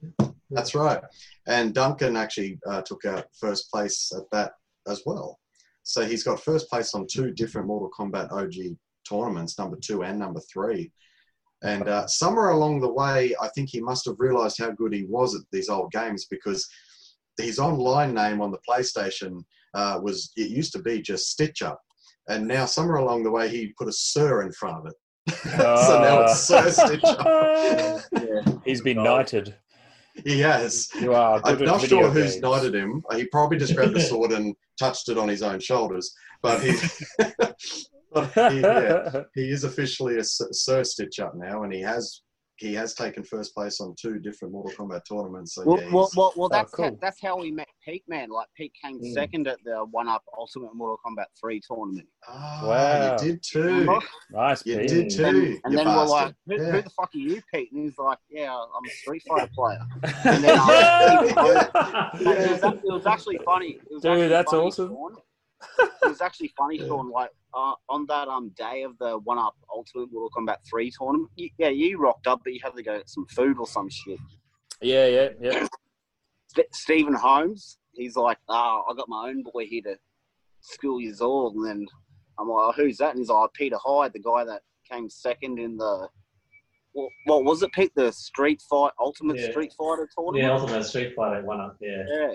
[0.52, 1.02] That's right.
[1.48, 4.54] And Duncan actually uh, took out first place at that
[4.88, 5.40] as well.
[5.84, 8.78] So he's got first place on two different Mortal Kombat OG
[9.08, 10.92] tournaments, number two and number three.
[11.66, 15.06] And uh, somewhere along the way, I think he must have realized how good he
[15.06, 16.68] was at these old games because
[17.40, 19.44] his online name on the PlayStation
[19.74, 21.80] uh, was, it used to be just Stitch Up.
[22.28, 24.94] And now, somewhere along the way, he put a Sir in front of it.
[25.36, 28.02] so now it's Sir Stitch Up.
[28.14, 28.54] Yeah.
[28.64, 29.56] He's been knighted.
[30.24, 30.88] he has.
[31.00, 31.42] You are.
[31.44, 33.04] I'm not video sure who's knighted him.
[33.16, 36.14] He probably just grabbed the sword and touched it on his own shoulders.
[36.42, 36.74] But he,
[37.38, 37.56] but
[38.16, 42.22] he, yeah, he is officially a Sir Stitch Up now, and he has
[42.58, 45.56] he has taken first place on two different Mortal Kombat tournaments.
[45.56, 46.86] So Well, yeah, well, he's- well, well, Oh, that's cool.
[46.86, 48.30] how, that's how we met Pete, man.
[48.30, 49.14] Like Pete came Mm.
[49.14, 53.12] second at the One Up Ultimate Mortal Kombat Three tournament, Ah, Wow.
[53.12, 53.62] you did too.
[53.62, 54.00] Remember?
[54.32, 54.88] nice, You Pete.
[54.88, 55.26] did too.
[55.26, 56.72] and, and then we're like, who, Yeah.
[56.72, 59.80] "Who the fuck are you, Pete?" And he's like, "Yeah, I'm a Street Fighter player."
[60.24, 63.80] And then I It, was, it was actually funny.
[63.92, 64.88] Was Dude, actually that's funny, awesome.
[64.92, 65.16] Sean.
[65.80, 66.88] It was actually funny, Yeah.
[66.88, 67.10] Sean.
[67.10, 71.30] Like uh, on that um day of the One Up Ultimate Mortal Kombat Three tournament,
[71.36, 73.90] you, yeah, you rocked up, but you had to go get some food or some
[73.90, 74.20] shit.
[74.82, 75.68] yeah, yeah, yeah.
[76.48, 79.98] St- Stephen Holmes, he's like, "Ah, I got my own boy here to
[80.62, 81.86] school you all." And then
[82.40, 85.60] I'm like, oh, "Who's that?" And he's like, "Peter Hyde, the guy that came second
[85.60, 86.08] in the."
[86.94, 87.92] What, what was it, Pete?
[87.96, 89.50] The Street Fight Ultimate Yeah.
[89.52, 90.44] Street Fighter tournament.
[90.44, 92.04] Yeah, Ultimate Street Fighter one up, yeah.
[92.08, 92.34] Yeah.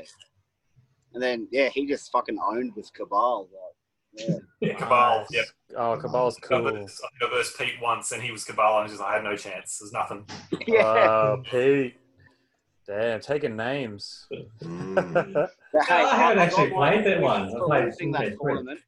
[1.15, 3.49] And then yeah, he just fucking owned with Kabal.
[3.53, 4.37] Like, yeah.
[4.61, 5.21] Yeah, Kabal.
[5.21, 5.29] Nice.
[5.33, 5.45] Yep.
[5.79, 6.63] Oh, Kabal's I cool.
[6.71, 9.25] versed, I versed Pete once, and he was Cabal, and I was just I had
[9.25, 9.79] no chance.
[9.79, 10.27] There's nothing.
[10.67, 10.83] yeah.
[10.85, 11.97] Oh, Pete.
[12.87, 14.27] Damn, taking names.
[14.63, 15.49] Mm.
[15.73, 17.43] But, I haven't got actually played that one.
[17.47, 18.55] I for played losing that Street Fighter.
[18.55, 18.81] tournament.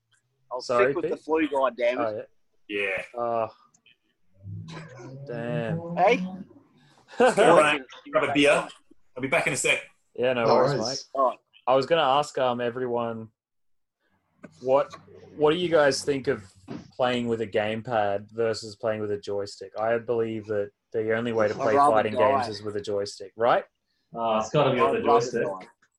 [0.50, 2.28] I'll Sorry, stick with the flu guy, damn Oh, it.
[2.68, 2.78] yeah.
[2.80, 3.02] Yeah.
[3.16, 3.48] Oh,
[5.26, 5.78] damn.
[5.96, 6.26] Hey,
[7.18, 8.66] Go around, grab a beer.
[9.16, 9.80] I'll be back in a sec.
[10.16, 10.88] yeah, no No worries, worries.
[10.88, 11.04] mate.
[11.20, 11.38] All right.
[11.66, 13.28] I was going to ask um everyone
[14.60, 14.94] what
[15.36, 16.42] what do you guys think of
[16.96, 19.72] playing with a gamepad versus playing with a joystick?
[19.78, 22.18] I believe that the only way to play fighting die.
[22.18, 23.64] games is with a joystick, right?
[24.14, 25.46] Oh, it's got to be on the joystick.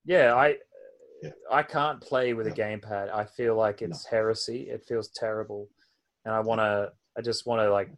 [0.05, 0.57] Yeah, I
[1.21, 1.31] Yeah.
[1.49, 2.55] I can't play with a No.
[2.55, 3.09] gamepad.
[3.09, 4.69] I feel like it's heresy.
[4.69, 5.69] It feels terrible,
[6.25, 6.91] and I want to.
[7.17, 7.89] I just want to like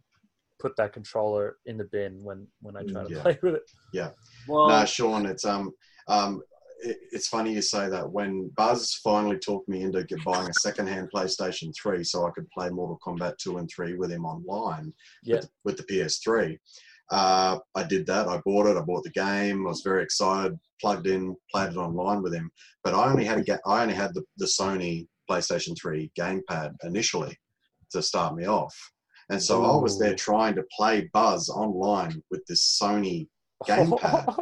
[0.58, 3.22] put that controller in the bin when when I try to Yeah.
[3.22, 3.70] play with it.
[3.92, 4.10] Yeah.
[4.46, 5.72] Well, no, Sean, it's um
[6.08, 6.42] um
[6.82, 8.10] it, it's funny you say that.
[8.10, 12.68] When Buzz finally talked me into buying a second-hand PlayStation 3 so I could play
[12.70, 14.92] Mortal Kombat 2 and 3 with him online
[15.22, 15.36] Yeah.
[15.36, 16.58] with, with the PS3,
[17.10, 18.26] uh, I did that.
[18.28, 18.76] I bought it.
[18.76, 19.66] I bought the game.
[19.66, 20.58] I was very excited.
[20.80, 22.50] Plugged in, played it online with him.
[22.84, 26.74] But I only had a ga- I only had the, the Sony PlayStation 3 gamepad
[26.82, 27.36] initially
[27.92, 28.74] to start me off.
[29.30, 33.26] And so I was there trying to play Buzz online with this Sony
[33.64, 34.36] Gamepad.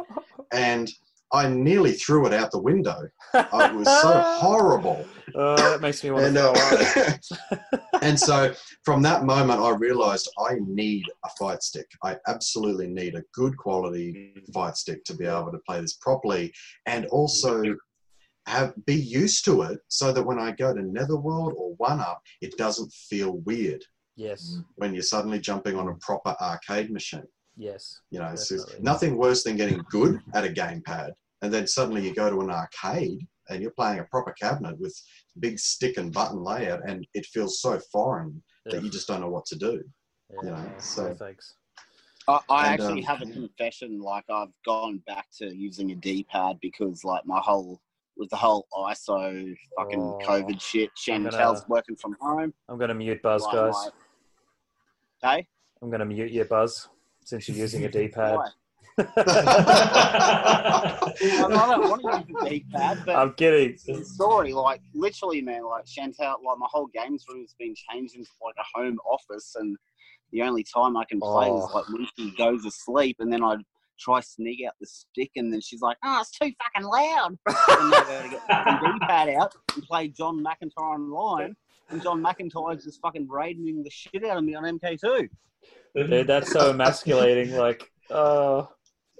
[0.51, 0.89] and
[1.33, 3.09] I nearly threw it out the window.
[3.33, 5.05] It was so horrible.
[5.33, 7.57] Uh, that makes me want to And, throw uh,
[8.01, 8.53] and so
[8.85, 11.87] from that moment, I realized I need a fight stick.
[12.03, 16.53] I absolutely need a good quality fight stick to be able to play this properly
[16.85, 17.63] and also
[18.45, 22.21] have be used to it so that when I go to Netherworld or One Up,
[22.41, 23.83] it doesn't feel weird
[24.15, 27.23] Yes, when you're suddenly jumping on a proper arcade machine.
[27.57, 28.01] Yes.
[28.11, 31.11] You know, it's just nothing worse than getting good at a gamepad,
[31.41, 33.19] and then suddenly you go to an arcade
[33.49, 34.95] and you're playing a proper cabinet with
[35.39, 38.73] big stick and button layout, and it feels so foreign Yeah.
[38.75, 39.83] that you just don't know what to do.
[40.31, 41.53] Yeah, you know, so- no thanks.
[42.27, 43.99] I, I And, actually um, have a confession.
[43.99, 47.79] Like I've gone back to using a D-pad because like my whole
[48.17, 50.19] with the whole ISO fucking Oh.
[50.23, 50.89] COVID shit.
[51.05, 52.51] gonna- Chantel's working from home.
[52.67, 53.73] I'm going to mute Buzz, like, guys.
[53.75, 53.93] like-
[55.21, 55.47] hey,
[55.83, 56.87] I'm going to mute your Buzz
[57.25, 58.37] since you're using a D-pad.
[58.97, 59.01] I
[61.27, 63.77] don't want to use the D-pad, but I'm kidding.
[64.05, 68.29] Sorry, like literally, man, like Chantel, like my whole games room has been changed into
[68.43, 69.75] like a home office, and
[70.31, 71.71] the only time I can play is Oh.
[71.73, 73.57] like when she goes asleep, and then I
[73.99, 77.55] try sneak out the stick, and then she's like, "Oh, it's too fucking loud." and
[77.57, 81.55] I gotta get the D-pad out and play John McIntyre online,
[81.89, 85.27] and John McIntyre's just fucking raiding the shit out of me on MK2.
[85.95, 87.55] Dude, that's so emasculating.
[87.55, 88.69] Like, oh,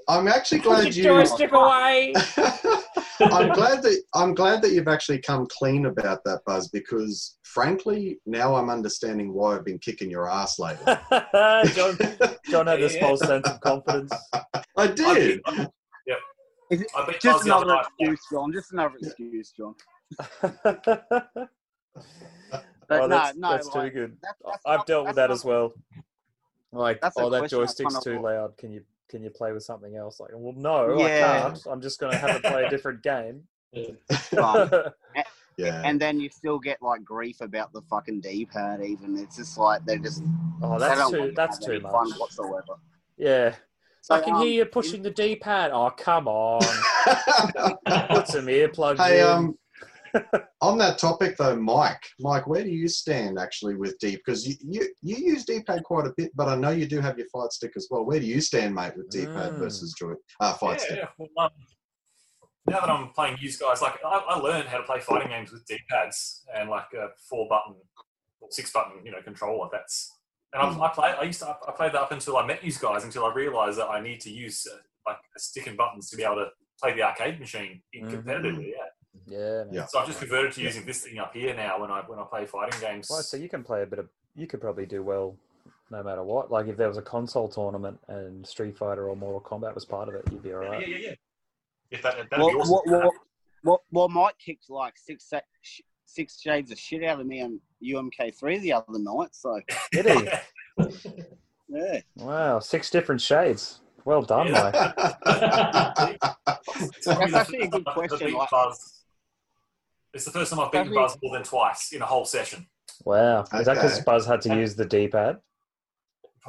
[0.08, 1.04] I'm actually put glad your you.
[1.04, 2.14] joystick away.
[3.22, 6.68] I'm glad that I'm glad that you've actually come clean about that, Buzz.
[6.68, 10.86] Because frankly, now I'm understanding why I've been kicking your ass lately.
[11.74, 11.98] John,
[12.50, 13.02] John had this Yeah.
[13.08, 14.12] false sense of confidence.
[14.34, 14.44] I
[14.78, 15.42] I did.
[16.06, 16.20] yep.
[16.72, 16.76] I
[17.08, 18.52] beat Just Buzz the other another excuse, John.
[18.52, 19.76] Just another excuse, John.
[20.44, 21.48] oh,
[22.88, 24.18] But no, that's, no, that's like, too good.
[24.22, 25.74] that's- that's I've not- dealt with that's that as well.
[26.76, 28.58] Like, That's oh, that joystick's too loud.
[28.58, 30.20] Can you can you play with something else?
[30.20, 31.06] Like, well, no, Yeah.
[31.46, 31.68] I can't.
[31.70, 33.44] I'm just going to have to play a different game.
[34.32, 34.96] But-
[35.58, 35.84] Yeah.
[35.86, 38.84] and then you still get like grief about the fucking D-pad.
[38.84, 40.22] Even it's just like they're just
[40.62, 41.32] oh, that's too.
[41.34, 41.94] That's too much.
[41.94, 42.76] fun whatsoever.
[43.18, 43.56] Yeah,
[44.02, 45.72] So, I can um, hear you pushing the D-pad.
[45.74, 46.60] Oh, come on.
[48.10, 49.28] Put some earplugs hey, in.
[49.28, 49.58] um,
[50.62, 54.16] on that topic though, Mike, Mike, where do you stand actually with D?
[54.16, 57.18] Because you, you you use D-pad quite a bit, but I know you do have
[57.18, 58.06] your fight stick as well.
[58.06, 59.60] Where do you stand, mate, with D-pad Mm.
[59.60, 61.00] versus joy uh, fight Yeah, stick?
[61.00, 61.08] yeah.
[61.18, 61.52] Well, um,
[62.68, 65.52] now that I'm playing use guys, like I, I learned how to play fighting games
[65.52, 67.76] with D-pads and like a four button
[68.40, 69.70] or six button, you know, controller.
[69.72, 70.12] That's
[70.54, 71.10] and I, I play.
[71.10, 71.50] I used to.
[71.68, 74.22] I played that up until I met use guys until I realised that I need
[74.22, 76.48] to use uh, like a stick and buttons to be able to
[76.82, 78.24] play the arcade machine in Mhm.
[78.24, 78.72] competitively.
[78.72, 78.86] Yeah.
[79.28, 79.70] Yeah, man.
[79.72, 79.86] Yeah.
[79.88, 82.24] So I've just converted to using this thing up here now when I when I
[82.24, 83.08] play fighting games.
[83.10, 84.08] Well, so you can play a bit of.
[84.36, 85.36] You could probably do well,
[85.92, 86.52] no matter what.
[86.52, 90.10] Like if there was a console tournament and Street Fighter or Mortal Kombat was part
[90.10, 90.88] of it, you'd be alright.
[90.88, 91.14] yeah, yeah, yeah.
[91.92, 92.72] If that, that'd What, be awesome.
[92.72, 93.14] what, what,
[93.64, 95.32] what, what Mike kicked like six
[96.06, 99.30] six shades of shit out of me on UMK3 the other night.
[99.34, 99.60] So
[99.92, 100.30] Did he?
[101.70, 103.80] yeah, Wow, six different shades.
[104.04, 104.94] Well done, Yeah.
[104.96, 106.20] Mike.
[107.06, 109.05] That's actually a good question, like- Buzz.
[110.16, 112.66] It's the first time I've beaten Probably- Buzz more than twice in a whole session.
[113.04, 113.42] Wow.
[113.42, 114.04] Is that because Okay.
[114.06, 115.38] Buzz had to use the D-pad?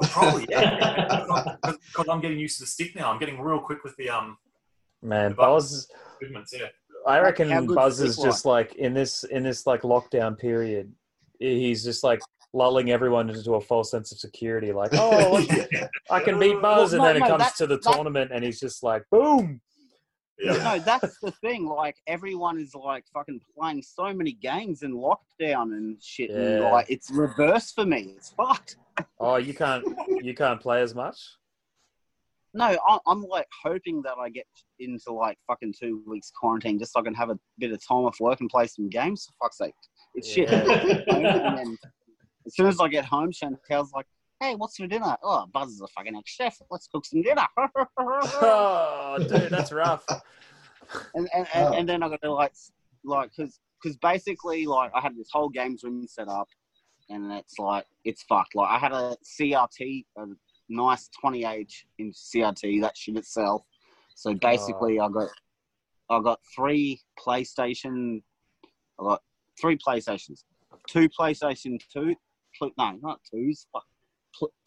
[0.03, 1.55] Probably, yeah.
[1.63, 3.11] Because I'm getting used to the stick now.
[3.11, 4.37] I'm getting real quick with the um
[5.03, 5.87] Man, The buttons.
[5.87, 5.91] Buzz.
[6.21, 6.53] movements.
[6.57, 6.67] Yeah.
[7.05, 10.37] I How- reckon good's Buzz is stick just like in this in this like lockdown
[10.37, 10.93] period.
[11.39, 12.21] He's just like
[12.53, 14.71] lulling everyone into a false sense of security.
[14.71, 15.87] Like, oh, look, Yeah.
[16.09, 18.31] I can beat Buzz, and no, then it no, comes that- to the that- tournament,
[18.33, 19.59] and he's just like, boom.
[20.39, 20.53] Yeah.
[20.63, 21.65] no, that's the thing.
[21.65, 26.71] Like everyone is like fucking playing so many games in lockdown and shit, and Yeah.
[26.71, 28.13] like it's reverse for me.
[28.17, 28.77] It's fucked.
[29.19, 29.83] Oh, you can't
[30.23, 31.19] you can't play as much.
[32.53, 34.45] No, I- I'm like hoping that I get
[34.79, 38.05] into like fucking two weeks quarantine just so I can have a bit of time
[38.05, 39.25] off work and play some games.
[39.25, 39.73] For fuck's sake,
[40.15, 40.49] it's shit.
[40.49, 41.03] Yeah.
[41.07, 41.77] and then
[42.45, 44.05] as soon as I get home, Chantel's like,
[44.39, 46.57] "Hey, what's for dinner?" Oh, Buzz is a fucking ex chef.
[46.69, 47.45] Let's cook some dinner.
[47.97, 50.05] oh, dude, that's rough.
[51.15, 51.73] and and, and, Oh.
[51.73, 52.53] and then I got to like
[53.03, 56.47] like because because basically like I had this whole games room set up,
[57.09, 58.55] and it's like it's fucked.
[58.55, 60.25] Like I had a CRT, a
[60.69, 63.63] nice 20 inch CRT, that shit itself.
[64.15, 65.05] So basically, oh.
[65.05, 65.29] I got
[66.09, 68.21] I got three PlayStation,
[68.99, 69.21] I got
[69.59, 70.43] three PlayStations,
[70.87, 72.15] two PlayStation two,
[72.57, 73.96] pl- no, not twos, fuck, pl-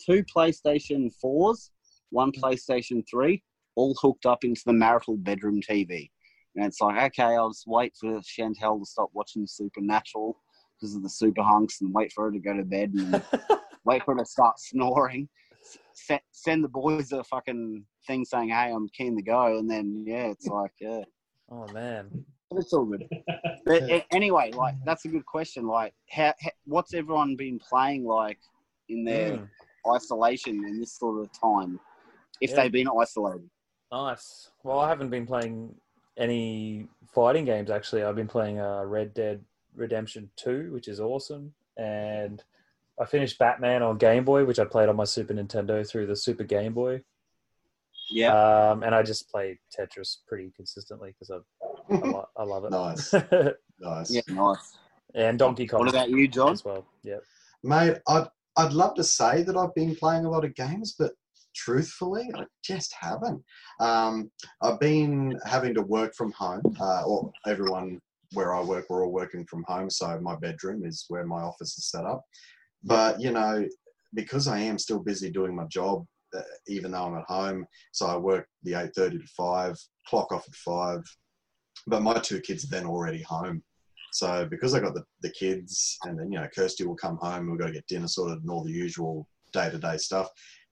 [0.05, 1.71] two PlayStation fours,
[2.11, 2.45] one mm-hmm.
[2.45, 3.43] PlayStation three,
[3.77, 6.11] all hooked up into the marital bedroom TV.
[6.57, 10.37] And it's like, okay, I'll just wait for Chantel to stop watching Supernatural
[10.75, 13.23] because of the super hunks and wait for her to go to bed and
[13.85, 15.29] wait for her to start snoring.
[15.93, 19.59] Send, send the boys a fucking thing saying, hey, I'm keen to go.
[19.59, 21.03] And then, yeah, it's like, yeah,
[21.51, 22.09] Oh man.
[22.49, 23.05] but it's all good.
[23.65, 25.67] But anyway, like, that's a good question.
[25.67, 28.39] Like, how, how, what's everyone been playing like
[28.91, 29.49] in their Mm,
[29.95, 31.79] isolation in this sort of time?
[32.41, 32.57] If Yeah.
[32.57, 33.49] they've been isolated.
[33.93, 34.51] nice.
[34.63, 35.75] Well, I haven't been playing
[36.17, 38.03] any fighting games actually.
[38.05, 39.45] I've been playing uh, Red Dead
[39.75, 42.43] Redemption Two, which is awesome, and
[43.01, 46.17] I finished Batman on Game Boy, which I played on my Super Nintendo through the
[46.17, 47.03] Super Game Boy.
[48.11, 48.33] Yeah.
[48.71, 52.71] Um, and I just play Tetris pretty consistently because I, I, lo- I love it.
[52.71, 53.13] nice,
[53.81, 54.11] nice.
[54.11, 54.77] yeah, nice.
[55.15, 56.53] and Donkey Kong What about you, John?
[56.53, 56.85] as well.
[57.05, 57.19] Yeah.
[57.63, 58.27] Mate, I'd,
[58.57, 61.13] I'd love to say that I've been playing a lot of games, but
[61.55, 63.43] truthfully, I just haven't.
[63.81, 64.31] Um,
[64.63, 68.01] I've been having to work from home, uh, or everyone
[68.33, 71.77] where I work, we're all working from home, so my bedroom is where my office
[71.77, 72.23] is set up.
[72.85, 73.67] But, you know,
[74.15, 76.07] because I am still busy doing my job
[76.37, 77.67] uh, even though I'm at home.
[77.93, 81.01] So I work the 8.30 to 5, clock off at 5.
[81.87, 83.63] But my two kids are then already home.
[84.13, 87.51] So because I got the, the kids and then, you know, Kirsty will come home,
[87.51, 90.29] we've got to get dinner sorted and all the usual day-to-day stuff.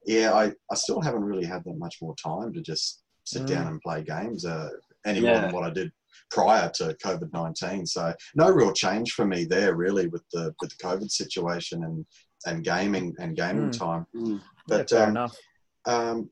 [0.06, 3.46] Yeah, I, I still haven't really had that much more time to just sit Mm.
[3.48, 4.70] down and play games uh,
[5.04, 5.40] any more Yeah.
[5.42, 5.92] than what I did
[6.30, 7.84] prior to COVID nineteen.
[7.86, 12.06] So no real change for me there really with the with the COVID situation and
[12.46, 13.78] and gaming and gaming Mm.
[13.78, 14.06] time.
[14.14, 14.38] Mm.
[14.38, 15.36] Yeah, But fair um, enough.
[15.86, 16.30] um,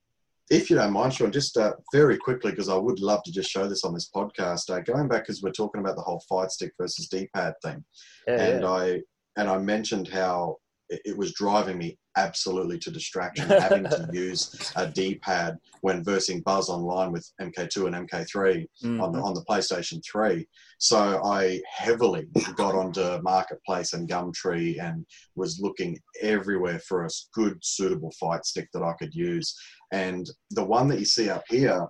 [0.51, 3.51] if you don't mind, Sean, just uh, very quickly because I would love to just
[3.51, 4.71] show this on this podcast.
[4.71, 7.85] Uh, going back because we're talking about the whole fight stick versus D-pad thing,
[8.29, 8.71] Yeah, and yeah.
[8.71, 9.01] I
[9.37, 10.57] and I mentioned how
[10.89, 16.69] it, was driving me absolutely to distraction having to use a D-pad when versing Buzz
[16.69, 18.67] online with MK2 and MK3
[19.03, 19.25] on the Mhm.
[19.25, 20.47] on the PlayStation 3.
[20.79, 25.05] So I heavily got onto Marketplace and Gumtree and
[25.35, 29.55] was looking everywhere for a good suitable fight stick that I could use.
[29.93, 31.87] And the one that you see up here,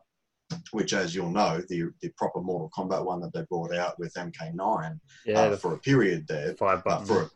[0.70, 4.14] which as you'll know, the the proper Mortal Kombat one that they brought out with
[4.14, 6.54] MK9 yeah, uh, for a period there.
[6.54, 7.30] five Uh, for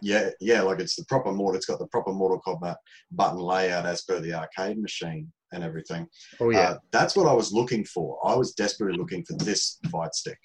[0.00, 1.56] yeah, yeah, like it's the proper Mortal.
[1.56, 2.76] It's got the proper Mortal Kombat
[3.12, 6.06] button layout as per the arcade machine and everything.
[6.40, 8.18] oh yeah, Uh, that's what I was looking for.
[8.26, 10.38] I was desperately looking for this fight stick,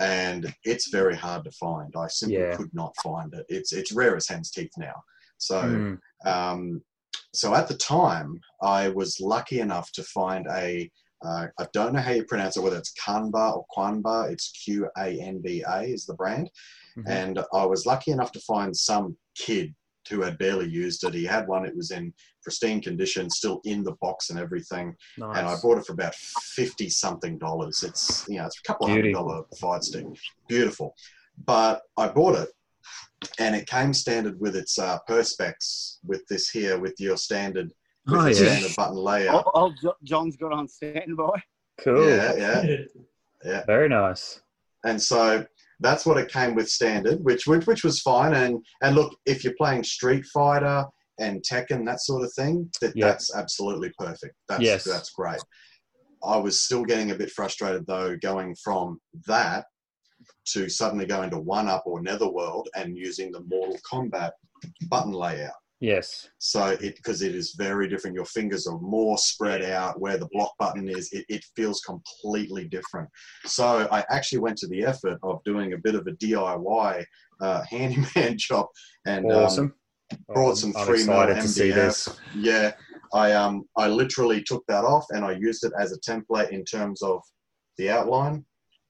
[0.00, 1.92] and it's very hard to find.
[1.96, 2.56] I simply Yeah.
[2.56, 3.46] could not find it.
[3.48, 4.94] It's it's rare as hen's teeth now.
[5.38, 5.98] So Mm.
[6.26, 6.82] um,
[7.32, 10.90] so at the time, I was lucky enough to find a.
[11.24, 14.30] Uh, I don't know how you pronounce it, whether it's Kanba or Quanba.
[14.30, 16.50] It's Q A N B A is the brand,
[16.98, 17.08] Mhm.
[17.08, 19.74] and I was lucky enough to find some kid
[20.10, 21.14] who had barely used it.
[21.14, 22.12] He had one; it was in
[22.42, 25.38] pristine condition, still in the box and everything nice.
[25.38, 27.82] and I bought it for about fifty something dollars.
[27.82, 29.12] It's you know it's a couple of Beauty.
[29.12, 30.04] hundred dollar fight stick,
[30.48, 30.94] beautiful.
[31.46, 32.50] But I bought it,
[33.38, 37.72] and it came standard with its uh, perspex with this here with your standard
[38.06, 38.32] with Oh, yeah.
[38.34, 39.44] standard button Oh, layout.
[39.54, 41.42] oh, Jo- John's got on standby.
[41.78, 42.06] cool.
[42.08, 42.76] Yeah, yeah,
[43.44, 43.64] yeah.
[43.64, 44.42] Very nice.
[44.84, 45.46] And so
[45.84, 48.34] that's what it came with standard, which which which was fine.
[48.34, 50.84] And and look, if you're playing Street Fighter
[51.20, 53.08] and Tekken, that sort of thing, that Yeah.
[53.08, 54.34] that's absolutely perfect.
[54.48, 54.84] That's Yes.
[54.84, 55.40] that's great.
[56.24, 59.66] I was still getting a bit frustrated though, going from that
[60.52, 64.32] to suddenly going to One Up or Netherworld and using the Mortal Kombat
[64.88, 65.52] button layout.
[65.84, 66.30] Yes.
[66.38, 68.16] So it because it is very different.
[68.16, 70.00] Your fingers are more spread out.
[70.00, 73.10] Where the block button is, it, it feels completely different.
[73.44, 77.04] So I actually went to the effort of doing a bit of a DIY
[77.42, 78.66] uh, handyman job
[79.04, 79.74] and um, Awesome.
[80.28, 81.74] brought I'm- some 3 mil excited to see MDF.
[81.74, 82.08] this.
[82.34, 82.72] yeah,
[83.12, 86.64] I um I literally took that off and I used it as a template in
[86.64, 87.20] terms of
[87.76, 88.46] the outline.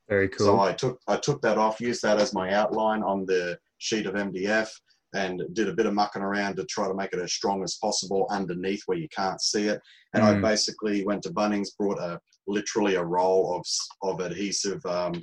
[0.09, 0.47] Very cool.
[0.47, 4.07] So I took I took that off, used that as my outline on the sheet
[4.07, 4.69] of MDF,
[5.15, 7.77] and did a bit of mucking around to try to make it as strong as
[7.81, 9.81] possible underneath where you can't see it.
[10.13, 10.43] And I Mm.
[10.43, 13.65] basically went to Bunnings, brought a literally a roll of
[14.03, 15.15] of adhesive um,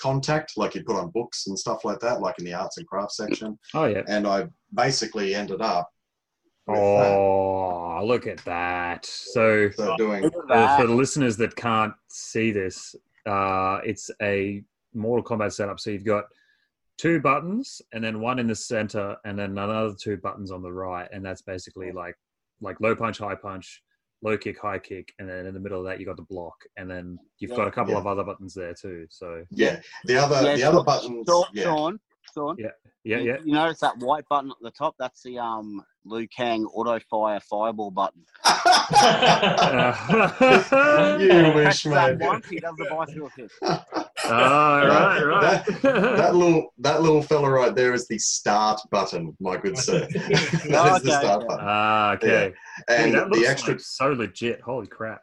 [0.00, 2.86] contact, like you put on books and stuff like that, like in the arts and
[2.86, 3.58] crafts section.
[3.74, 4.02] oh yeah.
[4.08, 5.90] And I basically ended up
[6.66, 7.16] with that.
[7.16, 9.04] Oh, look at that.
[9.04, 10.80] So So doing Look for, that.
[10.80, 12.94] for the listeners that can't see this,
[13.26, 14.62] uh, it's a
[14.94, 15.78] Mortal Kombat setup.
[15.80, 16.24] So you've got
[17.00, 20.72] two buttons, and then one in the center, and then another two buttons on the
[20.72, 22.14] right, and that's basically like
[22.60, 23.82] like low punch, high punch,
[24.22, 26.56] low kick, high kick, and then in the middle of that you got the block,
[26.76, 28.00] and then you've got a couple Yeah.
[28.00, 29.06] of other buttons there too.
[29.10, 29.80] So yeah.
[30.04, 31.62] The other Yeah, the other buttons Sean, yeah.
[31.64, 32.00] Sean,
[32.34, 32.56] Sean.
[32.58, 32.68] yeah,
[33.04, 33.36] you, yeah.
[33.44, 34.94] You notice that white button at the top?
[34.98, 38.24] That's the um Liu Kang auto fire fireball button.
[41.20, 42.44] You wish, Presses that mate.
[42.50, 43.50] he does the bicycle kick.
[44.38, 45.64] oh, right, right.
[45.82, 50.06] that little that little fella right there is the start button, my good sir.
[50.14, 51.46] that is the Okay, start okay.
[51.46, 51.66] button.
[51.68, 52.52] Ah, okay.
[52.88, 54.60] And Dude, that looks the extra like so legit.
[54.60, 55.22] Holy crap.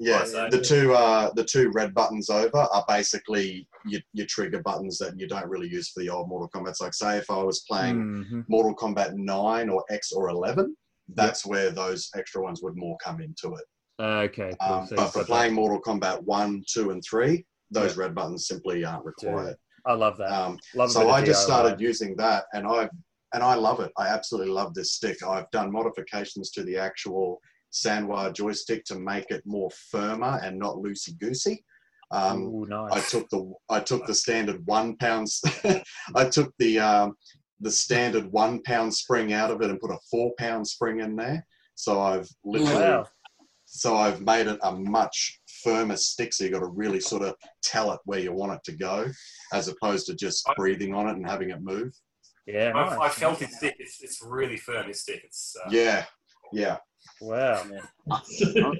[0.00, 4.62] yeah, Right, the two uh the two red buttons over are basically your, your trigger
[4.62, 6.80] buttons that you don't really use for the old Mortal Kombat.
[6.80, 7.96] Like say if I was playing
[8.30, 8.44] Mhm.
[8.48, 10.76] Mortal Kombat 9 or X or 11,
[11.14, 13.64] that's where those extra ones would more come into it.
[14.00, 14.52] Okay.
[14.60, 14.74] Cool.
[14.76, 18.46] Um, So but for got playing Mortal Kombat 1, 2, and 3, those red buttons
[18.46, 19.48] simply aren't required.
[19.48, 19.56] that.
[19.86, 20.30] I love that.
[20.30, 21.44] Um, love so I just DIY.
[21.44, 22.88] started using that, and I
[23.34, 23.92] and I love it.
[23.96, 25.22] I absolutely love this stick.
[25.22, 27.40] I've done modifications to the actual
[27.72, 31.64] Sanwa joystick to make it more firmer and not loosey goosey.
[32.10, 32.92] Um, Ooh, nice.
[32.92, 35.28] I took the I took the standard one pound.
[36.14, 37.14] I took the um,
[37.60, 41.16] the standard one pound spring out of it and put a four pound spring in
[41.16, 41.46] there.
[41.74, 43.06] So I've literally Wow.
[43.70, 46.32] So I've made it a much firmer stick.
[46.32, 49.06] So you've got to really sort of tell it where you want it to go,
[49.52, 51.92] as opposed to just breathing on it and having it move.
[52.46, 52.72] Yeah.
[52.74, 52.98] I've, nice.
[52.98, 53.76] I've felt his stick.
[53.78, 54.88] It's, it's really firm.
[54.88, 55.20] His stick.
[55.22, 56.06] It's uh, Yeah,
[56.52, 56.78] yeah.
[57.20, 57.62] Wow.
[58.10, 58.22] I'm,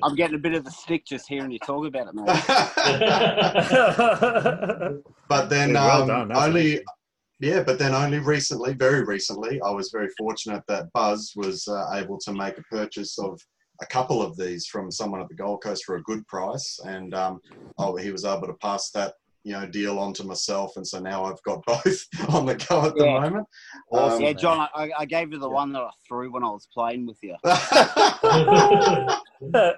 [0.02, 2.24] I'm getting a bit of the stick just hearing you talk about it, man.
[5.28, 6.80] but then Well um, done, that's only
[7.40, 11.94] yeah but then only recently very recently i was very fortunate that buzz was uh,
[11.94, 13.40] able to make a purchase of
[13.80, 17.14] a couple of these from someone at the gold coast for a good price and
[17.14, 17.40] um,
[17.78, 19.14] oh, he was able to pass that
[19.44, 22.84] you know deal on to myself and so now i've got both on the go
[22.84, 23.46] at the moment
[23.90, 24.22] Awesome.
[24.22, 26.68] yeah, Um, John, I, I gave you the one that I threw when I was
[26.72, 27.36] playing with you.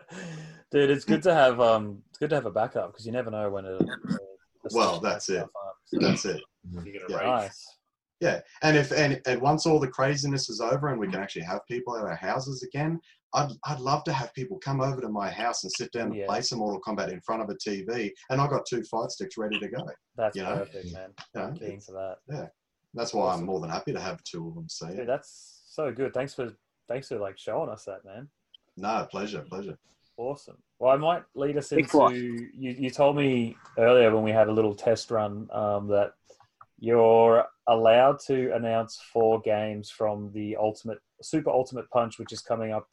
[0.73, 3.31] Dude, it's good to have um, it's good to have a backup because you never
[3.31, 3.83] know when it.
[4.73, 5.45] Well, that's it.
[5.93, 6.41] that's it
[6.73, 7.17] You're gonna Yeah.
[7.17, 7.27] rage.
[7.43, 7.77] Nice.
[8.21, 11.43] Yeah, and if and, and once all the craziness is over and we can actually
[11.43, 13.01] have people at our houses again,
[13.35, 16.17] I'd I'd love to have people come over to my house and sit down and
[16.17, 16.27] Yeah.
[16.27, 19.37] play some Mortal Kombat in front of a TV, and I got two fight sticks
[19.37, 19.87] ready to go.
[20.17, 20.57] That's You know?
[20.57, 21.11] perfect, man.
[21.35, 22.17] You know, I'm keen for that.
[22.29, 22.47] Yeah,
[22.95, 23.41] That's why Awesome.
[23.41, 24.69] I'm more than happy to have two of them.
[24.69, 24.97] So yeah.
[24.97, 26.13] Dude, that's so good.
[26.13, 26.53] Thanks for
[26.89, 28.29] thanks for like showing us that, man.
[28.77, 29.79] no pleasure, pleasure.
[30.17, 30.59] Awesome.
[30.79, 32.13] Well, I might lead us into.
[32.13, 36.13] You, you told me earlier when we had a little test run um, that
[36.79, 42.73] you're allowed to announce four games from the Ultimate Super Ultimate Punch, which is coming
[42.73, 42.89] up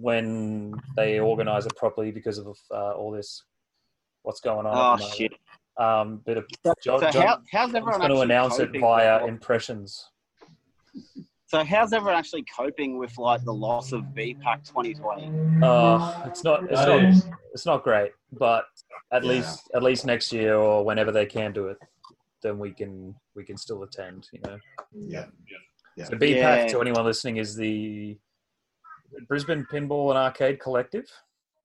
[0.00, 3.42] when they organize it properly because of uh, all this
[4.22, 4.76] what's going on.
[4.76, 5.32] at Oh the shit!
[5.78, 9.28] Um, bit of So, John, so how, how's everyone going to announce it via with-
[9.28, 10.10] impressions.
[11.48, 15.30] So how's everyone actually coping with like the loss of BPAC 2020?
[15.62, 16.64] Uh, it's not.
[16.64, 17.32] It's not.
[17.52, 18.64] It's not great, but
[19.12, 19.30] at Yeah.
[19.30, 21.78] least at least next year or whenever they can do it,
[22.42, 24.28] then we can we can still attend.
[24.32, 24.58] You know,
[24.92, 25.26] Yeah,
[25.96, 26.04] Yeah.
[26.06, 26.66] so BPAC Yeah.
[26.68, 28.18] to anyone listening is the
[29.28, 31.06] Brisbane Pinball and Arcade Collective.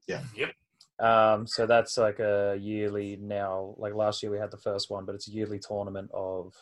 [0.07, 0.23] Yeah.
[0.35, 0.51] Yep.
[0.99, 3.73] Um, so that's like a yearly now.
[3.77, 6.53] Like last year we had the first one, but it's a yearly tournament of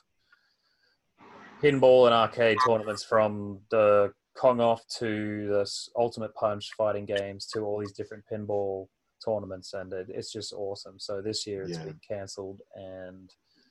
[1.61, 7.61] pinball and arcade tournaments from the Kong off to the Ultimate Punch fighting games to
[7.61, 8.87] all these different pinball
[9.25, 10.97] tournaments, and it, it's just awesome.
[10.97, 11.83] So this year it's Yeah.
[11.83, 13.29] been cancelled, and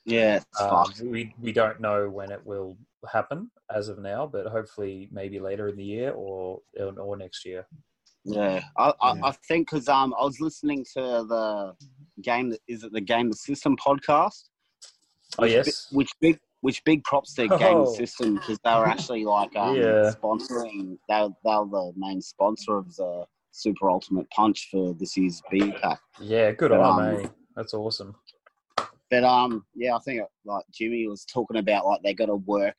[0.09, 2.77] Yeah, it's um, we we don't know when it will
[3.13, 6.61] happen as of now, but hopefully maybe later in the year or
[6.99, 7.67] or next year.
[8.25, 9.21] Yeah, I, I, Yeah.
[9.27, 11.75] I think because um, I was listening to the
[12.23, 14.45] game that is it the Game the System podcast.
[15.39, 17.85] Oh which, yes, bi- which big which big props to Game Oh.
[17.85, 20.13] the System because they were actually like um, Yeah.
[20.21, 20.99] sponsoring.
[21.09, 25.43] They were, they were the main sponsor of the Super Ultimate Punch for this year's
[25.51, 26.01] B pack.
[26.21, 27.31] yeah, good But, on um, them?
[27.55, 28.15] That's awesome.
[29.11, 32.77] But um, yeah, I think like Jimmy was talking about like they got to work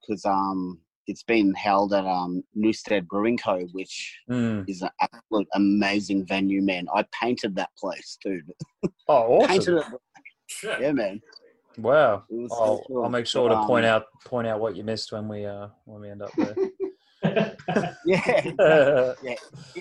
[0.00, 4.68] because um, it's been held at um Newstead Brewing Co, which Mm.
[4.68, 6.86] is an absolute amazing venue, man.
[6.94, 8.50] I painted that place, dude.
[9.08, 9.94] Oh, Painted awesome!
[9.94, 10.00] it,
[10.48, 10.80] Shit.
[10.80, 11.20] yeah, man.
[11.78, 12.24] Wow.
[12.30, 13.04] It was so I'll, cool.
[13.04, 15.44] I'll make sure But, to um, point out point out what you missed when we
[15.44, 16.56] uh when we end up there.
[18.04, 19.34] Yeah, yeah,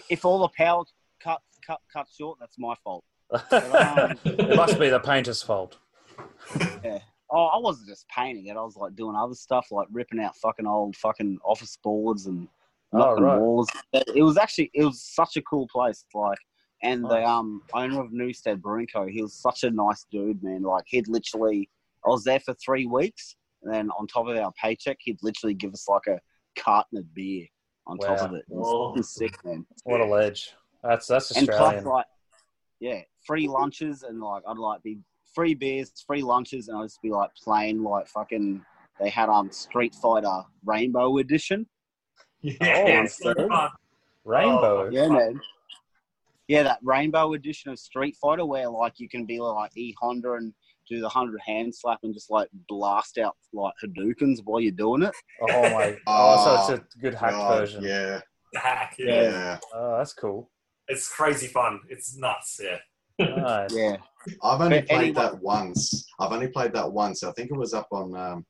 [0.09, 0.83] if all the power
[1.23, 3.03] cut cut cut short, that's my fault.
[3.31, 5.77] um, it must be the painter's fault.
[7.31, 8.51] Oh, I wasn't just painting it.
[8.55, 12.47] I was like doing other stuff, like ripping out fucking old fucking office boards and
[12.93, 13.39] Oh, knocking right.
[13.39, 13.67] walls.
[13.93, 16.05] It was actually it was such a cool place.
[16.13, 16.37] Like,
[16.83, 19.07] and the um owner of Newstead Brewing Co.
[19.07, 20.61] He was such a nice dude, man.
[20.61, 21.67] Like he'd literally,
[22.05, 25.55] I was there for three weeks, and then on top of our paycheck, he'd literally
[25.55, 26.21] give us like a
[26.57, 27.47] carton of beer
[27.87, 28.45] on top of it.
[28.49, 29.65] It was sick, man.
[29.83, 30.53] What a ledge.
[30.83, 31.73] That's that's Australian.
[31.77, 32.05] and plus like
[32.79, 34.99] yeah free lunches and like i'd like be
[35.35, 38.63] free beers free lunches and i'd just be like playing like fucking
[38.99, 41.67] they had um street fighter rainbow edition
[42.41, 43.49] Yeah, so downstairs.
[43.49, 43.69] fun.
[44.23, 44.89] Rainbow.
[44.91, 45.39] yeah man
[46.47, 50.33] yeah that rainbow edition of street fighter where like you can be like e honda
[50.33, 50.53] and
[50.87, 55.01] do the hundred hand slap and just like blast out like hadoukens while you're doing
[55.03, 55.97] it Oh my.
[56.07, 57.83] Oh, so it's a good hacked God, version.
[57.83, 58.21] Yeah,
[58.53, 59.21] The hack, yeah.
[59.21, 59.59] yeah.
[59.73, 60.49] Oh, that's cool.
[60.87, 61.79] It's crazy fun.
[61.89, 62.77] It's nuts, yeah.
[63.17, 63.75] Nice.
[63.75, 63.97] yeah
[64.43, 66.07] I've only played anyone- that once.
[66.19, 67.23] I've only played that once.
[67.23, 68.45] I think it was up on um,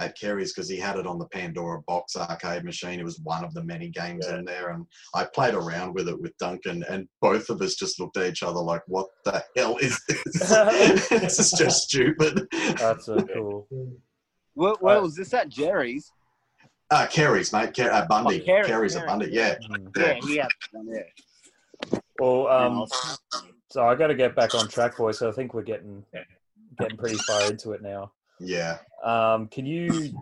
[0.00, 2.98] at Kerry's because he had it on the Pandora box arcade machine.
[2.98, 4.38] It was one of the many games Yeah.
[4.38, 8.00] in there, and I played around with it with Duncan, and both of us just
[8.00, 10.48] looked at each other like, "What the hell is this?
[11.10, 12.46] this is just stupid."
[12.78, 13.68] That's so cool.
[14.54, 16.10] where, where Uh, was this at jerry's
[16.90, 17.72] Uh, Kerry's, mate.
[17.76, 18.40] Ker- uh, Bundy.
[18.42, 19.28] Oh, Kerry- Kerry's at Bundy.
[19.30, 19.54] Yeah.
[19.70, 19.96] Mm.
[19.96, 23.18] yeah he had one yeah Well, um, was-
[23.70, 25.18] so I got to get back on track, boys.
[25.18, 26.04] So I think we're getting
[26.78, 28.12] getting pretty far into it now.
[28.38, 28.78] Yeah.
[29.04, 30.12] Um, can you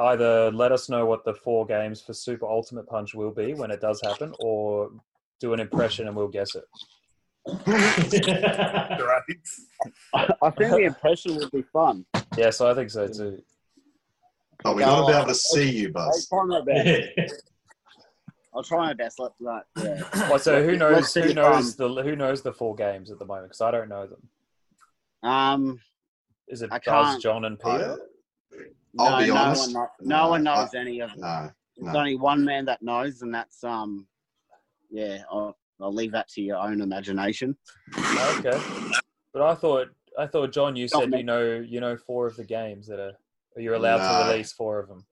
[0.00, 3.70] either let us know what the four games for Super Ultimate Punch will be when
[3.70, 4.90] it does happen, or
[5.40, 6.64] do an impression and we'll guess it?
[7.66, 9.22] Right.
[10.42, 12.04] I think the impression would be fun.
[12.36, 13.42] Yes, I think so too.
[14.62, 16.26] But we got to be able to see you, Hey, Buzz.
[16.26, 16.64] time that
[17.16, 17.28] back.
[18.54, 19.18] I'll try my best.
[19.18, 20.02] Let, let, yeah.
[20.30, 21.12] Well, so who knows?
[21.14, 23.48] Who knows the who knows the four games at the moment?
[23.48, 25.28] Because I don't know them.
[25.28, 25.80] Um,
[26.48, 27.98] Is it I Buzz, John, and Peter?
[28.98, 29.64] I'll no, be no honest.
[29.66, 31.10] One, kno- No, no one I- knows any of.
[31.16, 31.98] No, There's no.
[31.98, 34.06] only one man that knows, and that's um,
[34.90, 35.22] yeah.
[35.32, 37.56] I'll, I'll leave that to your own imagination.
[37.98, 38.60] Okay,
[39.32, 41.18] but I thought I thought John, you said me.
[41.18, 43.12] you know you know four of the games that are.
[43.56, 44.24] You're allowed No.
[44.26, 45.04] to release four of them.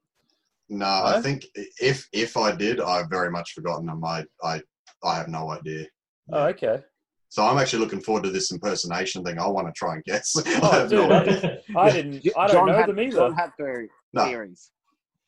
[0.78, 0.86] No.
[0.86, 1.46] I think
[1.80, 4.04] if if I did, I've very much forgotten them.
[4.04, 4.60] I I
[5.04, 5.86] I have no idea.
[6.32, 6.82] Oh, okay.
[7.28, 9.38] So I'm actually looking forward to this impersonation thing.
[9.38, 10.36] I want to try and guess.
[10.46, 11.60] I Oh, have no dude, idea.
[11.76, 12.26] I didn't.
[12.36, 13.16] I don't John know had, them either.
[13.16, 14.24] John had theory, No.
[14.26, 14.70] theories.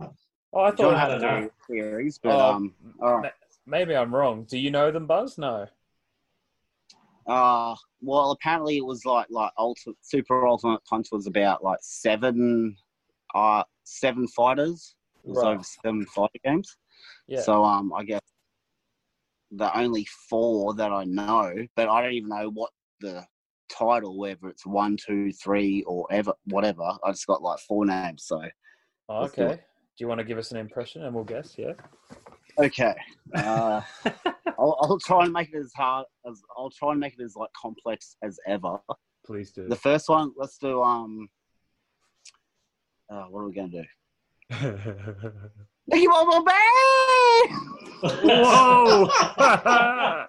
[0.01, 0.99] Oh, I John thought.
[0.99, 3.33] had I don't theories, but Oh, um, all right.
[3.67, 4.45] Maybe I'm wrong.
[4.45, 5.39] Do you know them, Buzz?
[5.39, 5.67] No.
[7.27, 12.77] Uh, well, apparently it was like like ultimate super ultimate punch was about like seven,
[13.35, 14.95] uh, seven fighters.
[15.25, 15.55] It was Right.
[15.55, 16.77] over seven fighter games.
[17.27, 17.41] Yeah.
[17.41, 18.21] So um, I guess
[19.51, 22.71] the only four that I know, but I don't even know what
[23.01, 23.25] the
[23.71, 26.83] title, whether it's one, two, three, or ever whatever.
[26.83, 28.25] I just got like four names.
[28.27, 28.43] So
[29.09, 29.55] Oh, okay.
[29.57, 31.55] Do you want to give us an impression and we'll guess?
[31.57, 31.73] Yeah.
[32.59, 32.95] okay,
[33.35, 33.81] uh,
[34.59, 37.37] I'll, I'll try and make it as hard as I'll try and make it as
[37.37, 38.79] like complex as ever.
[39.27, 39.69] Please do.
[39.69, 41.29] The first one, let's do um.
[43.11, 43.85] Uh, what are we gonna do?
[45.87, 47.49] Nicky Bobble Bang!
[48.03, 49.09] Whoa!
[49.09, 50.27] oh,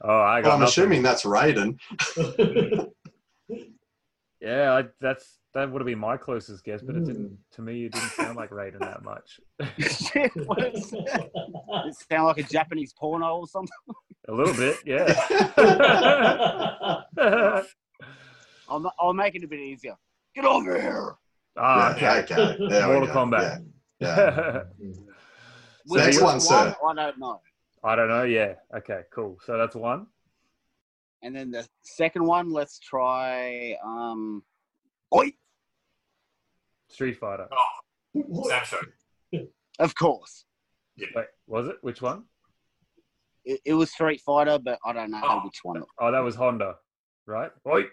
[0.00, 0.44] I got.
[0.44, 1.78] Well, I'm assuming that's Raiden.
[4.40, 7.30] Yeah, I, that's that would have been my closest guess, but it didn't.
[7.30, 7.36] Mm.
[7.52, 9.40] To me, it didn't sound like Raiden that much.
[9.78, 11.30] Shit, what is that?
[11.86, 13.76] It sound like a Japanese porno or something.
[14.28, 15.12] a little bit, yeah.
[18.68, 19.96] I'll, I'll make it a bit easier.
[20.34, 21.16] Get over here.
[21.58, 22.34] Ah, Yeah, okay.
[22.34, 22.56] okay.
[22.68, 23.14] There we Mortal go.
[23.14, 23.64] Kombat.
[24.00, 24.16] Yeah.
[24.16, 24.62] yeah.
[25.86, 26.76] Which Next one, sir.
[26.86, 27.40] I don't know.
[27.82, 28.24] I don't know.
[28.24, 28.54] Yeah.
[28.76, 29.02] Okay.
[29.12, 29.38] Cool.
[29.44, 30.06] So that's one.
[31.22, 33.74] And then the second one, let's try.
[33.84, 34.42] Um,
[35.14, 35.32] Oi!
[36.88, 37.48] Street Fighter.
[38.44, 39.46] Sam Show.
[39.78, 40.44] Of course.
[40.96, 41.06] Yeah.
[41.14, 41.76] Wait, was it?
[41.82, 42.24] Which one?
[43.44, 45.40] It, it was Street Fighter, but I don't know Oh.
[45.44, 45.82] which one.
[45.98, 46.76] Oh, that was Honda,
[47.26, 47.50] right?
[47.66, 47.84] Oi.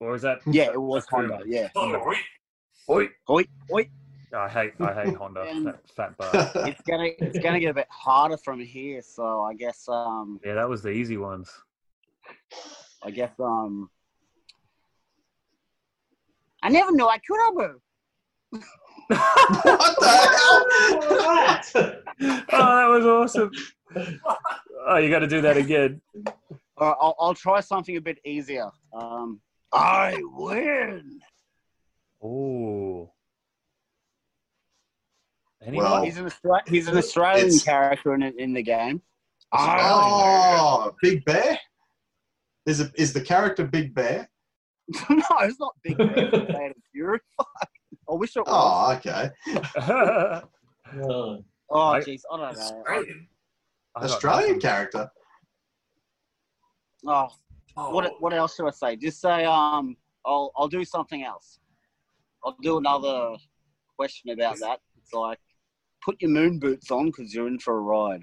[0.00, 0.38] Or is that?
[0.46, 1.40] Yeah, it was Honda.
[1.46, 1.68] Yeah.
[1.76, 2.16] Oh, right.
[2.88, 3.08] Oi.
[3.30, 3.44] Oi!
[3.72, 3.88] Oi!
[4.36, 4.72] I hate.
[4.80, 5.42] I hate Honda.
[5.48, 5.64] And-
[5.96, 6.52] Fat, fat bar.
[6.68, 10.54] It's gonna it's gonna get a bit harder from here, so I guess um Yeah,
[10.54, 11.50] that was the easy ones.
[13.02, 13.88] I guess um
[16.62, 17.82] I never knew I could have moved.
[19.08, 20.08] what the
[21.68, 21.92] hell?
[22.20, 23.50] Oh, that was awesome.
[24.86, 26.00] Oh, you got to do that again.
[26.78, 28.70] All right, I'll, I'll try something a bit easier.
[28.96, 29.40] Um,
[29.72, 31.20] I win.
[32.24, 33.10] Ooh.
[35.62, 35.84] Anyone?
[35.90, 39.02] Well, He's an Austra- he's an Australian It's- character in in the game.
[39.52, 41.58] I Oh, Big Bear.
[42.66, 44.28] Is it is the character Big Bear?
[45.10, 46.08] no, it's not Big Man.
[46.16, 48.48] It's Fast and I wish it was.
[48.48, 49.30] Oh, okay.
[51.02, 51.38] Oh,
[51.70, 52.60] Oh, I- jeez, I don't know.
[52.60, 53.28] Australian.
[53.96, 55.10] I Australian character.
[57.06, 57.28] Oh,
[57.76, 58.96] Oh, what what else should I say?
[58.96, 61.58] Just say um, I'll I'll do something else.
[62.44, 63.34] I'll do another
[63.96, 64.80] question about that.
[64.98, 65.38] It's like,
[66.04, 68.22] put your moon boots on because you're in for a ride.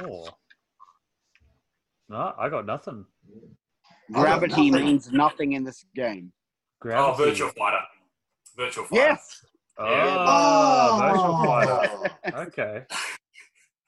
[0.00, 0.28] Oh.
[2.08, 3.04] No, I got nothing.
[4.10, 4.84] I got Gravity nothing.
[4.86, 6.32] means nothing in this game.
[6.84, 7.80] oh, Virtual Fighter.
[8.56, 9.00] Virtual Fighter.
[9.02, 9.44] Yes.
[9.78, 10.98] Oh, Oh.
[11.00, 12.10] virtual fighter.
[12.34, 12.42] Oh.
[12.46, 12.84] Okay.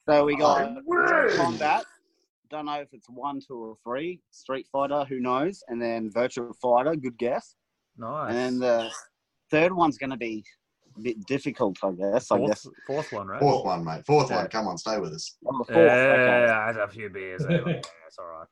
[0.07, 1.83] So we got Oh, Mortal Kombat.
[2.49, 4.19] Don't know if it's one, two, or three.
[4.31, 5.63] Street Fighter, who knows?
[5.67, 7.55] And then Virtual Fighter, good guess.
[7.99, 8.29] Nice.
[8.29, 8.89] And then the
[9.51, 10.43] third one's going to be
[10.97, 12.31] a bit difficult, I guess.
[12.31, 12.67] I fourth, guess.
[12.87, 13.39] fourth one, right?
[13.41, 14.05] Fourth one, mate.
[14.05, 14.37] Fourth Yeah.
[14.37, 14.47] one.
[14.47, 15.37] Come on, stay with us.
[15.45, 16.19] On Yeah, fourth.
[16.19, 16.49] okay.
[16.49, 17.45] I had a few beers.
[17.45, 18.47] eh, yeah, It's all right.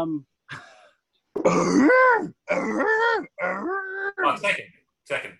[0.00, 0.26] Um.
[3.40, 4.66] Oh, Tekken.
[5.10, 5.32] Tekken.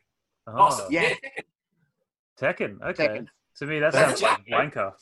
[0.47, 1.11] Oh, Oh, yeah.
[2.41, 2.79] Tekken.
[2.79, 2.83] Tekken.
[2.91, 3.07] Okay.
[3.07, 3.31] Second.
[3.59, 4.93] To me, that sounds like Blanka.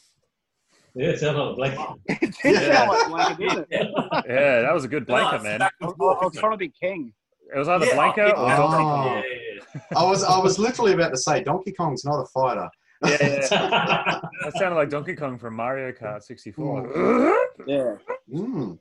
[0.94, 1.94] yeah, it sounded like a.
[2.08, 2.86] It did Yeah.
[2.86, 3.88] sound like Blanka, didn't it?
[4.28, 5.58] Yeah, that was a good No, Blanka, it's man.
[5.58, 7.12] back I, and I was trying to be king.
[7.54, 8.56] It was either Yeah, Blanka yeah, or yeah.
[8.56, 8.76] Donkey?
[8.76, 9.06] Kong.
[9.06, 9.80] Yeah, yeah, yeah.
[9.98, 12.68] I was I was literally about to say Donkey Kong's not a fighter.
[13.04, 14.20] Yeah, yeah.
[14.42, 17.36] That sounded like Donkey Kong from Mario Kart 64.
[17.66, 17.96] Yeah.
[18.32, 18.78] Mm.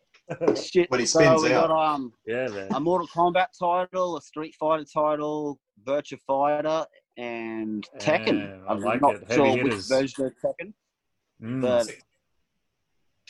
[0.57, 0.89] Shit.
[0.89, 1.67] When he so spins we out.
[1.67, 2.67] got um yeah, man.
[2.73, 6.85] a Mortal Kombat title, a Street Fighter title, Virtua Fighter,
[7.17, 8.39] and Tekken.
[8.47, 9.21] Yeah, I I'm like not it.
[9.27, 9.89] Heavy sure hitters.
[9.89, 10.73] which version of Tekken,
[11.43, 11.61] Mm.
[11.61, 11.87] but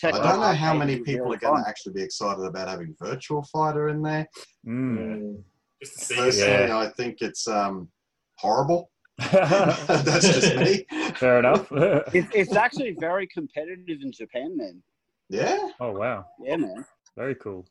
[0.03, 3.43] I don't know how many people are going to actually be excited about having Virtual
[3.43, 4.27] Fighter in there.
[4.67, 4.97] Mm.
[4.97, 5.43] Mm.
[5.81, 6.15] Just to see.
[6.15, 6.77] Personally, Yeah.
[6.77, 7.89] I think it's um,
[8.37, 8.91] horrible.
[9.31, 10.85] That's just me.
[11.15, 11.71] Fair enough.
[12.13, 14.83] It's, it's actually very competitive in Japan, then.
[15.29, 15.69] Yeah.
[15.79, 16.85] oh wow, Yeah, man.
[17.17, 17.65] very cool.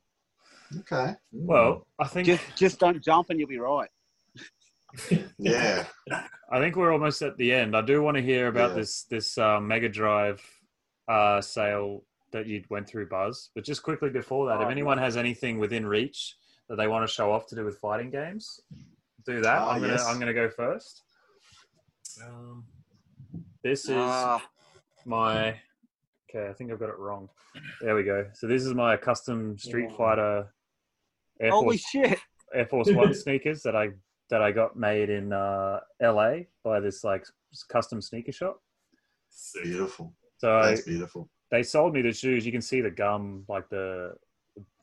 [0.80, 1.14] Okay.
[1.30, 3.88] Well, I think Just just don't jump and you'll be right.
[5.38, 5.84] Yeah.
[6.50, 7.76] I think we're almost at the end.
[7.76, 8.76] I do want to hear about Yeah.
[8.76, 10.40] this this uh, Mega Drive
[11.08, 12.02] uh, sale
[12.34, 13.50] that you went through, Buzz.
[13.54, 16.36] But just quickly before that, if Oh, anyone has anything within reach
[16.68, 18.60] that they want to show off to do with fighting games,
[19.24, 19.58] do that.
[19.58, 20.06] Ah, I'm gonna yes.
[20.06, 21.02] I'm gonna go first.
[22.22, 22.64] Um,
[23.62, 24.42] This is Ah,
[25.06, 25.58] my.
[26.28, 27.28] Okay, I think I've got it wrong.
[27.80, 28.26] There we go.
[28.34, 29.96] So this is my custom Street Yeah.
[29.96, 30.54] Fighter
[31.40, 32.18] Air holy Force shit!
[32.52, 33.90] Air Force One sneakers that I
[34.30, 36.32] that I got made in uh, LA
[36.64, 37.24] by this like
[37.68, 38.60] custom sneaker shop.
[39.62, 40.12] Beautiful.
[40.38, 41.30] So That's beautiful.
[41.54, 42.44] They sold me the shoes.
[42.44, 44.14] You can see the gum, like the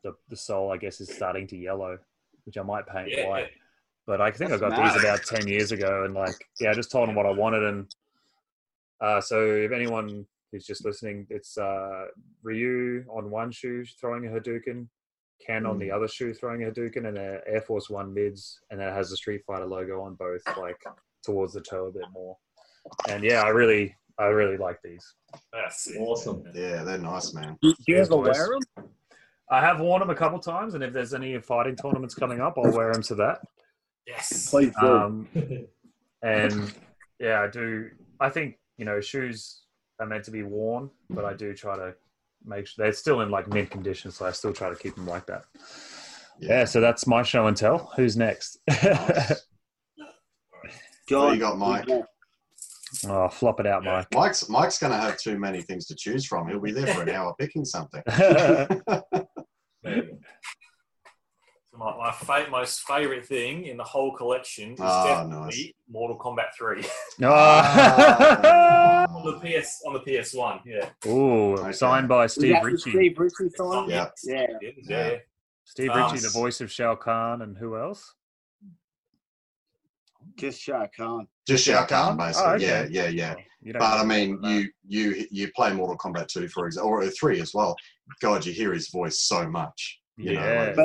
[0.03, 1.98] the, the sole, I guess, is starting to yellow,
[2.45, 3.27] which I might paint Yeah.
[3.27, 3.49] white.
[4.07, 4.93] But I think That's I got mad.
[4.93, 7.64] these about ten years ago, and like, yeah, I just told them what I wanted,
[7.64, 7.95] and
[8.99, 12.06] uh, so if anyone who's just listening, it's uh,
[12.43, 14.88] Ryu on one shoe throwing a Hadouken,
[15.45, 15.80] Ken on Mm.
[15.81, 18.93] the other shoe throwing a Hadouken, and a Air Force One mids, and then it
[18.93, 20.81] has the Street Fighter logo on both, like
[21.23, 22.38] towards the toe a bit more.
[23.10, 25.05] And yeah, I really, I really like these.
[25.53, 25.99] That's sick.
[25.99, 26.43] Awesome.
[26.53, 27.57] Yeah, they're nice, man.
[27.61, 28.89] Do you ever wear them?
[29.49, 32.57] I have worn them a couple times, and if there's any fighting tournaments coming up,
[32.57, 33.41] I'll wear them to that.
[34.07, 34.49] Yes.
[34.49, 34.88] Please do.
[34.88, 35.27] Um,
[36.23, 36.73] and
[37.19, 37.89] yeah, I do.
[38.19, 39.63] I think you know shoes
[39.99, 41.93] are meant to be worn, but I do try to
[42.45, 45.05] make sure they're still in like mint condition, so I still try to keep them
[45.05, 45.43] like that.
[46.39, 47.91] Yeah, so that's my show and tell.
[47.95, 48.57] Who's next?
[50.63, 50.77] Nice.
[51.07, 51.88] John, you got Mike.
[53.07, 54.07] Oh, flop it out, Mike.
[54.14, 56.48] Mike's Mike's going to have too many things to choose from.
[56.48, 58.02] He'll be there for an hour picking something.
[61.73, 65.72] My, my fa- most favorite thing in the whole collection is Ah, definitely nice.
[65.90, 66.84] Mortal Kombat 3
[67.23, 69.06] Ah.
[69.10, 70.60] on the PS on the PS1.
[70.65, 70.90] Yeah.
[71.10, 71.72] Ooh, Okay.
[71.72, 72.91] signed by Steve Ritchie.
[72.91, 73.90] Steve Ritchie sign?
[73.90, 74.10] Yeah.
[74.26, 74.48] Yeah.
[74.61, 74.72] Yeah.
[74.88, 75.15] yeah.
[75.64, 78.14] Steve Um, Ritchie, the voice of Shao Kahn, and who else?
[80.37, 81.27] Just Shao Kahn.
[81.47, 82.51] Just Shao Kahn, basically.
[82.51, 82.87] Oh, okay.
[82.91, 83.73] Yeah, yeah, yeah.
[83.75, 87.39] Oh, But I mean, you you you play Mortal Kombat 2, for example, or 3
[87.41, 87.75] as well.
[88.21, 89.99] God, you hear his voice so much.
[90.17, 90.63] You know, Yeah.
[90.65, 90.75] like-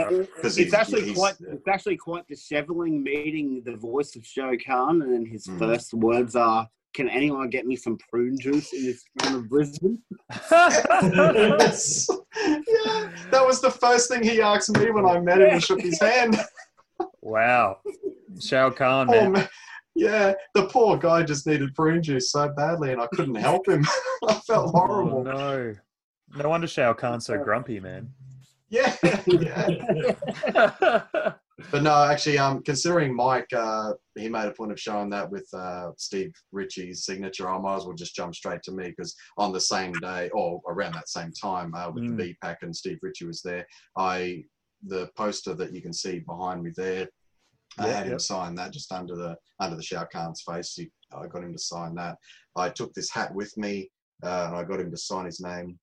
[0.42, 5.12] But it's actually quite it's actually quite disheveling meeting the voice of Shao Kahn, and
[5.12, 5.58] then his Mm.
[5.58, 9.98] first words are, "Can anyone get me some prune juice in this town of Brisbane?"
[11.02, 12.08] Yes.
[12.08, 15.80] yeah, that was the first thing he asked me when I met him and shook
[15.80, 16.36] his hand.
[17.26, 17.78] wow,
[18.40, 19.32] Shao Kahn, Oh, man.
[19.32, 19.48] man.
[19.94, 23.84] Yeah, the poor guy just needed prune juice so badly, and I couldn't help him.
[24.28, 25.24] I felt Oh, horrible.
[25.24, 25.74] no,
[26.36, 28.10] no wonder Shao Kahn's so grumpy, man.
[28.68, 28.94] Yeah,
[29.26, 29.68] yeah.
[31.70, 35.48] But no, actually, um, considering Mike, uh, he made a point of showing that with
[35.54, 37.48] uh, Steve Ritchie's signature.
[37.48, 40.60] I might as well just jump straight to me because on the same day or
[40.68, 42.16] around that same time, uh, with Mm.
[42.18, 43.66] the BPAC and Steve Ritchie was there.
[43.96, 44.44] I
[44.84, 47.08] the poster that you can see behind me there.
[47.78, 48.20] I Yep, had him yep.
[48.20, 50.74] sign that just under the under the Shao Kahn's face.
[50.74, 52.16] He, I got him to sign that.
[52.56, 53.90] I took this hat with me,
[54.22, 55.78] uh, and I got him to sign his name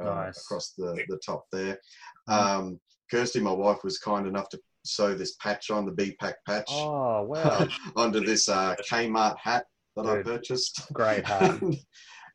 [0.00, 0.38] uh, Nice.
[0.42, 1.78] across the, the top there.
[2.28, 2.80] Um,
[3.10, 7.22] Kirsty, my wife, was kind enough to sew this patch on the BPAC patch Oh
[7.24, 10.90] wow, onto this uh, Kmart hat that I purchased.
[10.92, 11.60] great hat.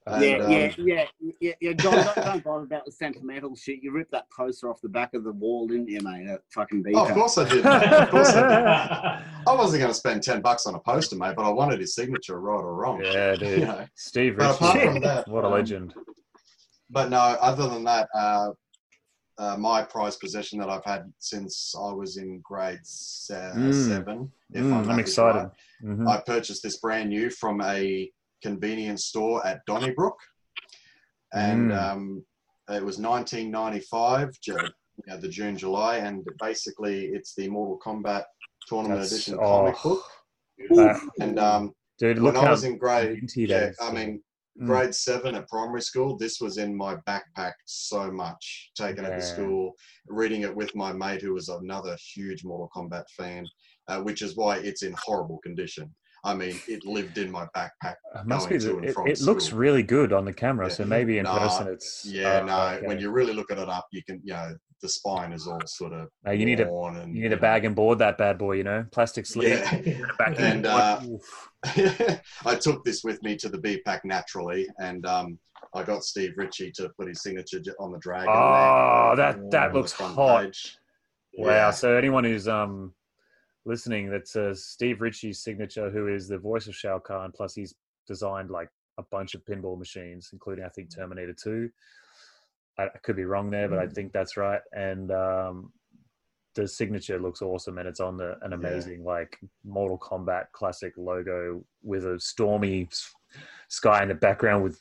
[0.07, 1.05] And, yeah, um, yeah, yeah,
[1.39, 1.73] yeah, yeah.
[1.73, 3.83] John, don't, don't bother about the sentimental shit.
[3.83, 6.25] You ripped that poster off the back of the wall, didn't you, mate?
[6.27, 6.95] That fucking beat.
[6.95, 7.63] Oh, of course I did.
[7.63, 8.65] of course I did.
[9.47, 11.93] I wasn't going to spend ten bucks on a poster, mate, but I wanted his
[11.93, 12.99] signature, right or wrong.
[13.03, 13.61] Yeah, You dude.
[13.67, 13.85] know.
[13.95, 15.93] Steve But apart Ritchie, from that, what a um, legend.
[16.89, 18.49] But no, other than that, uh,
[19.37, 23.87] uh, my prized possession that I've had since I was in grade se- Mm.
[23.87, 24.31] seven.
[24.51, 25.37] If Mm, I'm math is excited.
[25.43, 25.51] right.
[25.83, 26.07] Mhm.
[26.09, 28.11] I purchased this brand new from a
[28.41, 30.17] convenience store at Donnybrook,
[31.33, 31.81] and Mm.
[31.91, 32.25] um,
[32.69, 34.53] it was 1995, you
[35.07, 38.25] know, the June July, and basically it's the Mortal Kombat
[38.67, 39.39] Tournament That's- Edition oh,
[39.71, 40.03] comic book.
[40.69, 43.71] that- And um, dude, when I was in grade, yeah.
[43.81, 44.23] I mean,
[44.61, 44.65] Mm.
[44.65, 49.15] grade seven at primary school, this was in my backpack so much, taking it Yeah.
[49.15, 49.75] to school,
[50.07, 53.47] reading it with my mate who was another huge Mortal Kombat fan,
[53.87, 55.95] uh, which is why it's in horrible condition.
[56.23, 57.95] I mean, it lived in my backpack.
[58.15, 58.57] It must be.
[58.57, 60.73] The, it it looks really good on the camera, Yeah.
[60.73, 62.05] so maybe in Nah, person it's.
[62.05, 62.85] Yeah, oh, no, okay.
[62.87, 65.59] when you really look at it up, you can, you know, the spine is all
[65.65, 68.37] sort of No, you need a and you need to bag and board that bad
[68.37, 69.59] boy, you know, plastic sleeve.
[69.85, 69.95] Yeah.
[70.37, 71.01] And, uh,
[72.45, 75.39] I took this with me to the BPAC naturally, and um,
[75.75, 78.29] I got Steve Ritchie to put his signature on the dragon.
[78.29, 80.43] oh, there, that that looks hot.
[80.43, 80.77] page.
[81.37, 81.49] Wow.
[81.49, 81.71] Yeah.
[81.71, 82.93] So anyone who's um
[83.65, 87.31] listening, that's uh, Steve Ritchie's signature, who is the voice of Shao Kahn.
[87.35, 87.73] Plus, he's
[88.07, 91.69] designed like a bunch of pinball machines, including I think Terminator Two.
[92.77, 94.61] I, I could be wrong there, but I think that's right.
[94.73, 95.71] And um,
[96.55, 101.63] the signature looks awesome, and it's on the, an amazing like Mortal Kombat classic logo
[101.83, 102.89] with a stormy
[103.69, 104.79] sky in the background with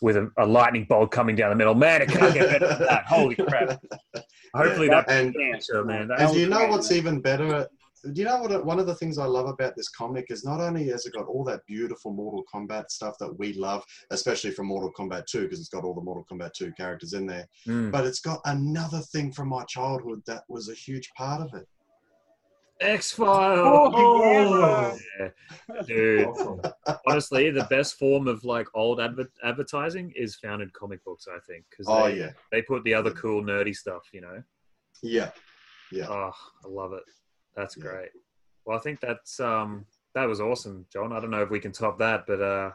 [0.00, 1.74] with a, a lightning bolt coming down the middle.
[1.74, 3.06] Man, it can't get better than that.
[3.06, 3.80] Holy crap!
[4.54, 6.02] Hopefully Yeah, that and- picture, man.
[6.02, 7.68] And That, do you know what's even better?
[8.12, 8.64] Do you know what?
[8.64, 11.26] One of the things I love about this comic is not only has it got
[11.26, 15.60] all that beautiful Mortal Kombat stuff that we love, especially from Mortal Kombat 2, because
[15.60, 17.90] it's got all the Mortal Kombat 2 characters in there, Mm.
[17.90, 21.66] but it's got another thing from my childhood that was a huge part of it.
[22.80, 23.92] X Files.
[23.92, 25.30] Oh, Yeah.
[25.86, 26.28] Dude,
[27.08, 31.26] honestly, the best form of like old adver- advertising is found in comic books.
[31.28, 34.02] I think because Oh they, yeah, they put the other cool nerdy stuff.
[34.12, 34.42] You know.
[35.02, 35.30] yeah,
[35.90, 36.06] yeah.
[36.08, 36.30] Oh,
[36.64, 37.02] I love it.
[37.58, 37.82] That's Yeah.
[37.84, 38.10] great.
[38.64, 41.12] Well, I think that's um that was awesome, John.
[41.12, 42.70] I don't know if we can top that, but uh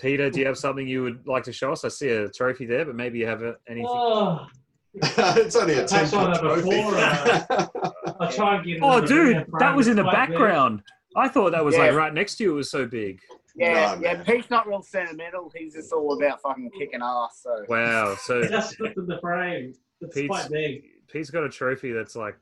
[0.00, 1.84] Peter, do you have something you would like to show us?
[1.84, 3.86] I see a trophy there, but maybe you have uh, anything.
[3.88, 4.46] Oh,
[4.94, 6.70] it's only a I ten touched on foot trophy.
[6.70, 10.38] before, I'll try and get Oh, dude, that was in the that's quite big.
[10.38, 10.82] background.
[11.16, 12.52] I thought that was like right next to you.
[12.52, 13.18] It was so big.
[13.56, 14.14] Yeah, No, yeah.
[14.14, 14.24] man.
[14.24, 15.50] Pete's not real sentimental.
[15.56, 17.40] He's just all about fucking kicking ass.
[17.42, 18.14] So Wow.
[18.22, 19.72] So Just within the frame.
[20.00, 20.84] It's Pete's, quite big.
[21.10, 22.36] Pete's got a trophy that's like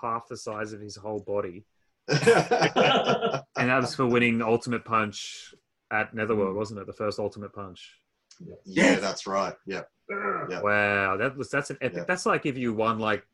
[0.00, 1.64] half the size of his whole body,
[2.08, 3.44] and that
[3.80, 5.54] was for winning Ultimate Punch
[5.92, 6.86] at Netherworld, wasn't it?
[6.86, 7.98] The first Ultimate Punch.
[8.64, 9.54] yeah, that's right.
[9.66, 10.60] Yeah, Yeah.
[10.60, 11.98] Wow, that was that's an epic.
[11.98, 12.04] Yeah.
[12.06, 13.24] That's like if you won like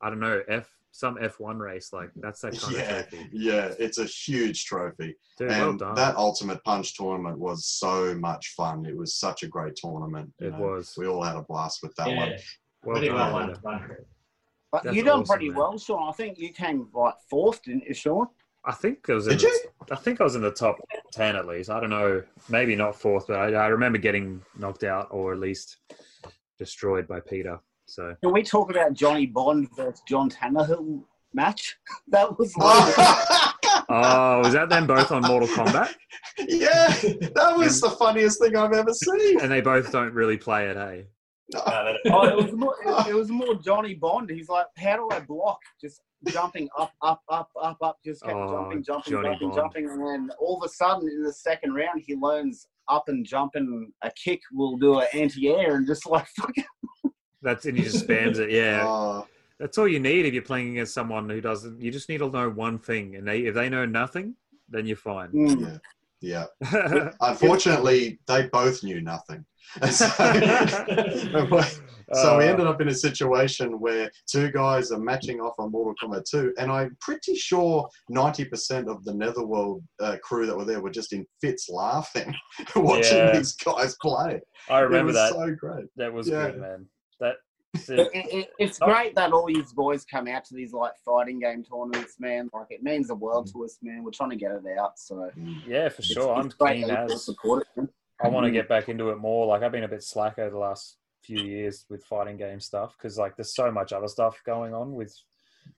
[0.00, 1.92] I don't know F some F one race.
[1.92, 3.28] Like that's that kind yeah, of trophy.
[3.32, 3.72] yeah.
[3.78, 5.16] It's a huge trophy.
[5.38, 5.94] Dude, well and done.
[5.94, 8.86] that Ultimate Punch tournament was so much fun.
[8.86, 10.32] It was such a great tournament.
[10.38, 10.58] It know.
[10.58, 10.94] was.
[10.96, 12.34] We all had a blast with that one.
[12.84, 13.96] well pretty well done.
[14.72, 14.78] Done.
[14.78, 14.82] done.
[14.82, 15.58] but That's you done awesome, pretty man.
[15.58, 16.08] well, Sean.
[16.08, 18.26] I think you came like fourth, didn't you, Sean?
[18.64, 19.32] I think I was in.
[19.38, 19.70] Did the- you?
[19.92, 20.76] I think I was in the top
[21.12, 21.70] ten at least.
[21.70, 25.38] I don't know, maybe not fourth, but I, I remember getting knocked out or at
[25.40, 25.78] least
[26.58, 27.58] destroyed by Peter.
[27.86, 31.02] So Can we talk about Johnny Bond versus John Tannehill
[31.32, 31.76] match?
[32.08, 35.94] That was like, oh, was that them both on Mortal Kombat?
[36.38, 39.40] yeah, that was the funniest thing I've ever seen.
[39.40, 41.06] And they both don't really play it, hey?
[41.54, 42.76] No, that- oh, it was more.
[42.84, 44.30] It, it was more Johnny Bond.
[44.30, 45.58] He's like, how do I block?
[45.80, 47.96] Just jumping up, up, up, up, up.
[48.04, 49.60] Just kept Oh, jumping, jumping, Johnny jumping, Bond.
[49.60, 53.24] jumping, and then all of a sudden in the second round, he learns up and
[53.26, 53.90] jumping.
[54.02, 56.64] A kick will do an anti-air, and just like fucking.
[57.42, 58.50] That's and he just spams it.
[58.50, 59.26] Yeah, Oh,
[59.58, 61.80] that's all you need if you're playing against someone who doesn't.
[61.80, 64.34] You just need to know one thing, and they if they know nothing,
[64.68, 65.30] then you're fine.
[65.32, 65.80] Mm.
[66.20, 67.10] yeah, yeah.
[67.20, 69.44] Unfortunately, they both knew nothing.
[69.90, 70.06] So,
[72.12, 75.94] so we ended up in a situation where two guys are matching off on Mortal
[76.02, 80.80] Kombat 2, and I'm pretty sure 90% of the Netherworld uh, crew that were there
[80.80, 82.34] were just in fits laughing
[82.76, 83.36] watching Yeah.
[83.36, 84.40] these guys play.
[84.68, 85.32] I it remember was that.
[85.32, 85.86] so great.
[85.96, 86.50] that was yeah.
[86.50, 86.86] good, man.
[87.20, 87.36] That
[87.88, 91.62] It, it, it's great that all these boys come out to these like fighting game
[91.62, 92.50] tournaments, man.
[92.52, 94.02] Like it means the world to us, man.
[94.02, 95.30] We're trying to get it out, so
[95.68, 96.34] yeah, for it's- sure.
[96.34, 97.88] I'm it's great keen as support it.
[98.22, 99.46] I want to get back into it more.
[99.46, 102.94] Like I've been a bit slack over the last few years with fighting game stuff
[102.96, 105.14] because like there's so much other stuff going on with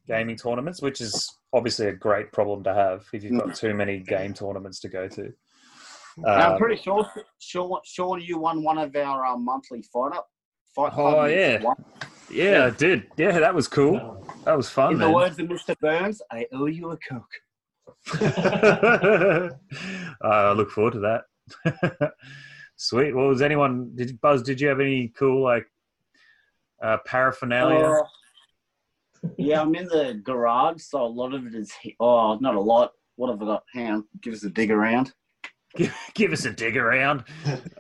[0.07, 3.99] gaming tournaments, which is obviously a great problem to have if you've got too many
[4.01, 5.33] game tournaments to go to.
[6.19, 7.07] And I'm Um, pretty sure,
[7.39, 10.29] Sean, Sean, you won one of our um, monthly fight up.
[10.75, 11.75] Fight Oh, meets yeah.
[12.31, 13.07] yeah, I did.
[13.17, 14.27] Yeah, that was cool.
[14.45, 15.15] That was fun, In the man.
[15.15, 15.79] words of Mr.
[15.81, 17.25] Burns, I owe you a coke.
[18.21, 19.49] uh,
[20.23, 21.23] I look forward to that.
[22.77, 23.15] Sweet.
[23.15, 23.93] Well, was anyone?
[23.95, 24.43] Did Buzz?
[24.43, 25.67] Did you have any cool like
[26.83, 27.85] uh, paraphernalia?
[27.87, 31.73] Uh, yeah, I'm in the garage, so a lot of it is.
[31.81, 32.91] he- Oh, not a lot.
[33.17, 33.63] What have I got?
[33.73, 35.13] Hang on, give us a dig around.
[35.77, 37.25] give, give us a dig around.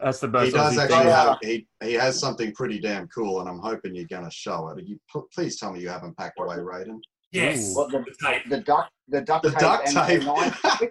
[0.01, 0.47] That's the best.
[0.47, 1.06] He does actually thing.
[1.09, 4.68] have he, he has something pretty damn cool, and I'm hoping you're going to show
[4.68, 4.84] it.
[4.86, 5.01] You
[5.34, 6.98] please tell me you haven't packed away, Raiden.
[7.32, 7.74] yes.
[7.74, 8.43] What the, The tape.
[8.48, 9.60] the duck, the duct The tape,
[10.22, 10.90] duct tape.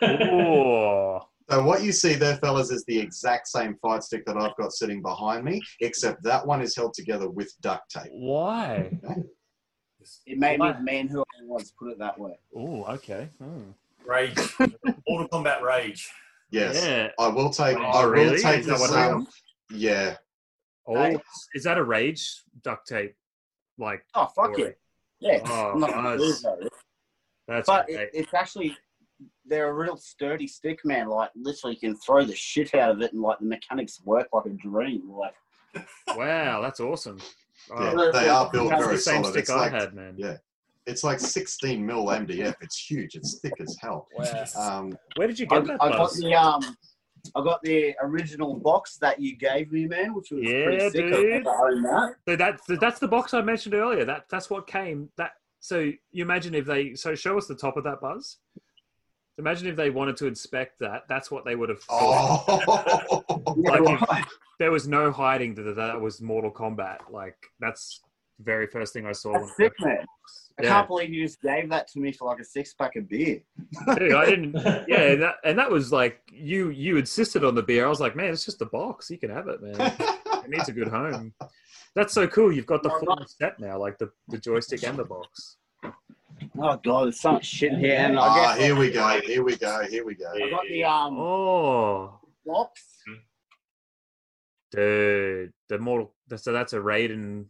[0.00, 0.24] the.
[0.32, 1.20] Ooh.
[1.50, 4.72] So what you see there, fellas, is the exact same fight stick that I've got
[4.72, 8.10] sitting behind me, except that one is held together with duct tape.
[8.12, 8.90] Why?
[9.04, 9.22] Okay.
[10.26, 10.76] It made me What?
[10.78, 11.72] the man who I was.
[11.78, 12.38] Put it that way.
[12.54, 13.30] Oh, okay.
[13.42, 13.70] Hmm.
[14.06, 14.36] Rage.
[15.08, 16.08] Mortal Kombat Rage.
[16.50, 17.08] Yes, Yeah.
[17.18, 17.76] I will take.
[17.78, 18.40] Oh, I will really?
[18.40, 18.90] take Is that this.
[18.90, 19.26] what Um,
[19.70, 20.16] yeah,
[20.86, 21.18] Oh, Hey.
[21.54, 23.14] is that a rage duct tape?
[23.78, 24.74] Like, Oh fuck story?
[25.20, 25.42] yeah, yeah.
[25.46, 25.94] Oh, I'm not nice.
[25.96, 26.70] gonna lose that.
[27.48, 28.76] That's But it, it's actually
[29.46, 31.08] they're a real sturdy stick, man.
[31.08, 34.28] Like literally, you can throw the shit out of it, and like the mechanics work
[34.32, 35.10] like a dream.
[35.10, 35.34] Like
[36.16, 37.18] wow, that's awesome.
[37.70, 39.30] Oh, yeah, they are built that's very the same solid.
[39.32, 40.14] stick It's I like had, man.
[40.16, 40.36] yeah.
[40.86, 42.54] It's like 16 mil MDF.
[42.62, 43.14] It's huge.
[43.14, 44.08] It's thick as hell.
[44.16, 44.44] Wow.
[44.56, 46.76] Um, Where did you I, get that, I got the um,
[47.36, 50.92] I got the original box that you gave me, man, which was Yeah, pretty sick.
[50.92, 51.46] dude.
[51.46, 52.14] I never that.
[52.26, 54.06] So that's that's the box I mentioned earlier.
[54.06, 55.10] That that's what came.
[55.18, 55.80] That so
[56.10, 58.38] you imagine if they so show us the top of that buzz.
[59.38, 61.04] Imagine if they wanted to inspect that.
[61.08, 61.80] That's what they would have.
[61.82, 62.44] thought.
[62.48, 64.24] oh, Like if- right.
[64.58, 67.10] There was no hiding that that was Mortal Kombat.
[67.10, 68.00] Like that's
[68.38, 69.32] the very first thing I saw.
[69.34, 70.06] That's I sick, got man.
[70.58, 70.68] I Yeah.
[70.70, 73.40] can't believe you just gave that to me for like a six pack of beer.
[73.96, 74.54] Dude, I didn't.
[74.88, 76.70] Yeah, that, and that was like you.
[76.70, 77.86] You insisted on the beer.
[77.86, 79.08] I was like, man, it's just a box.
[79.10, 79.94] You can have it, man.
[80.44, 81.34] It needs a good home.
[81.94, 82.50] That's so cool.
[82.50, 85.56] You've got the full set now, like the, the joystick and the box.
[86.60, 87.94] Oh god, there's so much shit in here.
[87.96, 89.20] And I Ah, guess here we go.
[89.20, 89.82] Here we go.
[89.88, 90.30] Here we go.
[90.32, 92.82] I got the um Oh, box.
[94.72, 96.14] dude, the Mortal.
[96.36, 97.46] So that's a Raiden,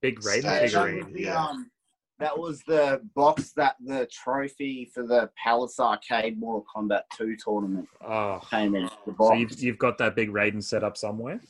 [0.00, 0.42] big Raiden Statue.
[0.42, 1.04] that, figurine.
[1.04, 1.44] was the, yeah.
[1.46, 1.70] um,
[2.18, 7.88] that was the box that the trophy for the Palace Arcade Mortal Kombat 2 tournament
[8.06, 8.88] Oh, came in.
[9.06, 11.40] The so you've you've got that big Raiden set up somewhere.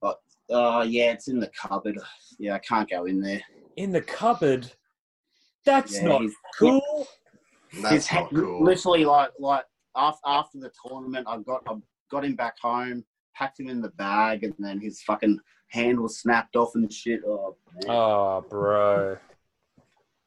[0.00, 0.20] But,
[0.50, 1.98] Oh yeah, it's in the cupboard.
[2.38, 3.42] Yeah, I can't go in there.
[3.76, 4.70] In the cupboard.
[5.68, 7.06] That's Yeah, not he's- cool.
[7.68, 8.64] His That's head, not cool.
[8.64, 9.64] literally like like
[9.94, 11.74] after after the tournament, I got I
[12.10, 13.04] got him back home,
[13.34, 15.38] packed him in the bag, and then his fucking
[15.68, 17.20] hand was snapped off and shit.
[17.26, 17.90] Oh, man.
[17.94, 19.18] Oh, bro,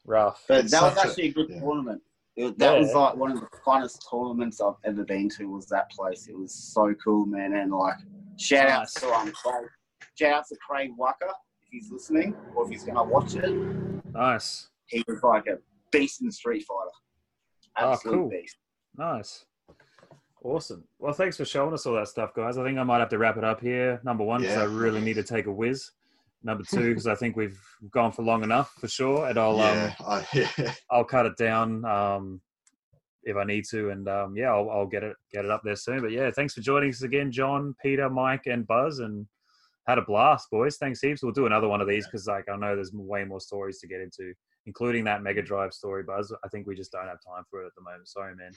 [0.04, 0.44] rough.
[0.46, 1.58] but it's that was such a- actually a, good yeah.
[1.60, 2.00] tournament.
[2.36, 5.46] It, that was like one of the funnest tournaments I've ever been to.
[5.46, 6.28] Was that place?
[6.28, 7.52] It was so cool, man.
[7.54, 7.96] And like,
[8.38, 8.94] shout out Nice.
[8.94, 9.66] to um, Craig,
[10.14, 11.26] shout out to Craig Walker
[11.60, 13.50] if he's listening or if he's gonna watch it.
[14.14, 15.58] Nice, He was like a
[15.90, 16.90] beast in the Street Fighter.
[17.78, 18.28] Oh, cool.
[18.28, 18.56] beast.
[18.96, 19.44] nice,
[20.44, 20.84] awesome.
[20.98, 22.58] Well, thanks for showing us all that stuff, guys.
[22.58, 24.00] I think I might have to wrap it up here.
[24.04, 24.62] Number one, because Yeah.
[24.62, 25.90] I really need to take a whiz.
[26.44, 27.58] Number two, because I think we've
[27.90, 30.26] gone for long enough for sure, and I'll um, I-
[30.58, 30.74] yeah.
[30.90, 32.40] I'll cut it down um,
[33.22, 35.76] if I need to, and um, yeah, I'll, I'll get it get it up there
[35.76, 36.00] soon.
[36.02, 39.26] But yeah, thanks for joining us again, John, Peter, Mike, and Buzz, and
[39.86, 40.76] had a blast, boys.
[40.76, 41.22] Thanks heaps.
[41.22, 43.86] We'll do another one of these because like I know there's way more stories to
[43.86, 44.34] get into,
[44.66, 46.32] including that Mega Drive story, Buzz.
[46.44, 48.08] I think we just don't have time for it at the moment.
[48.08, 48.52] Sorry, man.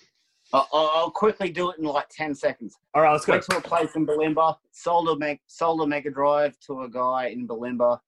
[0.53, 2.77] I'll, quickly do it in like ten seconds.
[2.93, 3.33] All right, let's go.
[3.33, 6.89] Went to a place in Bulimba, sold a Meg, sold a Mega Drive to a
[6.89, 7.99] guy in Bulimba.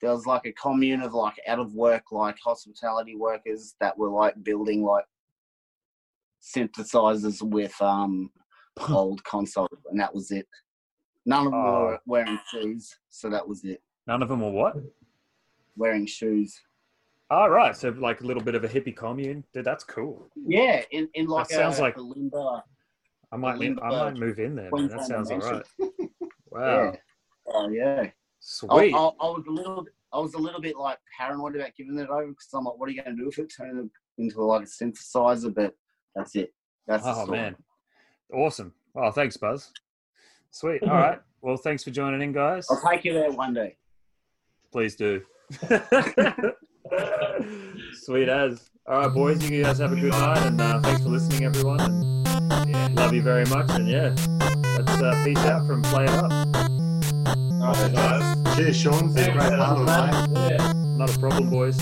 [0.00, 4.10] There was like a commune of like out of work like hospitality workers that were
[4.10, 5.04] like building like
[6.42, 8.30] synthesizers with um
[8.90, 10.46] old consoles, and that was it.
[11.24, 11.82] None of them Oh.
[11.84, 13.80] were wearing shoes, so that was it.
[14.06, 14.74] None of them were what?
[15.76, 16.60] Wearing shoes.
[17.28, 19.64] All right, so like a little bit of a hippie commune, dude.
[19.64, 20.28] That's cool.
[20.36, 22.62] Yeah, in, in like That sounds a like- Bulimba.
[23.32, 23.82] I might Limbo.
[23.82, 24.88] I might move in there, man.
[24.88, 25.62] That sounds all right.
[26.52, 26.96] Wow, Yeah.
[27.48, 28.00] Oh yeah.
[28.02, 28.94] I, sweet.
[28.94, 32.08] I, I was a little, I was a little bit like paranoid about giving it
[32.08, 34.44] over because I'm like, what are you going to do if it turns into a
[34.44, 35.52] like a synthesizer?
[35.52, 35.74] But
[36.14, 36.54] that's it.
[36.86, 37.56] That's Oh man,
[38.32, 38.72] awesome.
[38.94, 39.72] Oh, thanks, Buzz.
[40.52, 40.82] Sweet.
[40.84, 41.20] All right.
[41.42, 42.66] Well, thanks for joining in, guys.
[42.70, 43.76] I'll take you there one day.
[44.72, 45.22] Please do.
[47.92, 48.70] Sweet as.
[48.86, 49.48] All right, boys.
[49.50, 51.80] You guys have a good night, and uh, thanks for listening, everyone.
[51.80, 53.70] And yeah, love you very much.
[53.70, 54.14] And yeah,
[54.78, 56.32] let's uh, peace out from Play It Up.
[57.60, 58.56] Alright, guys.
[58.56, 59.12] Cheers, Sean.
[59.12, 60.30] Been great part of.
[60.50, 60.72] Yeah.
[60.96, 61.76] Not a problem, boys.